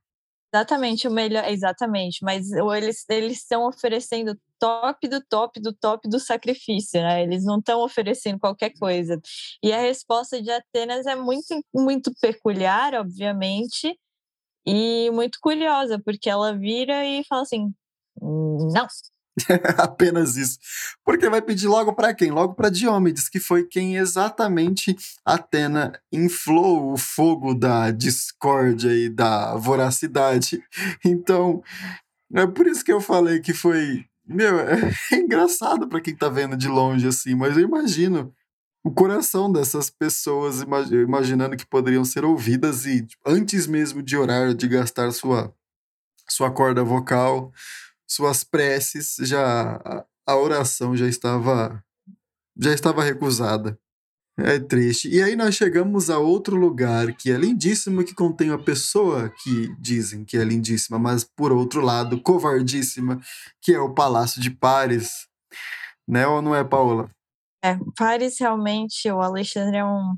Exatamente, 0.54 1.08
o 1.08 1.10
melhor, 1.10 1.44
exatamente, 1.48 2.24
mas 2.24 2.50
eles 2.52 3.04
eles 3.10 3.38
estão 3.38 3.66
oferecendo 3.66 4.38
top 4.58 5.08
do 5.08 5.20
top 5.20 5.60
do 5.60 5.72
top 5.72 6.08
do 6.08 6.20
sacrifício, 6.20 7.00
né? 7.00 7.24
Eles 7.24 7.44
não 7.44 7.58
estão 7.58 7.82
oferecendo 7.82 8.38
qualquer 8.38 8.70
coisa. 8.78 9.20
E 9.62 9.72
a 9.72 9.80
resposta 9.80 10.40
de 10.40 10.50
Atenas 10.50 11.06
é 11.06 11.16
muito 11.16 11.60
muito 11.74 12.12
peculiar, 12.20 12.94
obviamente, 12.94 13.98
e 14.66 15.10
muito 15.12 15.38
curiosa, 15.40 16.00
porque 16.04 16.28
ela 16.30 16.56
vira 16.56 17.04
e 17.04 17.24
fala 17.24 17.42
assim: 17.42 17.72
"Não, 18.20 18.86
Apenas 19.78 20.36
isso. 20.36 20.58
Porque 21.04 21.28
vai 21.28 21.42
pedir 21.42 21.66
logo 21.66 21.92
para 21.92 22.14
quem? 22.14 22.30
Logo 22.30 22.54
para 22.54 22.70
Diomedes, 22.70 23.28
que 23.28 23.40
foi 23.40 23.64
quem 23.64 23.96
exatamente 23.96 24.96
Atena 25.24 25.92
inflou 26.12 26.92
o 26.92 26.96
fogo 26.96 27.54
da 27.54 27.90
discórdia 27.90 28.92
e 28.92 29.08
da 29.08 29.56
voracidade. 29.56 30.62
Então, 31.04 31.62
é 32.32 32.46
por 32.46 32.66
isso 32.66 32.84
que 32.84 32.92
eu 32.92 33.00
falei 33.00 33.40
que 33.40 33.52
foi. 33.52 34.04
Meu, 34.26 34.58
é, 34.60 34.90
engraçado 35.12 35.88
para 35.88 36.00
quem 36.00 36.16
tá 36.16 36.28
vendo 36.28 36.56
de 36.56 36.68
longe 36.68 37.06
assim, 37.06 37.34
mas 37.34 37.56
eu 37.56 37.64
imagino 37.64 38.32
o 38.84 38.92
coração 38.92 39.50
dessas 39.50 39.88
pessoas 39.88 40.60
imaginando 40.92 41.56
que 41.56 41.66
poderiam 41.66 42.04
ser 42.04 42.22
ouvidas 42.22 42.84
e 42.84 43.06
tipo, 43.06 43.22
antes 43.26 43.66
mesmo 43.66 44.02
de 44.02 44.14
orar, 44.14 44.52
de 44.52 44.68
gastar 44.68 45.10
sua, 45.10 45.54
sua 46.28 46.50
corda 46.50 46.84
vocal, 46.84 47.50
suas 48.06 48.44
preces, 48.44 49.16
já 49.20 49.80
a 50.26 50.36
oração 50.36 50.94
já 50.94 51.08
estava 51.08 51.82
já 52.56 52.72
estava 52.72 53.02
recusada. 53.02 53.78
É 54.36 54.58
triste. 54.58 55.08
E 55.08 55.22
aí 55.22 55.36
nós 55.36 55.54
chegamos 55.54 56.10
a 56.10 56.18
outro 56.18 56.56
lugar 56.56 57.14
que 57.14 57.30
é 57.30 57.36
lindíssimo, 57.36 58.04
que 58.04 58.14
contém 58.14 58.50
uma 58.50 58.62
pessoa 58.62 59.30
que 59.42 59.72
dizem 59.80 60.24
que 60.24 60.36
é 60.36 60.44
lindíssima, 60.44 60.98
mas 60.98 61.22
por 61.24 61.52
outro 61.52 61.80
lado, 61.80 62.20
covardíssima, 62.20 63.20
que 63.62 63.72
é 63.72 63.78
o 63.78 63.94
Palácio 63.94 64.40
de 64.40 64.50
Paris. 64.50 65.28
Né 66.06 66.26
ou 66.26 66.42
não 66.42 66.54
é, 66.54 66.64
Paola? 66.64 67.10
É, 67.64 67.78
realmente, 68.38 69.10
o 69.10 69.22
Alexandre 69.22 69.78
é 69.78 69.84
um, 69.84 70.14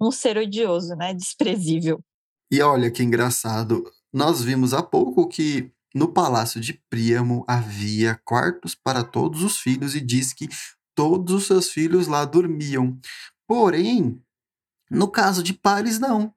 um 0.00 0.10
ser 0.10 0.38
odioso, 0.38 0.94
né? 0.96 1.12
Desprezível. 1.12 2.02
E 2.50 2.62
olha 2.62 2.90
que 2.90 3.02
engraçado. 3.02 3.84
Nós 4.10 4.42
vimos 4.42 4.72
há 4.72 4.82
pouco 4.82 5.28
que 5.28 5.70
no 5.94 6.10
palácio 6.12 6.58
de 6.58 6.80
Príamo 6.88 7.44
havia 7.46 8.18
quartos 8.24 8.74
para 8.74 9.04
todos 9.04 9.42
os 9.42 9.58
filhos 9.58 9.94
e 9.94 10.00
diz 10.00 10.32
que 10.32 10.48
todos 10.94 11.34
os 11.34 11.46
seus 11.46 11.70
filhos 11.70 12.06
lá 12.06 12.24
dormiam. 12.24 12.98
Porém, 13.46 14.18
no 14.90 15.08
caso 15.08 15.42
de 15.42 15.52
Paris, 15.52 15.98
não. 15.98 16.34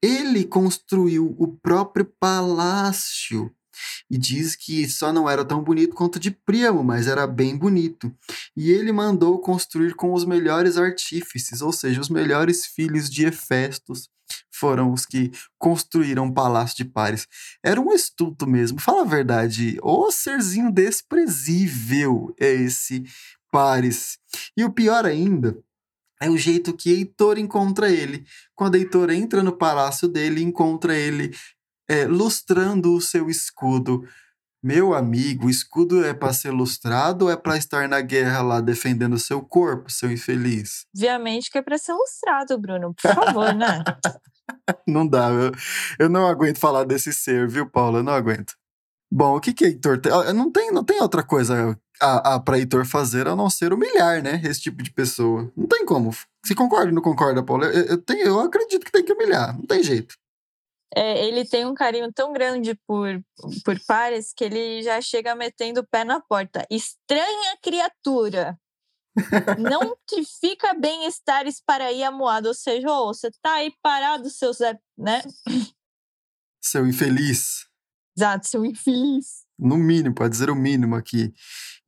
Ele 0.00 0.44
construiu 0.44 1.34
o 1.36 1.48
próprio 1.48 2.04
palácio 2.20 3.52
e 4.10 4.18
diz 4.18 4.56
que 4.56 4.88
só 4.88 5.12
não 5.12 5.28
era 5.28 5.44
tão 5.44 5.62
bonito 5.62 5.94
quanto 5.94 6.18
de 6.18 6.30
Príamo, 6.30 6.82
mas 6.82 7.06
era 7.06 7.26
bem 7.26 7.56
bonito. 7.56 8.14
E 8.56 8.70
ele 8.70 8.92
mandou 8.92 9.38
construir 9.38 9.94
com 9.94 10.12
os 10.12 10.24
melhores 10.24 10.76
artífices, 10.76 11.60
ou 11.60 11.72
seja, 11.72 12.00
os 12.00 12.08
melhores 12.08 12.66
filhos 12.66 13.10
de 13.10 13.26
Hefestos 13.26 14.08
foram 14.50 14.92
os 14.92 15.04
que 15.04 15.30
construíram 15.58 16.26
o 16.26 16.34
Palácio 16.34 16.76
de 16.76 16.84
Paris. 16.84 17.26
Era 17.62 17.80
um 17.80 17.92
estudo 17.92 18.46
mesmo, 18.46 18.80
fala 18.80 19.02
a 19.02 19.06
verdade. 19.06 19.78
O 19.82 20.10
serzinho 20.10 20.72
desprezível 20.72 22.34
é 22.38 22.52
esse 22.52 23.04
Paris. 23.50 24.18
E 24.56 24.64
o 24.64 24.72
pior 24.72 25.04
ainda 25.04 25.56
é 26.20 26.30
o 26.30 26.38
jeito 26.38 26.74
que 26.74 26.90
Heitor 26.90 27.38
encontra 27.38 27.90
ele. 27.90 28.24
Quando 28.54 28.76
Heitor 28.76 29.10
entra 29.10 29.42
no 29.42 29.52
palácio 29.52 30.08
dele, 30.08 30.42
encontra 30.42 30.96
ele 30.96 31.34
é, 31.88 32.06
lustrando 32.06 32.94
o 32.94 33.00
seu 33.00 33.28
escudo. 33.28 34.06
Meu 34.62 34.94
amigo, 34.94 35.46
o 35.46 35.50
escudo 35.50 36.04
é 36.04 36.14
para 36.14 36.32
ser 36.32 36.50
lustrado 36.50 37.26
ou 37.26 37.30
é 37.30 37.36
para 37.36 37.56
estar 37.58 37.86
na 37.86 38.00
guerra 38.00 38.40
lá 38.40 38.60
defendendo 38.62 39.12
o 39.12 39.18
seu 39.18 39.42
corpo, 39.42 39.90
seu 39.90 40.10
infeliz? 40.10 40.86
Obviamente 40.96 41.50
que 41.50 41.58
é 41.58 41.62
para 41.62 41.76
ser 41.76 41.92
lustrado, 41.92 42.58
Bruno. 42.58 42.94
Por 42.94 43.14
favor, 43.14 43.54
né? 43.54 43.84
não 44.88 45.06
dá, 45.06 45.28
eu, 45.28 45.52
eu 45.98 46.08
não 46.08 46.26
aguento 46.26 46.58
falar 46.58 46.84
desse 46.84 47.12
ser, 47.12 47.46
viu, 47.46 47.68
Paulo? 47.68 47.98
Eu 47.98 48.02
não 48.02 48.14
aguento. 48.14 48.54
Bom, 49.12 49.36
o 49.36 49.40
que 49.40 49.52
que 49.52 49.66
Heitor 49.66 50.00
tem? 50.00 50.10
Não 50.32 50.50
tem, 50.50 50.72
não 50.72 50.82
tem 50.82 51.00
outra 51.00 51.22
coisa 51.22 51.78
a, 52.00 52.34
a 52.34 52.40
para 52.40 52.58
Heitor 52.58 52.84
fazer 52.84 53.28
a 53.28 53.36
não 53.36 53.48
ser 53.48 53.72
humilhar, 53.72 54.22
né? 54.22 54.40
Esse 54.44 54.62
tipo 54.62 54.82
de 54.82 54.90
pessoa. 54.90 55.52
Não 55.56 55.66
tem 55.66 55.84
como. 55.84 56.10
Se 56.44 56.54
concorda 56.54 56.88
ou 56.88 56.94
não 56.94 57.02
concorda, 57.02 57.42
Paulo? 57.42 57.64
Eu, 57.64 57.84
eu, 57.84 57.98
tenho, 57.98 58.26
eu 58.26 58.40
acredito 58.40 58.84
que 58.84 58.92
tem 58.92 59.04
que 59.04 59.12
humilhar. 59.12 59.56
Não 59.56 59.66
tem 59.66 59.82
jeito. 59.82 60.16
É, 60.96 61.26
ele 61.26 61.44
tem 61.44 61.66
um 61.66 61.74
carinho 61.74 62.12
tão 62.12 62.32
grande 62.32 62.78
por, 62.86 63.20
por 63.64 63.78
Pares 63.86 64.32
que 64.34 64.44
ele 64.44 64.82
já 64.82 65.00
chega 65.00 65.34
metendo 65.34 65.80
o 65.80 65.86
pé 65.86 66.04
na 66.04 66.20
porta. 66.20 66.66
Estranha 66.70 67.56
criatura! 67.62 68.58
não 69.58 69.96
te 70.08 70.24
fica 70.40 70.74
bem 70.74 71.06
estares 71.06 71.60
para 71.64 71.86
aí 71.86 72.02
amuado, 72.02 72.48
ou 72.48 72.54
seja, 72.54 72.90
oh, 72.90 73.12
você 73.12 73.30
tá 73.42 73.54
aí 73.54 73.72
parado, 73.82 74.28
seu 74.28 74.52
Zé, 74.52 74.78
né? 74.96 75.22
Seu 76.60 76.86
infeliz. 76.86 77.66
Exato, 78.16 78.48
seu 78.48 78.64
infeliz. 78.64 79.44
No 79.58 79.76
mínimo, 79.76 80.14
pode 80.14 80.30
dizer 80.30 80.50
o 80.50 80.54
mínimo 80.54 80.96
aqui. 80.96 81.32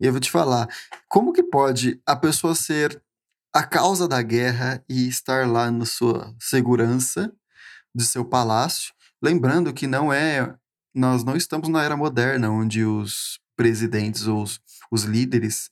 E 0.00 0.06
eu 0.06 0.12
vou 0.12 0.20
te 0.20 0.30
falar, 0.30 0.68
como 1.08 1.32
que 1.32 1.42
pode 1.42 2.00
a 2.06 2.14
pessoa 2.14 2.54
ser 2.54 3.02
a 3.54 3.64
causa 3.64 4.06
da 4.06 4.20
guerra 4.22 4.84
e 4.88 5.08
estar 5.08 5.48
lá 5.48 5.70
na 5.70 5.86
sua 5.86 6.34
segurança 6.40 7.32
de 7.94 8.04
seu 8.04 8.24
palácio? 8.24 8.94
Lembrando 9.22 9.72
que 9.72 9.86
não 9.86 10.12
é, 10.12 10.54
nós 10.94 11.24
não 11.24 11.36
estamos 11.36 11.68
na 11.68 11.82
era 11.82 11.96
moderna, 11.96 12.50
onde 12.50 12.84
os 12.84 13.38
presidentes 13.56 14.26
ou 14.26 14.42
os, 14.42 14.60
os 14.90 15.04
líderes 15.04 15.70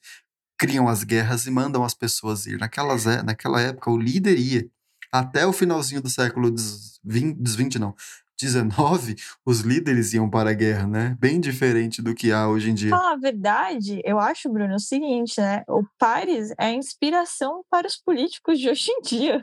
criam 0.58 0.88
as 0.88 1.04
guerras 1.04 1.46
e 1.46 1.50
mandam 1.50 1.84
as 1.84 1.94
pessoas 1.94 2.46
ir. 2.46 2.58
Naquelas, 2.58 3.06
é, 3.06 3.22
naquela 3.22 3.60
época, 3.60 3.90
o 3.90 3.98
líder 3.98 4.38
ia. 4.38 4.68
Até 5.12 5.46
o 5.46 5.52
finalzinho 5.52 6.02
do 6.02 6.08
século 6.08 6.52
XX, 6.56 7.78
não, 7.78 7.94
19, 8.40 9.14
os 9.46 9.60
líderes 9.60 10.12
iam 10.12 10.28
para 10.28 10.50
a 10.50 10.54
guerra, 10.54 10.86
né? 10.86 11.16
Bem 11.20 11.40
diferente 11.40 12.02
do 12.02 12.14
que 12.14 12.32
há 12.32 12.48
hoje 12.48 12.70
em 12.70 12.74
dia. 12.74 12.90
Falar 12.90 13.12
a 13.12 13.16
verdade, 13.16 14.00
eu 14.04 14.18
acho, 14.18 14.48
Bruno, 14.50 14.74
o 14.74 14.80
seguinte, 14.80 15.40
né? 15.40 15.62
O 15.68 15.84
Paris 15.98 16.50
é 16.58 16.66
a 16.66 16.72
inspiração 16.72 17.64
para 17.70 17.86
os 17.86 17.96
políticos 17.96 18.58
de 18.58 18.68
hoje 18.68 18.90
em 18.90 19.02
dia. 19.02 19.40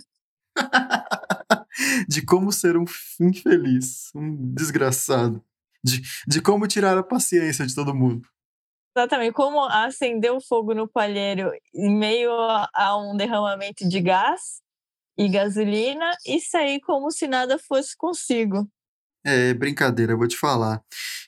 de 2.08 2.24
como 2.24 2.52
ser 2.52 2.78
um 2.78 2.86
infeliz, 3.20 4.12
um 4.16 4.54
desgraçado. 4.54 5.44
De, 5.84 6.02
de 6.28 6.42
como 6.42 6.68
tirar 6.68 6.96
a 6.98 7.04
paciência 7.04 7.66
de 7.66 7.74
todo 7.74 7.96
mundo. 7.96 8.28
Exatamente, 8.96 9.34
como 9.34 9.64
acender 9.64 10.32
o 10.32 10.42
fogo 10.42 10.76
no 10.76 10.88
palheiro 10.88 11.52
em 11.74 11.96
meio 11.96 12.32
a 12.32 12.98
um 12.98 13.16
derramamento 13.16 13.88
de 13.88 14.02
gás 14.02 14.62
e 15.18 15.30
gasolina 15.30 16.12
e 16.26 16.40
sair 16.40 16.80
como 16.82 17.10
se 17.10 17.28
nada 17.28 17.58
fosse 17.58 17.96
consigo. 17.98 18.70
É 19.26 19.54
brincadeira, 19.54 20.14
eu 20.14 20.18
vou 20.18 20.28
te 20.28 20.38
falar. 20.38 20.84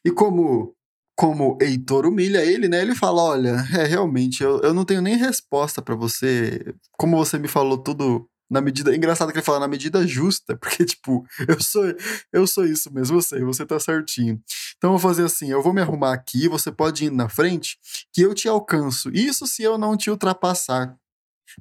E 0.05 0.11
como 0.11 0.75
como 1.15 1.57
Heitor 1.61 2.07
humilha 2.07 2.43
ele, 2.43 2.67
né? 2.67 2.81
Ele 2.81 2.95
fala: 2.95 3.21
Olha, 3.21 3.55
é 3.77 3.85
realmente, 3.85 4.43
eu, 4.43 4.59
eu 4.61 4.73
não 4.73 4.85
tenho 4.85 5.01
nem 5.01 5.15
resposta 5.15 5.81
para 5.81 5.95
você. 5.95 6.75
Como 6.97 7.17
você 7.17 7.37
me 7.37 7.47
falou 7.47 7.77
tudo 7.77 8.29
na 8.53 8.61
medida. 8.61 8.95
Engraçado 8.95 9.31
que 9.31 9.39
ele 9.39 9.45
fala 9.45 9.59
na 9.59 9.67
medida 9.67 10.05
justa, 10.07 10.55
porque, 10.61 10.85
tipo, 10.85 11.25
eu 11.47 11.61
sou, 11.61 11.83
eu 12.31 12.47
sou 12.47 12.65
isso 12.65 12.93
mesmo, 12.93 13.21
você, 13.21 13.43
você 13.43 13.65
tá 13.65 13.79
certinho. 13.79 14.39
Então 14.77 14.93
eu 14.93 14.97
vou 14.97 15.09
fazer 15.09 15.25
assim: 15.25 15.49
eu 15.49 15.61
vou 15.61 15.73
me 15.73 15.81
arrumar 15.81 16.13
aqui, 16.13 16.47
você 16.47 16.71
pode 16.71 17.05
ir 17.05 17.11
na 17.11 17.27
frente, 17.27 17.77
que 18.13 18.21
eu 18.21 18.33
te 18.33 18.47
alcanço. 18.47 19.09
Isso 19.09 19.47
se 19.47 19.63
eu 19.63 19.77
não 19.77 19.97
te 19.97 20.09
ultrapassar 20.09 20.95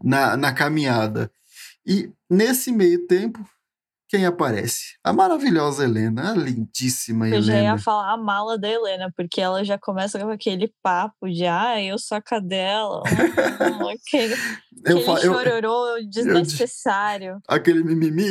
na, 0.05 0.37
na 0.37 0.53
caminhada. 0.53 1.31
E 1.85 2.13
nesse 2.31 2.71
meio 2.71 3.07
tempo, 3.07 3.45
quem 4.13 4.27
aparece? 4.27 4.99
A 5.03 5.11
maravilhosa 5.11 5.85
Helena, 5.85 6.33
a 6.33 6.35
lindíssima 6.35 7.27
eu 7.27 7.37
Helena. 7.37 7.53
Eu 7.53 7.63
já 7.63 7.63
ia 7.63 7.79
falar 7.79 8.13
a 8.13 8.17
mala 8.19 8.59
da 8.59 8.69
Helena, 8.69 9.11
porque 9.17 9.41
ela 9.41 9.65
já 9.65 9.79
começa 9.79 10.19
com 10.19 10.29
aquele 10.29 10.71
papo 10.83 11.31
de 11.31 11.47
ah, 11.47 11.83
eu 11.83 11.99
sou 11.99 12.19
a 12.19 12.21
cadela, 12.21 13.03
aquele, 14.85 15.01
eu 15.01 15.17
chororô 15.17 15.97
eu, 15.99 16.09
desnecessário. 16.09 17.33
Eu, 17.33 17.41
aquele 17.49 17.83
mimimi. 17.83 18.29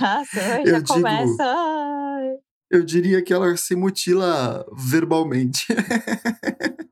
Nossa, 0.00 0.40
já 0.66 0.82
começa. 0.82 1.56
eu 2.70 2.84
diria 2.84 3.22
que 3.22 3.32
ela 3.32 3.56
se 3.56 3.74
mutila 3.74 4.64
verbalmente. 4.76 5.66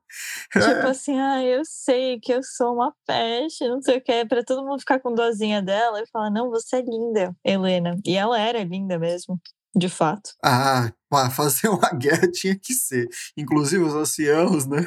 Tipo 0.52 0.86
assim, 0.86 1.18
ah, 1.18 1.42
eu 1.42 1.62
sei 1.64 2.20
que 2.20 2.32
eu 2.32 2.42
sou 2.42 2.74
uma 2.74 2.94
peste, 3.06 3.66
não 3.66 3.80
sei 3.80 3.96
o 3.96 4.02
que, 4.02 4.26
para 4.26 4.44
todo 4.44 4.62
mundo 4.62 4.80
ficar 4.80 5.00
com 5.00 5.14
dozinha 5.14 5.62
dela 5.62 6.02
e 6.02 6.06
falar: 6.06 6.30
não, 6.30 6.50
você 6.50 6.76
é 6.76 6.82
linda, 6.82 7.34
Helena. 7.42 7.98
E 8.04 8.14
ela 8.14 8.38
era 8.38 8.62
linda 8.62 8.98
mesmo, 8.98 9.40
de 9.74 9.88
fato. 9.88 10.34
Ah, 10.44 10.92
fazer 11.30 11.68
uma 11.68 11.90
guerra 11.94 12.30
tinha 12.30 12.54
que 12.54 12.74
ser. 12.74 13.08
Inclusive 13.36 13.82
os 13.82 13.94
anciãos, 13.94 14.66
né? 14.66 14.86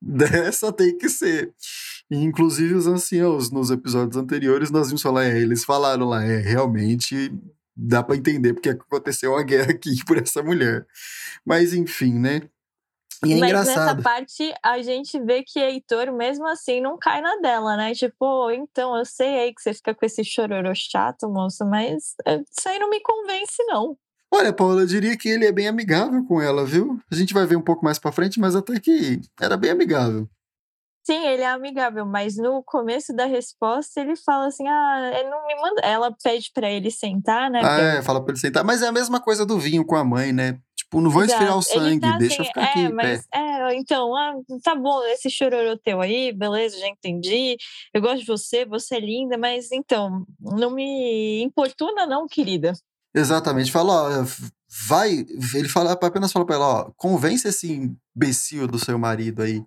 Dessa 0.00 0.72
tem 0.72 0.96
que 0.96 1.08
ser. 1.08 1.52
E, 2.10 2.16
inclusive 2.16 2.74
os 2.74 2.86
anciãos, 2.86 3.50
nos 3.50 3.70
episódios 3.70 4.16
anteriores, 4.16 4.70
nós 4.70 4.88
vimos 4.88 5.02
falar, 5.02 5.24
é, 5.24 5.38
eles 5.38 5.64
falaram 5.64 6.06
lá, 6.06 6.22
é, 6.24 6.38
realmente 6.38 7.32
dá 7.76 8.02
para 8.02 8.16
entender 8.16 8.54
porque 8.54 8.70
aconteceu 8.70 9.32
uma 9.32 9.42
guerra 9.42 9.72
aqui 9.72 9.96
por 10.06 10.16
essa 10.16 10.42
mulher. 10.42 10.86
Mas 11.44 11.74
enfim, 11.74 12.14
né? 12.18 12.42
E 13.24 13.32
é 13.32 13.36
Mas 13.38 13.50
engraçado. 13.50 13.96
nessa 13.96 14.02
parte 14.02 14.54
a 14.62 14.80
gente 14.82 15.18
vê 15.20 15.42
que 15.42 15.58
Heitor, 15.58 16.12
mesmo 16.12 16.46
assim, 16.46 16.80
não 16.80 16.98
cai 16.98 17.20
na 17.20 17.36
dela, 17.36 17.76
né? 17.76 17.94
Tipo, 17.94 18.50
então 18.50 18.96
eu 18.96 19.04
sei 19.04 19.40
aí 19.40 19.54
que 19.54 19.62
você 19.62 19.72
fica 19.72 19.94
com 19.94 20.04
esse 20.04 20.22
chororô 20.22 20.72
chato, 20.74 21.28
moça, 21.28 21.64
mas 21.64 22.14
eh, 22.26 22.42
isso 22.56 22.68
aí 22.68 22.78
não 22.78 22.90
me 22.90 23.00
convence, 23.00 23.62
não. 23.66 23.96
Olha, 24.30 24.52
Paula, 24.52 24.82
eu 24.82 24.86
diria 24.86 25.16
que 25.16 25.28
ele 25.28 25.46
é 25.46 25.52
bem 25.52 25.66
amigável 25.66 26.24
com 26.26 26.42
ela, 26.42 26.66
viu? 26.66 27.00
A 27.10 27.14
gente 27.14 27.32
vai 27.32 27.46
ver 27.46 27.56
um 27.56 27.62
pouco 27.62 27.84
mais 27.84 27.98
pra 27.98 28.12
frente, 28.12 28.38
mas 28.38 28.54
até 28.54 28.78
que 28.78 29.20
era 29.40 29.56
bem 29.56 29.70
amigável. 29.70 30.28
Sim, 31.06 31.24
ele 31.24 31.42
é 31.42 31.46
amigável, 31.46 32.04
mas 32.04 32.36
no 32.36 32.64
começo 32.64 33.14
da 33.14 33.26
resposta 33.26 34.00
ele 34.00 34.16
fala 34.16 34.48
assim: 34.48 34.66
ah, 34.66 35.12
ele 35.14 35.30
não 35.30 35.46
me 35.46 35.54
manda. 35.54 35.80
Ela 35.82 36.10
pede 36.10 36.50
pra 36.52 36.68
ele 36.68 36.90
sentar, 36.90 37.48
né? 37.48 37.60
Ah, 37.62 37.80
é, 37.80 38.02
fala 38.02 38.20
pra 38.20 38.32
ele 38.32 38.40
sentar. 38.40 38.64
Mas 38.64 38.82
é 38.82 38.88
a 38.88 38.92
mesma 38.92 39.20
coisa 39.20 39.46
do 39.46 39.56
vinho 39.56 39.84
com 39.86 39.94
a 39.94 40.02
mãe, 40.02 40.32
né? 40.32 40.58
Tipo, 40.74 41.00
não 41.00 41.08
vou 41.08 41.22
esfriar 41.22 41.54
o 41.54 41.60
Exato. 41.60 41.78
Sangue, 41.78 42.00
tá 42.00 42.18
deixa 42.18 42.34
eu 42.34 42.40
assim, 42.40 42.48
ficar 42.48 42.64
aqui 42.64 42.80
é, 42.80 42.88
pé. 42.88 42.92
mas 42.92 43.26
é, 43.32 43.76
então, 43.76 44.16
ah, 44.16 44.34
tá 44.64 44.74
bom, 44.74 45.00
esse 45.04 45.30
chororô 45.30 45.78
teu 45.78 46.00
aí, 46.00 46.32
beleza, 46.32 46.76
já 46.76 46.88
entendi. 46.88 47.56
Eu 47.94 48.02
gosto 48.02 48.20
de 48.20 48.26
você, 48.26 48.64
você 48.64 48.96
é 48.96 49.00
linda, 49.00 49.38
mas 49.38 49.70
então, 49.70 50.26
não 50.40 50.72
me 50.72 51.40
importuna, 51.40 52.04
não, 52.04 52.26
querida. 52.26 52.72
Exatamente. 53.14 53.70
Fala, 53.70 53.92
ó, 53.92 54.24
vai. 54.88 55.24
Ele 55.54 55.68
fala, 55.68 55.92
apenas 55.92 56.32
fala 56.32 56.44
pra 56.44 56.56
ela, 56.56 56.66
ó, 56.66 56.90
convence 56.96 57.46
esse 57.46 57.96
imbecil 58.16 58.66
do 58.66 58.78
seu 58.78 58.98
marido 58.98 59.42
aí 59.42 59.64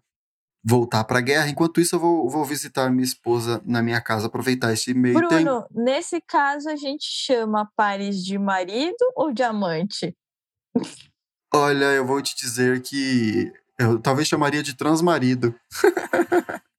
voltar 0.63 1.03
pra 1.03 1.21
guerra. 1.21 1.49
Enquanto 1.49 1.79
isso, 1.79 1.95
eu 1.95 1.99
vou, 1.99 2.29
vou 2.29 2.45
visitar 2.45 2.89
minha 2.89 3.03
esposa 3.03 3.61
na 3.65 3.81
minha 3.81 4.01
casa, 4.01 4.27
aproveitar 4.27 4.73
esse 4.73 4.93
meio 4.93 5.15
tempo. 5.27 5.29
Bruno, 5.29 5.65
nesse 5.71 6.21
caso 6.21 6.69
a 6.69 6.75
gente 6.75 7.05
chama 7.05 7.69
Paris 7.75 8.23
de 8.23 8.37
marido 8.37 8.97
ou 9.15 9.31
de 9.33 9.43
amante? 9.43 10.15
Olha, 11.53 11.85
eu 11.85 12.05
vou 12.05 12.21
te 12.21 12.35
dizer 12.35 12.81
que 12.81 13.51
eu 13.79 13.99
talvez 13.99 14.27
chamaria 14.27 14.61
de 14.61 14.75
transmarido. 14.75 15.55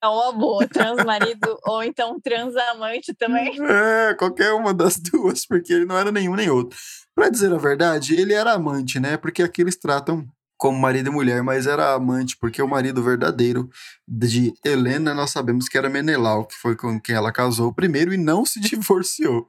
É 0.02 0.06
uma 0.06 0.32
boa, 0.32 0.66
transmarido 0.68 1.58
ou 1.64 1.82
então 1.82 2.20
transamante 2.20 3.14
também. 3.14 3.56
É, 3.70 4.14
qualquer 4.14 4.52
uma 4.52 4.72
das 4.74 4.98
duas, 4.98 5.46
porque 5.46 5.72
ele 5.72 5.84
não 5.84 5.98
era 5.98 6.12
nenhum 6.12 6.34
nem 6.34 6.50
outro. 6.50 6.78
Pra 7.14 7.28
dizer 7.28 7.52
a 7.52 7.58
verdade, 7.58 8.14
ele 8.14 8.32
era 8.32 8.52
amante, 8.52 9.00
né? 9.00 9.16
Porque 9.16 9.42
aqui 9.42 9.62
eles 9.62 9.76
tratam 9.76 10.26
como 10.60 10.78
marido 10.78 11.08
e 11.08 11.10
mulher, 11.10 11.42
mas 11.42 11.66
era 11.66 11.94
amante, 11.94 12.36
porque 12.36 12.60
o 12.60 12.68
marido 12.68 13.02
verdadeiro 13.02 13.70
de 14.06 14.52
Helena 14.62 15.14
nós 15.14 15.30
sabemos 15.30 15.70
que 15.70 15.78
era 15.78 15.88
Menelau, 15.88 16.44
que 16.44 16.54
foi 16.54 16.76
com 16.76 17.00
quem 17.00 17.14
ela 17.14 17.32
casou 17.32 17.72
primeiro 17.72 18.12
e 18.12 18.18
não 18.18 18.44
se 18.44 18.60
divorciou. 18.60 19.46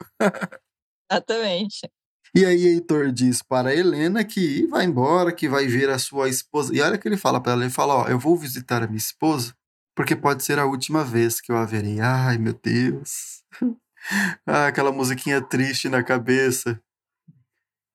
Exatamente. 1.11 1.91
E 2.33 2.45
aí 2.45 2.65
Heitor 2.65 3.11
diz 3.11 3.43
para 3.43 3.75
Helena 3.75 4.23
que 4.23 4.65
vai 4.67 4.85
embora, 4.85 5.33
que 5.33 5.49
vai 5.49 5.67
ver 5.67 5.89
a 5.89 5.99
sua 5.99 6.29
esposa. 6.29 6.73
E 6.73 6.79
olha 6.79 6.95
o 6.95 6.99
que 6.99 7.09
ele 7.09 7.17
fala 7.17 7.41
para 7.41 7.51
ela, 7.51 7.63
ele 7.63 7.69
fala, 7.69 7.93
ó, 7.93 8.07
eu 8.07 8.17
vou 8.17 8.37
visitar 8.37 8.81
a 8.81 8.87
minha 8.87 8.97
esposa, 8.97 9.53
porque 9.93 10.15
pode 10.15 10.45
ser 10.45 10.59
a 10.59 10.65
última 10.65 11.03
vez 11.03 11.41
que 11.41 11.51
eu 11.51 11.57
a 11.57 11.65
verei. 11.65 11.99
Ai, 11.99 12.37
meu 12.37 12.53
Deus. 12.53 13.43
ah, 14.47 14.67
aquela 14.67 14.93
musiquinha 14.93 15.41
triste 15.41 15.89
na 15.89 16.01
cabeça. 16.01 16.81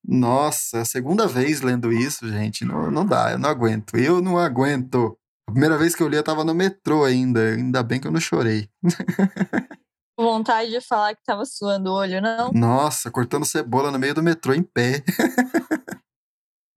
Nossa, 0.09 0.83
a 0.83 0.85
segunda 0.85 1.27
vez 1.27 1.61
lendo 1.61 1.93
isso, 1.93 2.29
gente, 2.29 2.65
não, 2.65 2.91
não 2.91 3.05
dá, 3.05 3.33
eu 3.33 3.39
não 3.39 3.51
aguento. 3.51 3.97
Eu 3.97 4.21
não 4.23 4.39
aguento. 4.39 5.19
A 5.49 5.53
primeira 5.53 5.77
vez 5.77 5.95
que 5.95 6.03
eu 6.03 6.09
li, 6.09 6.17
eu 6.17 6.23
tava 6.23 6.45
no 6.45 6.55
metrô 6.55 7.05
ainda. 7.05 7.41
Ainda 7.55 7.83
bem 7.83 8.01
que 8.01 8.07
eu 8.07 8.13
não 8.13 8.21
chorei. 8.21 8.69
Vontade 10.19 10.71
de 10.71 10.81
falar 10.81 11.15
que 11.15 11.23
tava 11.25 11.45
suando 11.45 11.91
o 11.91 11.95
olho, 11.95 12.23
não? 12.23 12.51
Nossa, 12.53 13.11
cortando 13.11 13.45
cebola 13.45 13.91
no 13.91 13.99
meio 13.99 14.15
do 14.15 14.23
metrô 14.23 14.55
em 14.55 14.63
pé. 14.63 15.05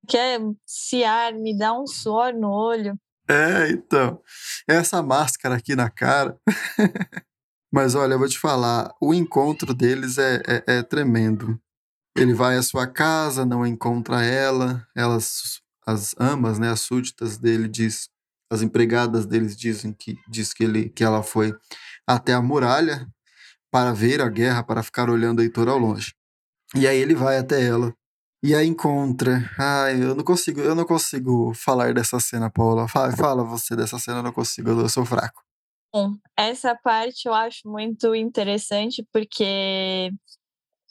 Quer 0.07 0.41
ciar, 0.65 1.33
me 1.33 1.57
dá 1.57 1.71
um 1.73 1.87
suor 1.87 2.33
no 2.33 2.49
olho. 2.49 2.99
É, 3.29 3.69
então. 3.69 4.21
Essa 4.67 5.01
máscara 5.01 5.55
aqui 5.55 5.75
na 5.75 5.89
cara. 5.89 6.35
Mas 7.71 7.93
olha, 7.93 8.13
eu 8.13 8.19
vou 8.19 8.27
te 8.27 8.39
falar, 8.39 8.91
o 8.99 9.13
encontro 9.13 9.73
deles 9.73 10.17
é, 10.17 10.41
é, 10.47 10.79
é 10.79 10.83
tremendo. 10.83 11.59
Ele 12.21 12.33
vai 12.33 12.57
à 12.57 12.61
sua 12.61 12.87
casa, 12.87 13.45
não 13.45 13.65
encontra 13.65 14.23
ela, 14.23 14.85
elas, 14.95 15.61
as 15.85 16.15
amas, 16.19 16.59
né, 16.59 16.69
as 16.69 16.81
súditas 16.81 17.37
dele 17.37 17.67
diz, 17.67 18.09
as 18.51 18.61
empregadas 18.61 19.25
deles 19.25 19.55
dizem 19.55 19.93
que 19.93 20.17
diz 20.27 20.53
que 20.53 20.63
ele 20.63 20.89
que 20.89 21.03
ela 21.03 21.23
foi 21.23 21.53
até 22.07 22.33
a 22.33 22.41
muralha 22.41 23.07
para 23.71 23.93
ver 23.93 24.21
a 24.21 24.29
guerra, 24.29 24.63
para 24.63 24.83
ficar 24.83 25.09
olhando 25.09 25.41
Heitor 25.41 25.69
ao 25.69 25.77
longe. 25.77 26.13
E 26.75 26.87
aí 26.87 26.97
ele 26.97 27.15
vai 27.15 27.37
até 27.37 27.63
ela 27.63 27.93
e 28.43 28.55
a 28.55 28.63
encontra. 28.63 29.49
Ai, 29.57 30.01
eu 30.01 30.15
não 30.15 30.23
consigo, 30.23 30.59
eu 30.61 30.75
não 30.75 30.85
consigo 30.85 31.53
falar 31.53 31.93
dessa 31.93 32.19
cena, 32.19 32.49
Paula. 32.49 32.87
Fala, 32.87 33.11
fala 33.15 33.43
você 33.43 33.75
dessa 33.75 33.99
cena, 33.99 34.19
eu 34.19 34.23
não 34.23 34.33
consigo, 34.33 34.69
eu 34.69 34.89
sou 34.89 35.05
fraco. 35.05 35.43
Bom, 35.93 36.15
essa 36.37 36.75
parte 36.75 37.27
eu 37.27 37.33
acho 37.33 37.67
muito 37.67 38.13
interessante 38.13 39.05
porque 39.11 40.11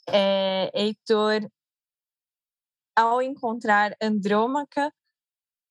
é, 0.07 0.71
Heitor, 0.73 1.49
ao 2.95 3.21
encontrar 3.21 3.95
Andrômaca, 4.01 4.91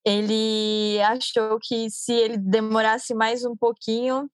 ele 0.05 1.01
achou 1.03 1.59
que 1.61 1.91
se 1.91 2.12
ele 2.12 2.39
demorasse 2.39 3.14
mais 3.14 3.45
um 3.45 3.57
pouquinho, 3.57 4.31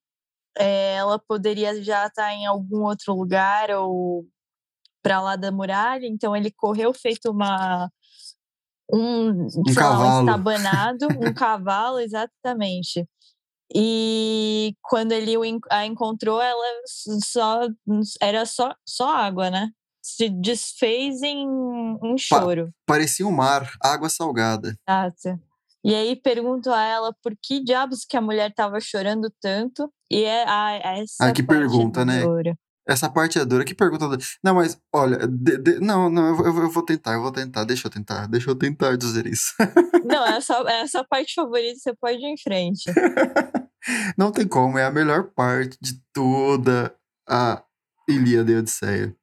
é, 0.57 0.95
ela 0.95 1.19
poderia 1.19 1.83
já 1.83 2.07
estar 2.07 2.33
em 2.33 2.47
algum 2.47 2.85
outro 2.85 3.15
lugar 3.15 3.71
ou 3.71 4.27
para 5.03 5.21
lá 5.21 5.37
da 5.37 5.51
muralha. 5.51 6.07
Então 6.07 6.37
ele 6.37 6.51
correu 6.51 6.93
feito 6.95 7.31
uma 7.31 7.91
um, 8.93 9.43
lá, 9.43 9.47
um 9.57 9.75
cavalo. 9.75 10.21
estabanado, 10.31 11.09
um 11.21 11.35
cavalo, 11.35 11.99
exatamente. 11.99 13.07
E 13.75 14.77
quando 14.83 15.13
ele 15.13 15.35
a 15.71 15.85
encontrou, 15.85 16.41
ela 16.41 16.83
só 16.87 17.67
era 18.21 18.47
só, 18.47 18.75
só 18.87 19.09
água, 19.17 19.51
né? 19.51 19.71
Se 20.07 20.29
desfez 20.29 21.23
em 21.23 21.49
um 21.49 22.15
choro. 22.19 22.71
Parecia 22.87 23.27
um 23.27 23.33
mar, 23.33 23.71
água 23.83 24.11
salgada. 24.11 24.77
Exato. 24.87 25.41
E 25.83 25.95
aí 25.95 26.15
pergunto 26.15 26.71
a 26.71 26.83
ela 26.83 27.15
por 27.23 27.33
que 27.43 27.65
diabos 27.65 28.05
que 28.07 28.15
a 28.15 28.21
mulher 28.21 28.51
estava 28.51 28.79
chorando 28.81 29.33
tanto. 29.41 29.91
E 30.11 30.23
é 30.25 30.45
ah, 30.47 30.73
essa 30.99 31.25
Ah, 31.29 31.33
que 31.33 31.43
parte 31.43 31.57
é 31.59 31.61
pergunta, 31.61 32.05
né? 32.05 32.21
dura. 32.23 32.55
Essa 32.87 33.09
parte 33.09 33.39
é 33.39 33.45
dura. 33.47 33.65
Que 33.65 33.75
pergunta. 33.75 34.07
do- 34.07 34.19
Não, 34.43 34.55
mas 34.55 34.79
olha, 34.95 35.27
de- 35.27 35.57
de- 35.57 35.81
não, 35.81 36.11
não, 36.11 36.37
eu, 36.45 36.55
eu 36.65 36.71
vou 36.71 36.83
tentar, 36.85 37.15
eu 37.15 37.23
vou 37.23 37.33
tentar. 37.33 37.65
Deixa 37.65 37.87
eu 37.87 37.91
tentar, 37.91 38.27
deixa 38.27 38.51
eu 38.51 38.55
tentar 38.55 38.97
dizer 38.99 39.27
isso. 39.27 39.55
Não, 40.05 40.23
essa, 40.27 40.55
essa 40.71 41.03
parte 41.03 41.33
favorita 41.35 41.79
você 41.79 41.95
pode 41.95 42.19
ir 42.19 42.27
em 42.31 42.37
frente. 42.37 42.85
Não 44.19 44.31
tem 44.33 44.47
como, 44.47 44.77
é 44.79 44.85
a 44.85 44.91
melhor 44.91 45.31
parte 45.35 45.79
de 45.81 45.95
toda 46.13 46.95
a 47.29 47.63
Ilíada 48.09 48.51
e 48.53 48.57
Odisseia. 48.57 49.17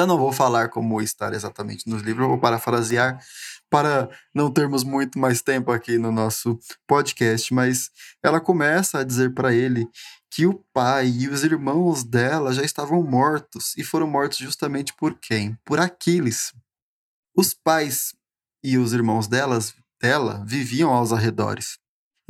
Eu 0.00 0.06
não 0.06 0.18
vou 0.18 0.32
falar 0.32 0.68
como 0.68 1.00
está 1.00 1.30
exatamente 1.32 1.88
nos 1.88 2.02
livros, 2.02 2.26
vou 2.26 2.38
parafrasear 2.38 3.20
para 3.68 4.10
não 4.34 4.50
termos 4.50 4.82
muito 4.82 5.18
mais 5.18 5.42
tempo 5.42 5.70
aqui 5.70 5.98
no 5.98 6.10
nosso 6.10 6.58
podcast, 6.86 7.52
mas 7.54 7.90
ela 8.22 8.40
começa 8.40 8.98
a 8.98 9.04
dizer 9.04 9.32
para 9.34 9.54
ele 9.54 9.86
que 10.30 10.46
o 10.46 10.64
pai 10.72 11.08
e 11.08 11.28
os 11.28 11.44
irmãos 11.44 12.02
dela 12.02 12.52
já 12.52 12.62
estavam 12.62 13.02
mortos 13.02 13.76
e 13.76 13.84
foram 13.84 14.06
mortos 14.06 14.38
justamente 14.38 14.92
por 14.96 15.18
quem? 15.18 15.56
Por 15.64 15.78
Aquiles. 15.78 16.52
Os 17.36 17.54
pais 17.54 18.14
e 18.64 18.76
os 18.76 18.92
irmãos 18.92 19.28
delas, 19.28 19.74
dela 20.00 20.42
viviam 20.46 20.90
aos 20.90 21.12
arredores 21.12 21.78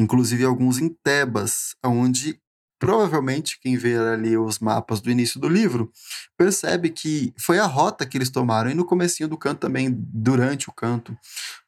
inclusive 0.01 0.45
alguns 0.45 0.79
em 0.79 0.89
Tebas, 0.89 1.77
onde 1.85 2.41
provavelmente 2.81 3.61
quem 3.61 3.77
vê 3.79 3.99
ali 3.99 4.39
os 4.39 4.61
mapas 4.61 5.01
do 5.03 5.11
início 5.13 5.41
do 5.41 5.49
livro 5.49 5.93
percebe 6.39 6.91
que 6.91 7.35
foi 7.39 7.61
a 7.61 7.67
rota 7.67 8.07
que 8.07 8.19
eles 8.19 8.31
tomaram 8.31 8.71
e 8.71 8.75
no 8.75 8.87
comecinho 8.87 9.29
do 9.31 9.39
canto 9.39 9.61
também 9.61 9.91
durante 9.93 10.71
o 10.71 10.75
canto 10.75 11.17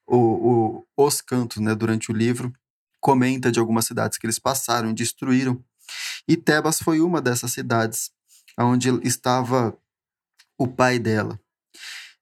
o, 0.07 0.17
o- 0.19 1.07
os 1.07 1.21
cantos 1.23 1.59
né 1.59 1.75
durante 1.75 2.11
o 2.11 2.15
livro 2.15 2.53
comenta 3.01 3.53
de 3.53 3.61
algumas 3.61 3.87
cidades 3.87 4.19
que 4.19 4.27
eles 4.27 4.39
passaram 4.41 4.91
e 4.91 4.95
destruíram 4.95 5.63
e 6.29 6.37
Tebas 6.37 6.81
foi 6.81 7.01
uma 7.01 7.21
dessas 7.23 7.53
cidades 7.53 8.11
onde 8.59 8.89
estava 9.07 9.77
o 10.59 10.69
pai 10.69 10.99
dela 10.99 11.39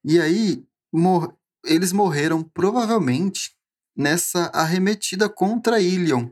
e 0.05 0.21
aí 0.21 0.65
mor- 0.93 1.35
eles 1.65 1.93
morreram 1.93 2.43
provavelmente 2.43 3.53
nessa 3.97 4.47
arremetida 4.55 5.29
contra 5.29 5.81
Ilion. 5.81 6.31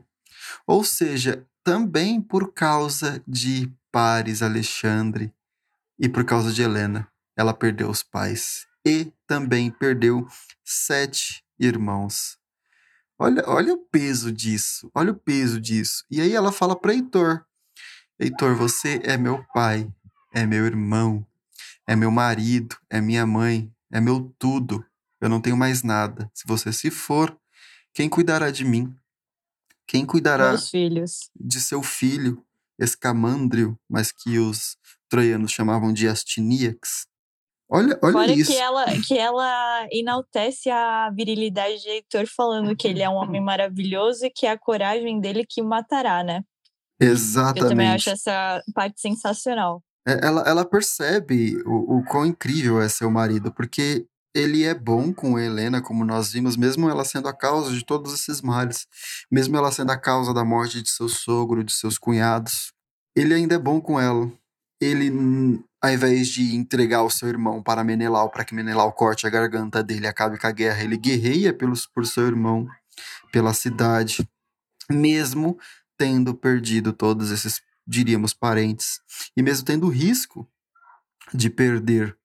Ou 0.67 0.83
seja, 0.83 1.45
também 1.63 2.21
por 2.21 2.53
causa 2.53 3.23
de 3.27 3.71
Paris 3.91 4.41
Alexandre 4.41 5.33
e 5.99 6.07
por 6.07 6.23
causa 6.23 6.51
de 6.51 6.61
Helena. 6.61 7.07
Ela 7.37 7.53
perdeu 7.53 7.89
os 7.89 8.03
pais 8.03 8.65
e 8.85 9.11
também 9.27 9.71
perdeu 9.71 10.27
sete 10.63 11.43
irmãos. 11.59 12.37
Olha, 13.17 13.43
olha 13.47 13.73
o 13.73 13.77
peso 13.77 14.31
disso, 14.31 14.89
olha 14.95 15.11
o 15.11 15.15
peso 15.15 15.59
disso. 15.59 16.05
E 16.09 16.21
aí 16.21 16.33
ela 16.33 16.51
fala 16.51 16.75
para 16.79 16.93
Heitor: 16.93 17.45
Heitor, 18.19 18.55
você 18.55 19.01
é 19.03 19.17
meu 19.17 19.43
pai, 19.53 19.89
é 20.33 20.45
meu 20.45 20.65
irmão, 20.65 21.25
é 21.87 21.95
meu 21.95 22.11
marido, 22.11 22.77
é 22.89 23.01
minha 23.01 23.25
mãe. 23.25 23.71
é 23.91 23.99
meu 23.99 24.33
tudo. 24.37 24.85
Eu 25.19 25.27
não 25.27 25.41
tenho 25.41 25.57
mais 25.57 25.83
nada. 25.83 26.31
Se 26.33 26.43
você 26.45 26.71
se 26.71 26.89
for, 26.91 27.37
quem 27.93 28.07
cuidará 28.07 28.51
de 28.51 28.63
mim? 28.63 28.95
Quem 29.89 30.05
cuidará 30.05 30.53
de 30.53 31.59
seu 31.59 31.81
filho, 31.81 32.45
Escamandrio, 32.79 33.75
mas 33.89 34.11
que 34.11 34.37
os 34.37 34.77
troianos 35.09 35.51
chamavam 35.51 35.91
de 35.91 36.07
Astiníax? 36.07 37.07
Olha, 37.67 37.97
olha 38.03 38.13
Fora 38.13 38.31
isso. 38.31 38.51
que 38.51 38.57
ela, 38.57 38.85
que 39.07 39.17
ela 39.17 39.87
enaltece 39.91 40.69
a 40.69 41.09
virilidade 41.09 41.81
de 41.81 41.89
Heitor 41.89 42.27
falando 42.27 42.75
que 42.75 42.87
ele 42.87 43.01
é 43.01 43.09
um 43.09 43.15
homem 43.15 43.41
maravilhoso 43.43 44.27
e 44.27 44.29
que 44.29 44.45
é 44.45 44.51
a 44.51 44.59
coragem 44.59 45.19
dele 45.19 45.43
que 45.43 45.59
o 45.59 45.65
matará, 45.65 46.23
né? 46.23 46.43
Exatamente. 47.01 47.63
Eu 47.63 47.69
também 47.69 47.89
acho 47.89 48.11
essa 48.11 48.61
parte 48.75 49.01
sensacional. 49.01 49.83
É, 50.07 50.23
ela, 50.23 50.43
ela 50.45 50.65
percebe 50.65 51.63
o, 51.65 51.97
o 51.97 52.05
quão 52.05 52.27
incrível 52.27 52.79
é 52.79 52.87
seu 52.87 53.09
marido, 53.09 53.51
porque 53.51 54.05
ele 54.33 54.63
é 54.63 54.73
bom 54.73 55.11
com 55.13 55.39
Helena, 55.39 55.81
como 55.81 56.05
nós 56.05 56.31
vimos, 56.31 56.55
mesmo 56.55 56.89
ela 56.89 57.03
sendo 57.03 57.27
a 57.27 57.33
causa 57.33 57.71
de 57.71 57.83
todos 57.83 58.13
esses 58.13 58.41
males, 58.41 58.87
mesmo 59.31 59.57
ela 59.57 59.71
sendo 59.71 59.91
a 59.91 59.97
causa 59.97 60.33
da 60.33 60.45
morte 60.45 60.81
de 60.81 60.89
seu 60.89 61.09
sogro, 61.09 61.63
de 61.63 61.73
seus 61.73 61.97
cunhados. 61.97 62.71
Ele 63.15 63.33
ainda 63.33 63.55
é 63.55 63.59
bom 63.59 63.81
com 63.81 63.99
ela. 63.99 64.31
Ele, 64.79 65.11
ao 65.81 65.91
invés 65.91 66.29
de 66.29 66.55
entregar 66.55 67.03
o 67.03 67.09
seu 67.09 67.27
irmão 67.27 67.61
para 67.61 67.83
Menelau, 67.83 68.29
para 68.29 68.45
que 68.45 68.53
Menelau 68.53 68.93
corte 68.93 69.25
a 69.25 69.29
garganta 69.29 69.83
dele 69.83 70.05
e 70.05 70.07
acabe 70.07 70.39
com 70.39 70.47
a 70.47 70.51
guerra, 70.51 70.83
ele 70.83 70.97
guerreia 70.97 71.53
pelos, 71.53 71.85
por 71.85 72.05
seu 72.05 72.27
irmão, 72.27 72.67
pela 73.31 73.53
cidade, 73.53 74.27
mesmo 74.89 75.57
tendo 75.97 76.33
perdido 76.33 76.93
todos 76.93 77.31
esses, 77.31 77.61
diríamos, 77.85 78.33
parentes, 78.33 79.01
e 79.35 79.41
mesmo 79.41 79.65
tendo 79.65 79.87
o 79.87 79.89
risco 79.89 80.47
de 81.33 81.49
perder 81.49 82.17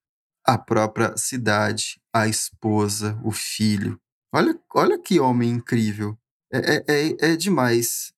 a 0.45 0.57
própria 0.57 1.17
cidade, 1.17 1.99
a 2.13 2.27
esposa, 2.27 3.19
o 3.23 3.31
filho. 3.31 3.99
Olha, 4.33 4.59
olha 4.75 4.99
que 4.99 5.19
homem 5.19 5.49
incrível. 5.49 6.17
É, 6.53 6.75
é, 6.75 6.83
é, 6.87 7.31
é 7.31 7.35
demais. 7.35 8.13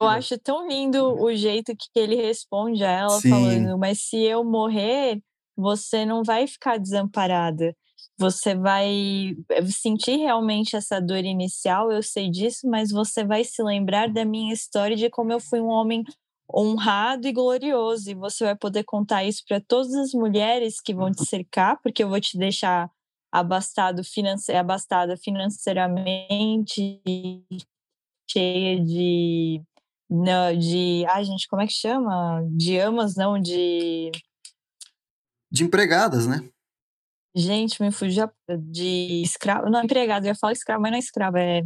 Eu 0.00 0.08
acho 0.08 0.38
tão 0.38 0.68
lindo 0.68 1.14
o 1.22 1.34
jeito 1.34 1.72
que 1.76 1.88
ele 1.98 2.16
responde 2.16 2.82
a 2.84 2.90
ela, 2.90 3.20
Sim. 3.20 3.30
falando: 3.30 3.78
Mas 3.78 4.00
se 4.02 4.16
eu 4.16 4.44
morrer, 4.44 5.22
você 5.56 6.04
não 6.04 6.22
vai 6.22 6.46
ficar 6.46 6.78
desamparada. 6.78 7.74
Você 8.18 8.54
vai 8.54 9.36
sentir 9.66 10.16
realmente 10.16 10.76
essa 10.76 11.00
dor 11.00 11.24
inicial, 11.24 11.90
eu 11.90 12.02
sei 12.02 12.30
disso, 12.30 12.68
mas 12.68 12.90
você 12.90 13.24
vai 13.24 13.42
se 13.42 13.60
lembrar 13.62 14.08
da 14.08 14.24
minha 14.24 14.52
história 14.52 14.96
de 14.96 15.10
como 15.10 15.32
eu 15.32 15.40
fui 15.40 15.60
um 15.60 15.66
homem 15.66 16.04
honrado 16.52 17.26
e 17.26 17.32
glorioso. 17.32 18.10
E 18.10 18.14
você 18.14 18.44
vai 18.44 18.56
poder 18.56 18.84
contar 18.84 19.24
isso 19.24 19.42
para 19.46 19.60
todas 19.60 19.94
as 19.94 20.12
mulheres 20.12 20.80
que 20.80 20.94
vão 20.94 21.10
te 21.12 21.24
cercar, 21.26 21.80
porque 21.82 22.02
eu 22.02 22.08
vou 22.08 22.20
te 22.20 22.38
deixar 22.38 22.90
abastado 23.32 24.04
finance 24.04 24.52
abastada 24.52 25.16
financeiramente, 25.16 27.00
cheia 28.30 28.80
de 28.80 29.62
não, 30.08 30.56
de. 30.56 31.04
Ai, 31.08 31.24
gente, 31.24 31.48
como 31.48 31.62
é 31.62 31.66
que 31.66 31.72
chama? 31.72 32.42
De 32.50 32.78
amas, 32.78 33.16
não, 33.16 33.40
de. 33.40 34.10
De 35.50 35.64
empregadas, 35.64 36.26
né? 36.26 36.48
Gente, 37.34 37.82
me 37.82 37.90
fugiu 37.90 38.30
de 38.68 39.22
escravo. 39.22 39.68
Não, 39.68 39.82
empregado, 39.82 40.24
eu 40.24 40.28
ia 40.28 40.34
falar 40.34 40.52
escravo, 40.52 40.82
mas 40.82 40.92
não 40.92 40.96
é 40.96 41.00
escravo, 41.00 41.36
é. 41.36 41.62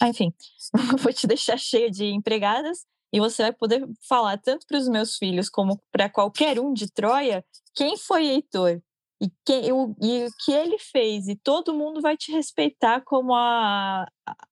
Ah, 0.00 0.08
enfim, 0.08 0.32
vou 1.00 1.12
te 1.12 1.26
deixar 1.26 1.58
cheia 1.58 1.90
de 1.90 2.06
empregadas 2.06 2.86
e 3.12 3.20
você 3.20 3.42
vai 3.42 3.52
poder 3.52 3.86
falar 4.08 4.38
tanto 4.38 4.66
para 4.66 4.78
os 4.78 4.88
meus 4.88 5.16
filhos 5.16 5.48
como 5.48 5.80
para 5.90 6.08
qualquer 6.08 6.58
um 6.58 6.72
de 6.72 6.90
Troia 6.90 7.44
quem 7.74 7.96
foi 7.96 8.26
Heitor 8.26 8.80
e, 9.20 9.30
quem, 9.44 9.72
o, 9.72 9.94
e 10.00 10.24
o 10.24 10.28
que 10.44 10.52
ele 10.52 10.78
fez, 10.78 11.28
e 11.28 11.36
todo 11.36 11.74
mundo 11.74 12.00
vai 12.00 12.16
te 12.16 12.32
respeitar 12.32 13.02
como 13.02 13.34
a, 13.34 14.06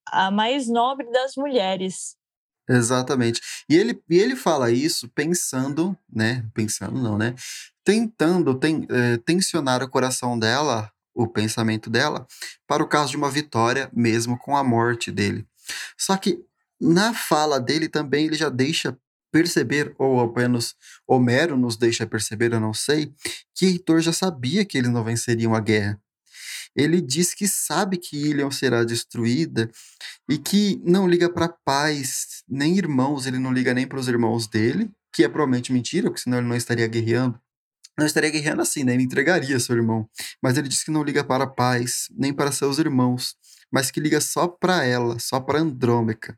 a 0.07 0.31
mais 0.31 0.69
nobre 0.69 1.11
das 1.11 1.33
mulheres. 1.37 2.17
Exatamente. 2.69 3.41
E 3.69 3.77
ele, 3.77 4.03
e 4.09 4.19
ele 4.19 4.37
fala 4.37 4.71
isso 4.71 5.09
pensando, 5.09 5.97
né? 6.11 6.47
Pensando 6.55 6.99
não, 6.99 7.19
né? 7.19 7.35
Tentando 7.85 8.59
ten, 8.59 8.87
é, 8.91 9.19
tensionar 9.19 9.83
o 9.83 9.91
coração 9.91 10.39
dela, 10.39 10.91
o 11.15 11.29
pensamento 11.29 11.91
dela, 11.91 12.27
para 12.67 12.83
o 12.83 12.89
caso 12.89 13.11
de 13.11 13.17
uma 13.19 13.31
vitória, 13.31 13.91
mesmo 13.93 14.39
com 14.39 14.57
a 14.57 14.65
morte 14.65 15.11
dele. 15.11 15.47
Só 15.99 16.17
que 16.17 16.43
na 16.81 17.15
fala 17.15 17.61
dele 17.61 17.89
também 17.89 18.27
ele 18.27 18.37
já 18.37 18.49
deixa 18.49 18.97
perceber, 19.33 19.93
ou 19.99 20.21
ao 20.21 20.33
menos 20.33 20.77
Homero 21.09 21.57
nos 21.57 21.77
deixa 21.77 22.07
perceber, 22.07 22.53
eu 22.53 22.61
não 22.61 22.73
sei, 22.73 23.13
que 23.53 23.67
Heitor 23.67 24.01
já 24.01 24.13
sabia 24.13 24.65
que 24.65 24.79
eles 24.79 24.91
não 24.91 25.03
venceriam 25.03 25.55
a 25.55 25.61
guerra. 25.61 26.01
Ele 26.77 27.01
diz 27.01 27.35
que 27.35 27.47
sabe 27.47 27.97
que 27.97 28.17
Ilion 28.17 28.51
será 28.51 28.85
destruída 28.85 29.71
e 30.29 30.39
que 30.39 30.81
não 30.85 31.09
liga 31.09 31.29
para 31.29 31.49
pais, 31.49 32.43
nem 32.49 32.77
irmãos, 32.77 33.27
ele 33.27 33.39
não 33.39 33.53
liga 33.53 33.75
nem 33.75 33.87
para 33.87 33.99
os 33.99 34.09
irmãos 34.09 34.49
dele, 34.49 34.91
que 35.13 35.25
é 35.25 35.29
provavelmente 35.29 35.73
mentira, 35.73 36.09
porque 36.09 36.23
senão 36.23 36.39
ele 36.39 36.49
não 36.49 36.57
estaria 36.57 36.87
guerreando. 36.87 37.39
Não 37.97 38.07
estaria 38.07 38.31
guerreando 38.31 38.63
assim, 38.63 38.83
né? 38.83 38.95
Ele 38.95 39.05
entregaria 39.05 39.59
seu 39.61 39.77
irmão. 39.77 40.09
Mas 40.43 40.59
ele 40.59 40.69
diz 40.69 40.83
que 40.83 40.91
não 40.91 41.05
liga 41.05 41.23
para 41.23 41.47
pais, 41.47 42.09
nem 42.11 42.33
para 42.33 42.51
seus 42.51 42.79
irmãos, 42.79 43.37
mas 43.71 43.91
que 43.91 44.01
liga 44.01 44.21
só 44.21 44.49
para 44.49 44.85
ela, 44.85 45.19
só 45.21 45.39
para 45.39 45.61
Andrômeca. 45.61 46.37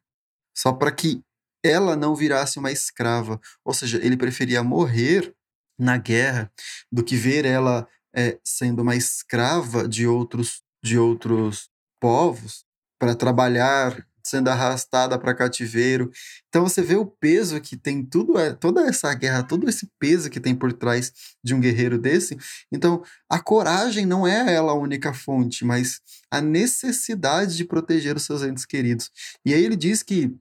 Só 0.56 0.72
para 0.72 0.90
que 0.90 1.20
ela 1.62 1.96
não 1.96 2.14
virasse 2.14 2.58
uma 2.58 2.72
escrava. 2.72 3.40
Ou 3.64 3.74
seja, 3.74 3.98
ele 4.02 4.16
preferia 4.16 4.62
morrer 4.62 5.34
na 5.78 5.96
guerra 5.96 6.50
do 6.90 7.04
que 7.04 7.16
ver 7.16 7.44
ela 7.44 7.86
é, 8.14 8.38
sendo 8.42 8.82
uma 8.82 8.96
escrava 8.96 9.86
de 9.86 10.06
outros, 10.06 10.62
de 10.82 10.98
outros 10.98 11.68
povos 12.00 12.64
para 12.98 13.14
trabalhar, 13.14 14.06
sendo 14.24 14.48
arrastada 14.48 15.18
para 15.18 15.34
cativeiro. 15.34 16.10
Então 16.48 16.62
você 16.62 16.82
vê 16.82 16.96
o 16.96 17.06
peso 17.06 17.60
que 17.60 17.76
tem 17.76 18.04
tudo, 18.04 18.38
é, 18.38 18.52
toda 18.52 18.86
essa 18.86 19.12
guerra, 19.14 19.42
todo 19.42 19.68
esse 19.68 19.88
peso 19.98 20.28
que 20.28 20.40
tem 20.40 20.54
por 20.54 20.72
trás 20.72 21.12
de 21.44 21.54
um 21.54 21.60
guerreiro 21.60 21.98
desse. 21.98 22.36
Então 22.72 23.02
a 23.30 23.38
coragem 23.38 24.04
não 24.04 24.26
é 24.26 24.54
ela 24.54 24.72
a 24.72 24.78
única 24.78 25.12
fonte, 25.14 25.64
mas 25.64 26.00
a 26.30 26.40
necessidade 26.40 27.56
de 27.56 27.64
proteger 27.64 28.16
os 28.16 28.24
seus 28.24 28.42
entes 28.42 28.64
queridos. 28.64 29.10
E 29.44 29.54
aí 29.54 29.64
ele 29.64 29.76
diz 29.76 30.02
que 30.02 30.34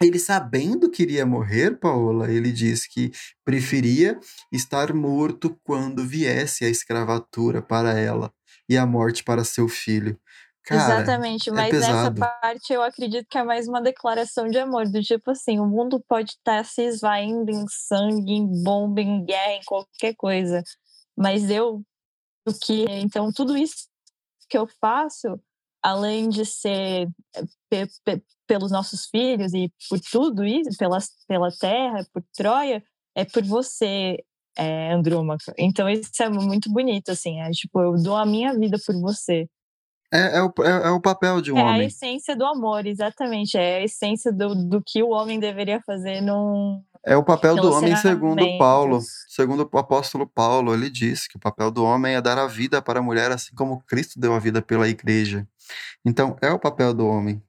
ele 0.00 0.18
sabendo 0.18 0.90
que 0.90 1.02
iria 1.02 1.26
morrer, 1.26 1.78
Paola, 1.78 2.30
ele 2.30 2.52
disse 2.52 2.88
que 2.88 3.10
preferia 3.44 4.18
estar 4.52 4.94
morto 4.94 5.58
quando 5.64 6.06
viesse 6.06 6.64
a 6.64 6.68
escravatura 6.68 7.60
para 7.60 7.98
ela 7.98 8.32
e 8.68 8.76
a 8.76 8.86
morte 8.86 9.24
para 9.24 9.44
seu 9.44 9.68
filho. 9.68 10.18
Cara, 10.62 11.00
Exatamente, 11.00 11.48
é 11.48 11.52
mas 11.52 11.72
nessa 11.72 12.10
pesado. 12.10 12.20
parte 12.20 12.72
eu 12.72 12.82
acredito 12.82 13.26
que 13.28 13.38
é 13.38 13.42
mais 13.42 13.66
uma 13.66 13.80
declaração 13.80 14.50
de 14.50 14.58
amor, 14.58 14.86
do 14.86 15.02
tipo 15.02 15.30
assim, 15.30 15.58
o 15.58 15.66
mundo 15.66 15.98
pode 16.06 16.32
estar 16.32 16.62
se 16.64 16.82
esvaindo 16.82 17.50
em 17.50 17.64
sangue, 17.68 18.32
em 18.32 18.62
bomba, 18.62 19.00
em 19.00 19.24
guerra, 19.24 19.54
em 19.54 19.64
qualquer 19.64 20.14
coisa, 20.14 20.62
mas 21.16 21.50
eu, 21.50 21.82
o 22.46 22.52
que, 22.52 22.84
então 22.90 23.32
tudo 23.32 23.56
isso 23.56 23.88
que 24.48 24.58
eu 24.58 24.66
faço, 24.80 25.40
além 25.82 26.28
de 26.28 26.44
ser 26.44 27.08
pe- 27.70 28.22
pelos 28.48 28.72
nossos 28.72 29.06
filhos 29.06 29.52
e 29.54 29.70
por 29.88 30.00
tudo 30.00 30.44
isso, 30.44 30.76
pela, 30.78 30.98
pela 31.28 31.50
terra, 31.52 32.04
por 32.12 32.24
Troia, 32.34 32.82
é 33.14 33.24
por 33.24 33.44
você, 33.44 34.16
é, 34.56 34.92
Andrômaca. 34.92 35.54
Então 35.56 35.88
isso 35.88 36.10
é 36.20 36.28
muito 36.28 36.72
bonito, 36.72 37.10
assim, 37.10 37.40
é 37.40 37.50
tipo, 37.50 37.80
eu 37.80 38.02
dou 38.02 38.16
a 38.16 38.26
minha 38.26 38.52
vida 38.54 38.78
por 38.84 38.98
você. 39.00 39.46
É, 40.12 40.38
é, 40.38 40.42
o, 40.42 40.52
é, 40.60 40.88
é 40.88 40.90
o 40.90 41.00
papel 41.00 41.40
de 41.42 41.52
um 41.52 41.58
É 41.58 41.62
a 41.62 41.66
homem. 41.66 41.86
essência 41.86 42.34
do 42.34 42.44
amor, 42.46 42.86
exatamente. 42.86 43.58
É 43.58 43.76
a 43.76 43.84
essência 43.84 44.32
do, 44.32 44.54
do 44.54 44.82
que 44.82 45.02
o 45.02 45.10
homem 45.10 45.38
deveria 45.38 45.82
fazer 45.82 46.22
num. 46.22 46.82
É 47.04 47.14
o 47.14 47.22
papel 47.22 47.56
do 47.56 47.70
homem 47.70 47.94
segundo. 47.96 48.42
Paulo, 48.58 49.00
segundo 49.28 49.68
o 49.70 49.78
apóstolo 49.78 50.26
Paulo, 50.26 50.72
ele 50.72 50.88
diz 50.88 51.28
que 51.28 51.36
o 51.36 51.40
papel 51.40 51.70
do 51.70 51.84
homem 51.84 52.14
é 52.14 52.22
dar 52.22 52.38
a 52.38 52.46
vida 52.46 52.80
para 52.80 53.00
a 53.00 53.02
mulher, 53.02 53.30
assim 53.30 53.54
como 53.54 53.82
Cristo 53.86 54.18
deu 54.18 54.34
a 54.34 54.38
vida 54.38 54.62
pela 54.62 54.88
igreja. 54.88 55.46
Então, 56.04 56.36
é 56.40 56.50
o 56.50 56.58
papel 56.58 56.94
do 56.94 57.06
homem. 57.06 57.42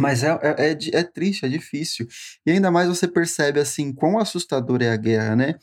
Mas 0.00 0.24
é, 0.24 0.30
é, 0.42 0.72
é, 0.72 0.78
é 0.94 1.02
triste, 1.04 1.44
é 1.44 1.48
difícil. 1.48 2.06
E 2.46 2.50
ainda 2.50 2.70
mais 2.70 2.88
você 2.88 3.06
percebe 3.06 3.60
assim 3.60 3.92
quão 3.92 4.18
assustador 4.18 4.80
é 4.80 4.90
a 4.90 4.96
guerra, 4.96 5.36
né? 5.36 5.56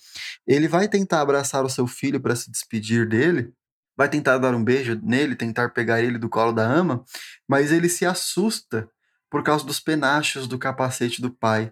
Ele 0.45 0.67
vai 0.67 0.87
tentar 0.87 1.21
abraçar 1.21 1.65
o 1.65 1.69
seu 1.69 1.87
filho 1.87 2.21
para 2.21 2.35
se 2.35 2.51
despedir 2.51 3.09
dele, 3.09 3.51
vai 3.97 4.07
tentar 4.07 4.37
dar 4.37 4.53
um 4.53 4.63
beijo 4.63 4.99
nele, 5.01 5.35
tentar 5.35 5.69
pegar 5.69 6.01
ele 6.01 6.19
do 6.19 6.29
colo 6.29 6.51
da 6.51 6.63
ama, 6.63 7.03
mas 7.49 7.71
ele 7.71 7.89
se 7.89 8.05
assusta 8.05 8.87
por 9.27 9.43
causa 9.43 9.65
dos 9.65 9.79
penachos 9.79 10.47
do 10.47 10.59
capacete 10.59 11.19
do 11.19 11.33
pai. 11.33 11.71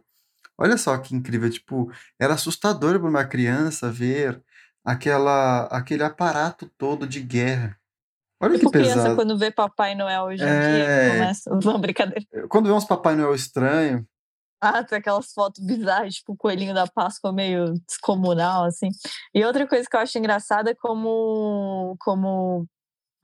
Olha 0.57 0.75
só 0.77 0.97
que 0.97 1.15
incrível, 1.15 1.49
tipo, 1.51 1.91
era 2.19 2.33
assustador 2.33 2.99
para 2.99 3.09
uma 3.09 3.25
criança 3.25 3.91
ver 3.91 4.41
aquela, 4.83 5.65
aquele 5.67 6.03
aparato 6.03 6.67
todo 6.77 7.05
de 7.05 7.21
guerra. 7.21 7.77
Olha 8.41 8.53
que 8.53 8.59
Tipo 8.59 8.71
criança 8.71 8.95
pesado. 8.95 9.15
quando 9.15 9.37
vê 9.37 9.49
Papai 9.51 9.95
Noel 9.95 10.23
hoje 10.25 10.43
em 10.43 10.47
É. 10.47 10.59
dia. 10.59 11.11
Começa... 11.13 11.49
Não, 11.63 11.79
brincadeira. 11.79 12.25
Quando 12.49 12.65
vê 12.67 12.71
uns 12.73 12.85
Papai 12.85 13.15
Noel 13.15 13.33
estranho, 13.33 14.05
Ah, 14.61 14.83
tem 14.83 14.97
aquelas 14.97 15.31
fotos 15.31 15.63
bizarras, 15.63 16.15
tipo 16.15 16.33
o 16.33 16.37
coelhinho 16.37 16.73
da 16.73 16.87
Páscoa 16.87 17.31
meio 17.31 17.73
descomunal, 17.87 18.63
assim. 18.65 18.89
E 19.33 19.43
outra 19.45 19.67
coisa 19.67 19.87
que 19.89 19.95
eu 19.95 19.99
acho 19.99 20.17
engraçada 20.17 20.71
é 20.71 20.75
como, 20.75 21.95
como 21.99 22.65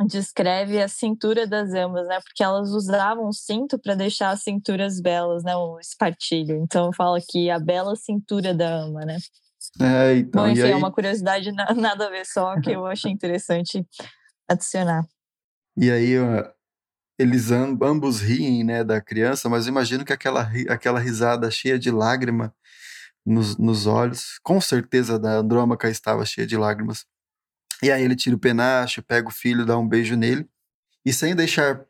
descreve 0.07 0.81
a 0.81 0.87
cintura 0.87 1.47
das 1.47 1.73
ambas, 1.73 2.07
né? 2.07 2.19
Porque 2.21 2.43
elas 2.43 2.69
usavam 2.71 3.31
cinto 3.31 3.79
para 3.79 3.95
deixar 3.95 4.29
as 4.31 4.43
cinturas 4.43 4.99
belas, 5.01 5.43
né? 5.43 5.55
O 5.55 5.79
espartilho. 5.79 6.55
Então 6.57 6.91
fala 6.93 7.19
que 7.27 7.49
a 7.49 7.59
bela 7.59 7.95
cintura 7.95 8.53
da 8.53 8.67
ama, 8.83 9.01
né? 9.05 9.17
É, 9.79 10.15
então, 10.17 10.43
Bom, 10.43 10.49
enfim, 10.49 10.61
aí... 10.63 10.71
é 10.71 10.75
uma 10.75 10.91
curiosidade 10.91 11.51
nada 11.75 12.07
a 12.07 12.09
ver 12.09 12.25
só 12.25 12.59
que 12.61 12.71
eu 12.71 12.85
achei 12.85 13.11
interessante 13.11 13.85
adicionar. 14.51 15.07
E 15.77 15.91
aí 15.91 16.15
eles 17.17 17.51
ambos 17.51 18.19
riem, 18.19 18.63
né, 18.63 18.83
da 18.83 18.99
criança, 18.99 19.47
mas 19.47 19.67
imagino 19.67 20.03
que 20.03 20.13
aquela, 20.13 20.49
aquela 20.69 20.99
risada 20.99 21.49
cheia 21.51 21.77
de 21.77 21.91
lágrima 21.91 22.53
nos, 23.25 23.57
nos 23.57 23.85
olhos, 23.85 24.39
com 24.41 24.59
certeza 24.59 25.19
da 25.19 25.33
Andrômaca 25.33 25.89
estava 25.89 26.25
cheia 26.25 26.47
de 26.47 26.57
lágrimas. 26.57 27.05
E 27.83 27.91
aí 27.91 28.03
ele 28.03 28.15
tira 28.15 28.35
o 28.35 28.39
penacho, 28.39 29.03
pega 29.03 29.27
o 29.27 29.31
filho, 29.31 29.65
dá 29.65 29.77
um 29.77 29.87
beijo 29.87 30.15
nele, 30.15 30.49
e 31.05 31.13
sem 31.13 31.35
deixar 31.35 31.85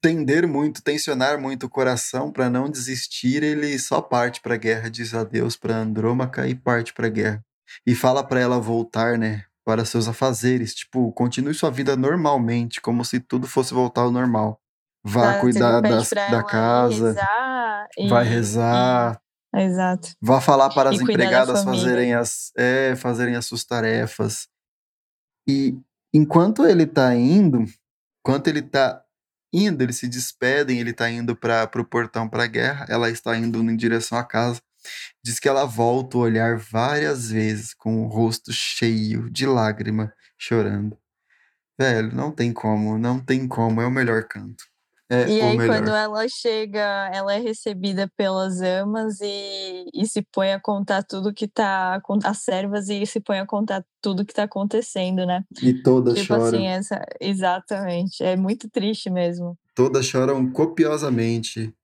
tender 0.00 0.48
muito, 0.48 0.82
tensionar 0.82 1.40
muito 1.40 1.66
o 1.66 1.70
coração 1.70 2.32
para 2.32 2.50
não 2.50 2.68
desistir, 2.68 3.42
ele 3.44 3.78
só 3.78 4.02
parte 4.02 4.40
para 4.40 4.54
a 4.54 4.58
guerra, 4.58 4.90
diz 4.90 5.14
adeus 5.14 5.56
para 5.56 5.76
Andrômaca 5.76 6.48
e 6.48 6.56
parte 6.56 6.92
para 6.92 7.06
a 7.06 7.10
guerra. 7.10 7.44
E 7.86 7.94
fala 7.94 8.26
para 8.26 8.40
ela 8.40 8.58
voltar, 8.58 9.16
né, 9.16 9.44
para 9.64 9.84
seus 9.84 10.08
afazeres, 10.08 10.74
tipo, 10.74 11.12
continue 11.12 11.54
sua 11.54 11.70
vida 11.70 11.96
normalmente, 11.96 12.80
como 12.80 13.04
se 13.04 13.20
tudo 13.20 13.46
fosse 13.46 13.72
voltar 13.72 14.02
ao 14.02 14.10
normal. 14.10 14.60
Vá 15.04 15.38
cuidar 15.40 15.80
das, 15.80 16.10
da 16.10 16.42
casa, 16.44 17.08
rezar 17.08 17.86
vai 18.08 18.24
rezar. 18.24 19.20
E... 19.54 19.62
Exato. 19.62 20.08
Vá 20.20 20.40
falar 20.40 20.70
para 20.70 20.90
as 20.90 21.00
empregadas 21.00 21.62
fazerem 21.62 22.14
as, 22.14 22.52
é, 22.56 22.96
fazerem 22.96 23.36
as 23.36 23.44
suas 23.44 23.64
tarefas. 23.64 24.48
E 25.46 25.76
enquanto 26.14 26.64
ele 26.66 26.84
está 26.84 27.14
indo, 27.14 27.64
enquanto 28.20 28.48
ele 28.48 28.60
está 28.60 29.02
indo, 29.52 29.82
eles 29.82 29.96
se 29.96 30.08
despedem, 30.08 30.78
ele 30.80 30.90
está 30.90 31.10
indo 31.10 31.36
para 31.36 31.68
o 31.76 31.84
portão 31.84 32.28
para 32.28 32.44
a 32.44 32.46
guerra, 32.46 32.86
ela 32.88 33.10
está 33.10 33.36
indo 33.36 33.58
em 33.62 33.76
direção 33.76 34.16
à 34.16 34.24
casa. 34.24 34.60
Diz 35.24 35.38
que 35.38 35.48
ela 35.48 35.64
volta 35.64 36.18
o 36.18 36.20
olhar 36.20 36.56
várias 36.58 37.30
vezes 37.30 37.74
com 37.74 38.02
o 38.02 38.08
rosto 38.08 38.52
cheio 38.52 39.30
de 39.30 39.46
lágrima, 39.46 40.12
chorando. 40.36 40.98
Velho, 41.78 42.14
não 42.14 42.30
tem 42.30 42.52
como, 42.52 42.98
não 42.98 43.18
tem 43.18 43.48
como, 43.48 43.80
é 43.80 43.86
o 43.86 43.90
melhor 43.90 44.24
canto. 44.24 44.64
É 45.12 45.28
e 45.28 45.40
aí, 45.42 45.58
melhor. 45.58 45.76
quando 45.76 45.90
ela 45.90 46.26
chega, 46.26 47.10
ela 47.12 47.34
é 47.34 47.38
recebida 47.38 48.10
pelas 48.16 48.62
amas 48.62 49.20
e, 49.20 49.84
e 49.92 50.06
se 50.06 50.22
põe 50.32 50.54
a 50.54 50.58
contar 50.58 51.02
tudo 51.02 51.34
que 51.34 51.46
tá. 51.46 52.00
As 52.24 52.38
servas 52.38 52.88
e 52.88 53.04
se 53.04 53.20
põe 53.20 53.38
a 53.38 53.46
contar 53.46 53.84
tudo 54.00 54.24
que 54.24 54.32
tá 54.32 54.44
acontecendo, 54.44 55.26
né? 55.26 55.44
E 55.62 55.74
todas 55.74 56.14
tipo 56.14 56.28
choram. 56.28 56.46
Assim, 56.46 56.66
essa, 56.66 57.04
exatamente. 57.20 58.24
É 58.24 58.36
muito 58.36 58.70
triste 58.70 59.10
mesmo. 59.10 59.58
Todas 59.74 60.06
choram 60.06 60.50
copiosamente. 60.50 61.74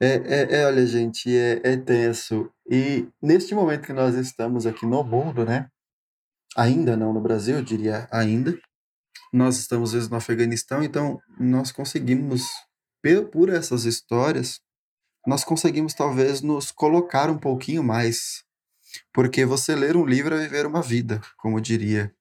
É, 0.00 0.06
é, 0.08 0.60
é 0.60 0.66
olha, 0.66 0.86
gente, 0.86 1.34
é, 1.34 1.60
é 1.64 1.76
tenso. 1.76 2.50
E 2.68 3.08
neste 3.22 3.54
momento 3.54 3.86
que 3.86 3.92
nós 3.92 4.14
estamos 4.14 4.66
aqui 4.66 4.86
no 4.86 5.04
mundo, 5.04 5.44
né? 5.44 5.68
Ainda 6.56 6.96
não 6.96 7.12
no 7.12 7.20
Brasil, 7.20 7.56
eu 7.56 7.64
diria 7.64 8.08
ainda 8.10 8.56
nós 9.34 9.58
estamos 9.58 9.90
às 9.90 9.94
vezes 9.94 10.08
no 10.08 10.16
Afeganistão, 10.16 10.80
então 10.82 11.20
nós 11.38 11.72
conseguimos, 11.72 12.44
por 13.32 13.48
essas 13.48 13.84
histórias, 13.84 14.60
nós 15.26 15.42
conseguimos 15.42 15.92
talvez 15.92 16.40
nos 16.40 16.70
colocar 16.70 17.28
um 17.28 17.36
pouquinho 17.36 17.82
mais. 17.82 18.44
Porque 19.12 19.44
você 19.44 19.74
ler 19.74 19.96
um 19.96 20.06
livro 20.06 20.36
é 20.36 20.42
viver 20.42 20.66
uma 20.66 20.80
vida, 20.80 21.20
como 21.36 21.60
diria 21.60 22.14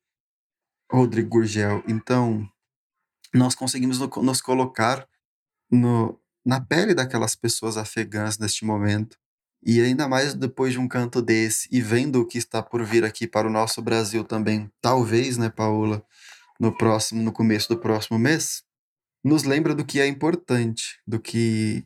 Rodrigo 0.91 1.29
Gurgel. 1.29 1.83
Então, 1.87 2.49
nós 3.31 3.53
conseguimos 3.53 3.99
nos 3.99 4.41
colocar 4.41 5.07
no, 5.69 6.19
na 6.45 6.59
pele 6.61 6.93
daquelas 6.93 7.35
pessoas 7.35 7.77
afegãs 7.77 8.37
neste 8.37 8.65
momento. 8.65 9.17
E 9.65 9.81
ainda 9.81 10.07
mais 10.07 10.33
depois 10.33 10.73
de 10.73 10.79
um 10.79 10.87
canto 10.87 11.21
desse, 11.21 11.69
e 11.71 11.81
vendo 11.81 12.19
o 12.21 12.27
que 12.27 12.37
está 12.37 12.61
por 12.61 12.83
vir 12.83 13.05
aqui 13.05 13.27
para 13.27 13.47
o 13.47 13.51
nosso 13.51 13.81
Brasil 13.81 14.23
também, 14.23 14.69
talvez, 14.81 15.37
né, 15.37 15.49
Paula? 15.49 16.03
no 16.59 16.75
próximo, 16.75 17.21
no 17.21 17.31
começo 17.31 17.67
do 17.69 17.77
próximo 17.77 18.17
mês, 18.17 18.63
nos 19.23 19.43
lembra 19.43 19.73
do 19.75 19.85
que 19.85 19.99
é 19.99 20.07
importante, 20.07 20.99
do 21.05 21.19
que 21.19 21.85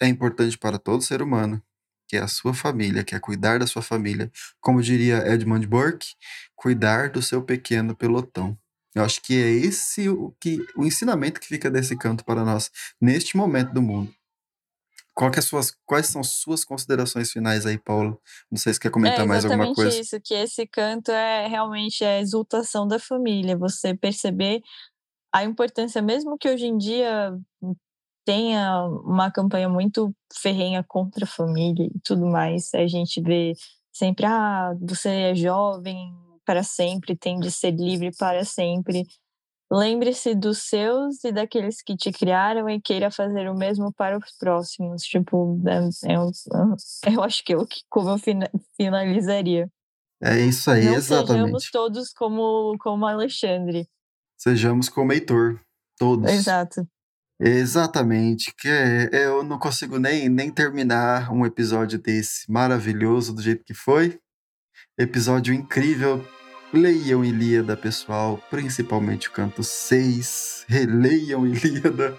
é 0.00 0.08
importante 0.08 0.58
para 0.58 0.78
todo 0.78 1.02
ser 1.02 1.22
humano, 1.22 1.62
que 2.08 2.16
é 2.16 2.20
a 2.20 2.28
sua 2.28 2.54
família, 2.54 3.04
que 3.04 3.14
é 3.14 3.20
cuidar 3.20 3.58
da 3.58 3.66
sua 3.66 3.82
família. 3.82 4.30
Como 4.60 4.82
diria 4.82 5.26
Edmund 5.32 5.66
Burke, 5.66 6.14
cuidar 6.54 7.10
do 7.10 7.22
seu 7.22 7.42
pequeno 7.42 7.94
pelotão. 7.94 8.58
Eu 8.94 9.04
acho 9.04 9.22
que 9.22 9.34
é 9.34 9.50
esse 9.50 10.08
o 10.08 10.34
que 10.40 10.58
o 10.76 10.84
ensinamento 10.84 11.40
que 11.40 11.46
fica 11.46 11.70
desse 11.70 11.96
canto 11.96 12.24
para 12.24 12.44
nós 12.44 12.70
neste 13.00 13.36
momento 13.36 13.72
do 13.72 13.82
mundo. 13.82 14.12
É 15.36 15.40
suas, 15.42 15.76
quais 15.84 16.06
são 16.06 16.24
suas 16.24 16.64
considerações 16.64 17.30
finais 17.30 17.66
aí, 17.66 17.78
Paulo? 17.78 18.18
Não 18.50 18.58
sei 18.58 18.72
se 18.72 18.80
quer 18.80 18.90
comentar 18.90 19.20
é 19.20 19.26
mais 19.26 19.44
alguma 19.44 19.74
coisa. 19.74 20.00
isso, 20.00 20.18
que 20.20 20.32
esse 20.32 20.66
canto 20.66 21.10
é 21.10 21.46
realmente 21.46 22.02
a 22.02 22.18
exultação 22.18 22.88
da 22.88 22.98
família, 22.98 23.56
você 23.56 23.94
perceber 23.94 24.62
a 25.30 25.44
importância, 25.44 26.00
mesmo 26.00 26.38
que 26.38 26.48
hoje 26.48 26.66
em 26.66 26.78
dia 26.78 27.38
tenha 28.24 28.86
uma 29.04 29.30
campanha 29.30 29.68
muito 29.68 30.14
ferrenha 30.34 30.82
contra 30.82 31.24
a 31.24 31.28
família 31.28 31.86
e 31.86 32.00
tudo 32.02 32.26
mais, 32.26 32.72
a 32.72 32.86
gente 32.86 33.20
vê 33.20 33.52
sempre, 33.92 34.24
ah, 34.24 34.74
você 34.80 35.08
é 35.08 35.34
jovem 35.34 36.14
para 36.52 36.62
sempre, 36.62 37.16
tem 37.16 37.40
de 37.40 37.50
ser 37.50 37.70
livre 37.72 38.10
para 38.18 38.44
sempre, 38.44 39.06
Lembre-se 39.74 40.34
dos 40.34 40.58
seus 40.58 41.24
e 41.24 41.32
daqueles 41.32 41.80
que 41.80 41.96
te 41.96 42.12
criaram 42.12 42.68
e 42.68 42.78
queira 42.78 43.10
fazer 43.10 43.48
o 43.48 43.56
mesmo 43.56 43.90
para 43.90 44.18
os 44.18 44.36
próximos. 44.38 45.02
Tipo, 45.02 45.58
é, 45.66 46.12
é, 46.12 46.14
eu 47.16 47.22
acho 47.22 47.42
que 47.42 47.54
eu 47.54 47.66
como 47.88 48.10
eu 48.10 48.18
finalizaria. 48.76 49.70
É 50.22 50.38
isso 50.40 50.70
aí, 50.70 50.84
Não 50.84 50.94
exatamente. 50.94 51.44
Sejamos 51.44 51.70
todos 51.70 52.12
como, 52.12 52.76
como 52.80 53.06
Alexandre. 53.06 53.88
Sejamos 54.36 54.90
como 54.90 55.10
Heitor, 55.10 55.58
todos. 55.96 56.30
Exato. 56.30 56.86
Exatamente, 57.40 58.54
que 58.54 58.68
é, 58.68 59.08
eu 59.24 59.42
não 59.42 59.58
consigo 59.58 59.98
nem, 59.98 60.28
nem 60.28 60.50
terminar 60.50 61.32
um 61.32 61.46
episódio 61.46 61.98
desse 61.98 62.48
maravilhoso 62.52 63.34
do 63.34 63.40
jeito 63.40 63.64
que 63.64 63.72
foi. 63.72 64.20
Episódio 64.98 65.54
incrível, 65.54 66.22
Leiam 66.72 67.22
Ilíada, 67.22 67.76
pessoal, 67.76 68.40
principalmente 68.50 69.28
o 69.28 69.30
canto 69.30 69.62
6. 69.62 70.64
Releiam 70.66 71.46
Ilíada 71.46 72.16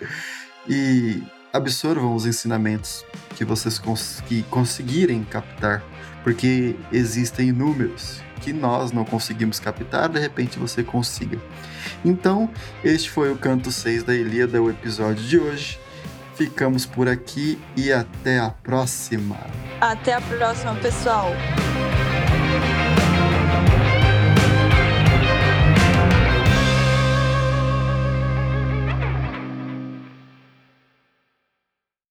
e 0.70 1.24
absorvam 1.52 2.16
os 2.16 2.28
ensinamentos 2.28 3.04
que 3.36 3.44
vocês 3.44 3.80
cons 3.80 4.22
que 4.28 4.44
conseguirem 4.44 5.24
captar, 5.24 5.84
porque 6.24 6.76
existem 6.92 7.50
inúmeros 7.50 8.22
que 8.42 8.54
nós 8.54 8.92
não 8.92 9.04
conseguimos 9.04 9.60
captar, 9.60 10.10
de 10.10 10.20
repente 10.20 10.60
você 10.60 10.84
consiga. 10.84 11.40
Então, 12.06 12.48
este 12.84 13.10
foi 13.10 13.32
o 13.32 13.38
canto 13.38 13.72
6 13.72 14.04
da 14.04 14.14
Ilíada, 14.14 14.62
o 14.62 14.70
episódio 14.70 15.24
de 15.24 15.40
hoje. 15.40 15.80
Ficamos 16.36 16.86
por 16.86 17.08
aqui 17.08 17.60
e 17.76 17.92
até 17.92 18.40
a 18.40 18.50
próxima. 18.50 19.38
Até 19.82 20.14
a 20.14 20.22
próxima, 20.22 20.76
pessoal. 20.76 21.32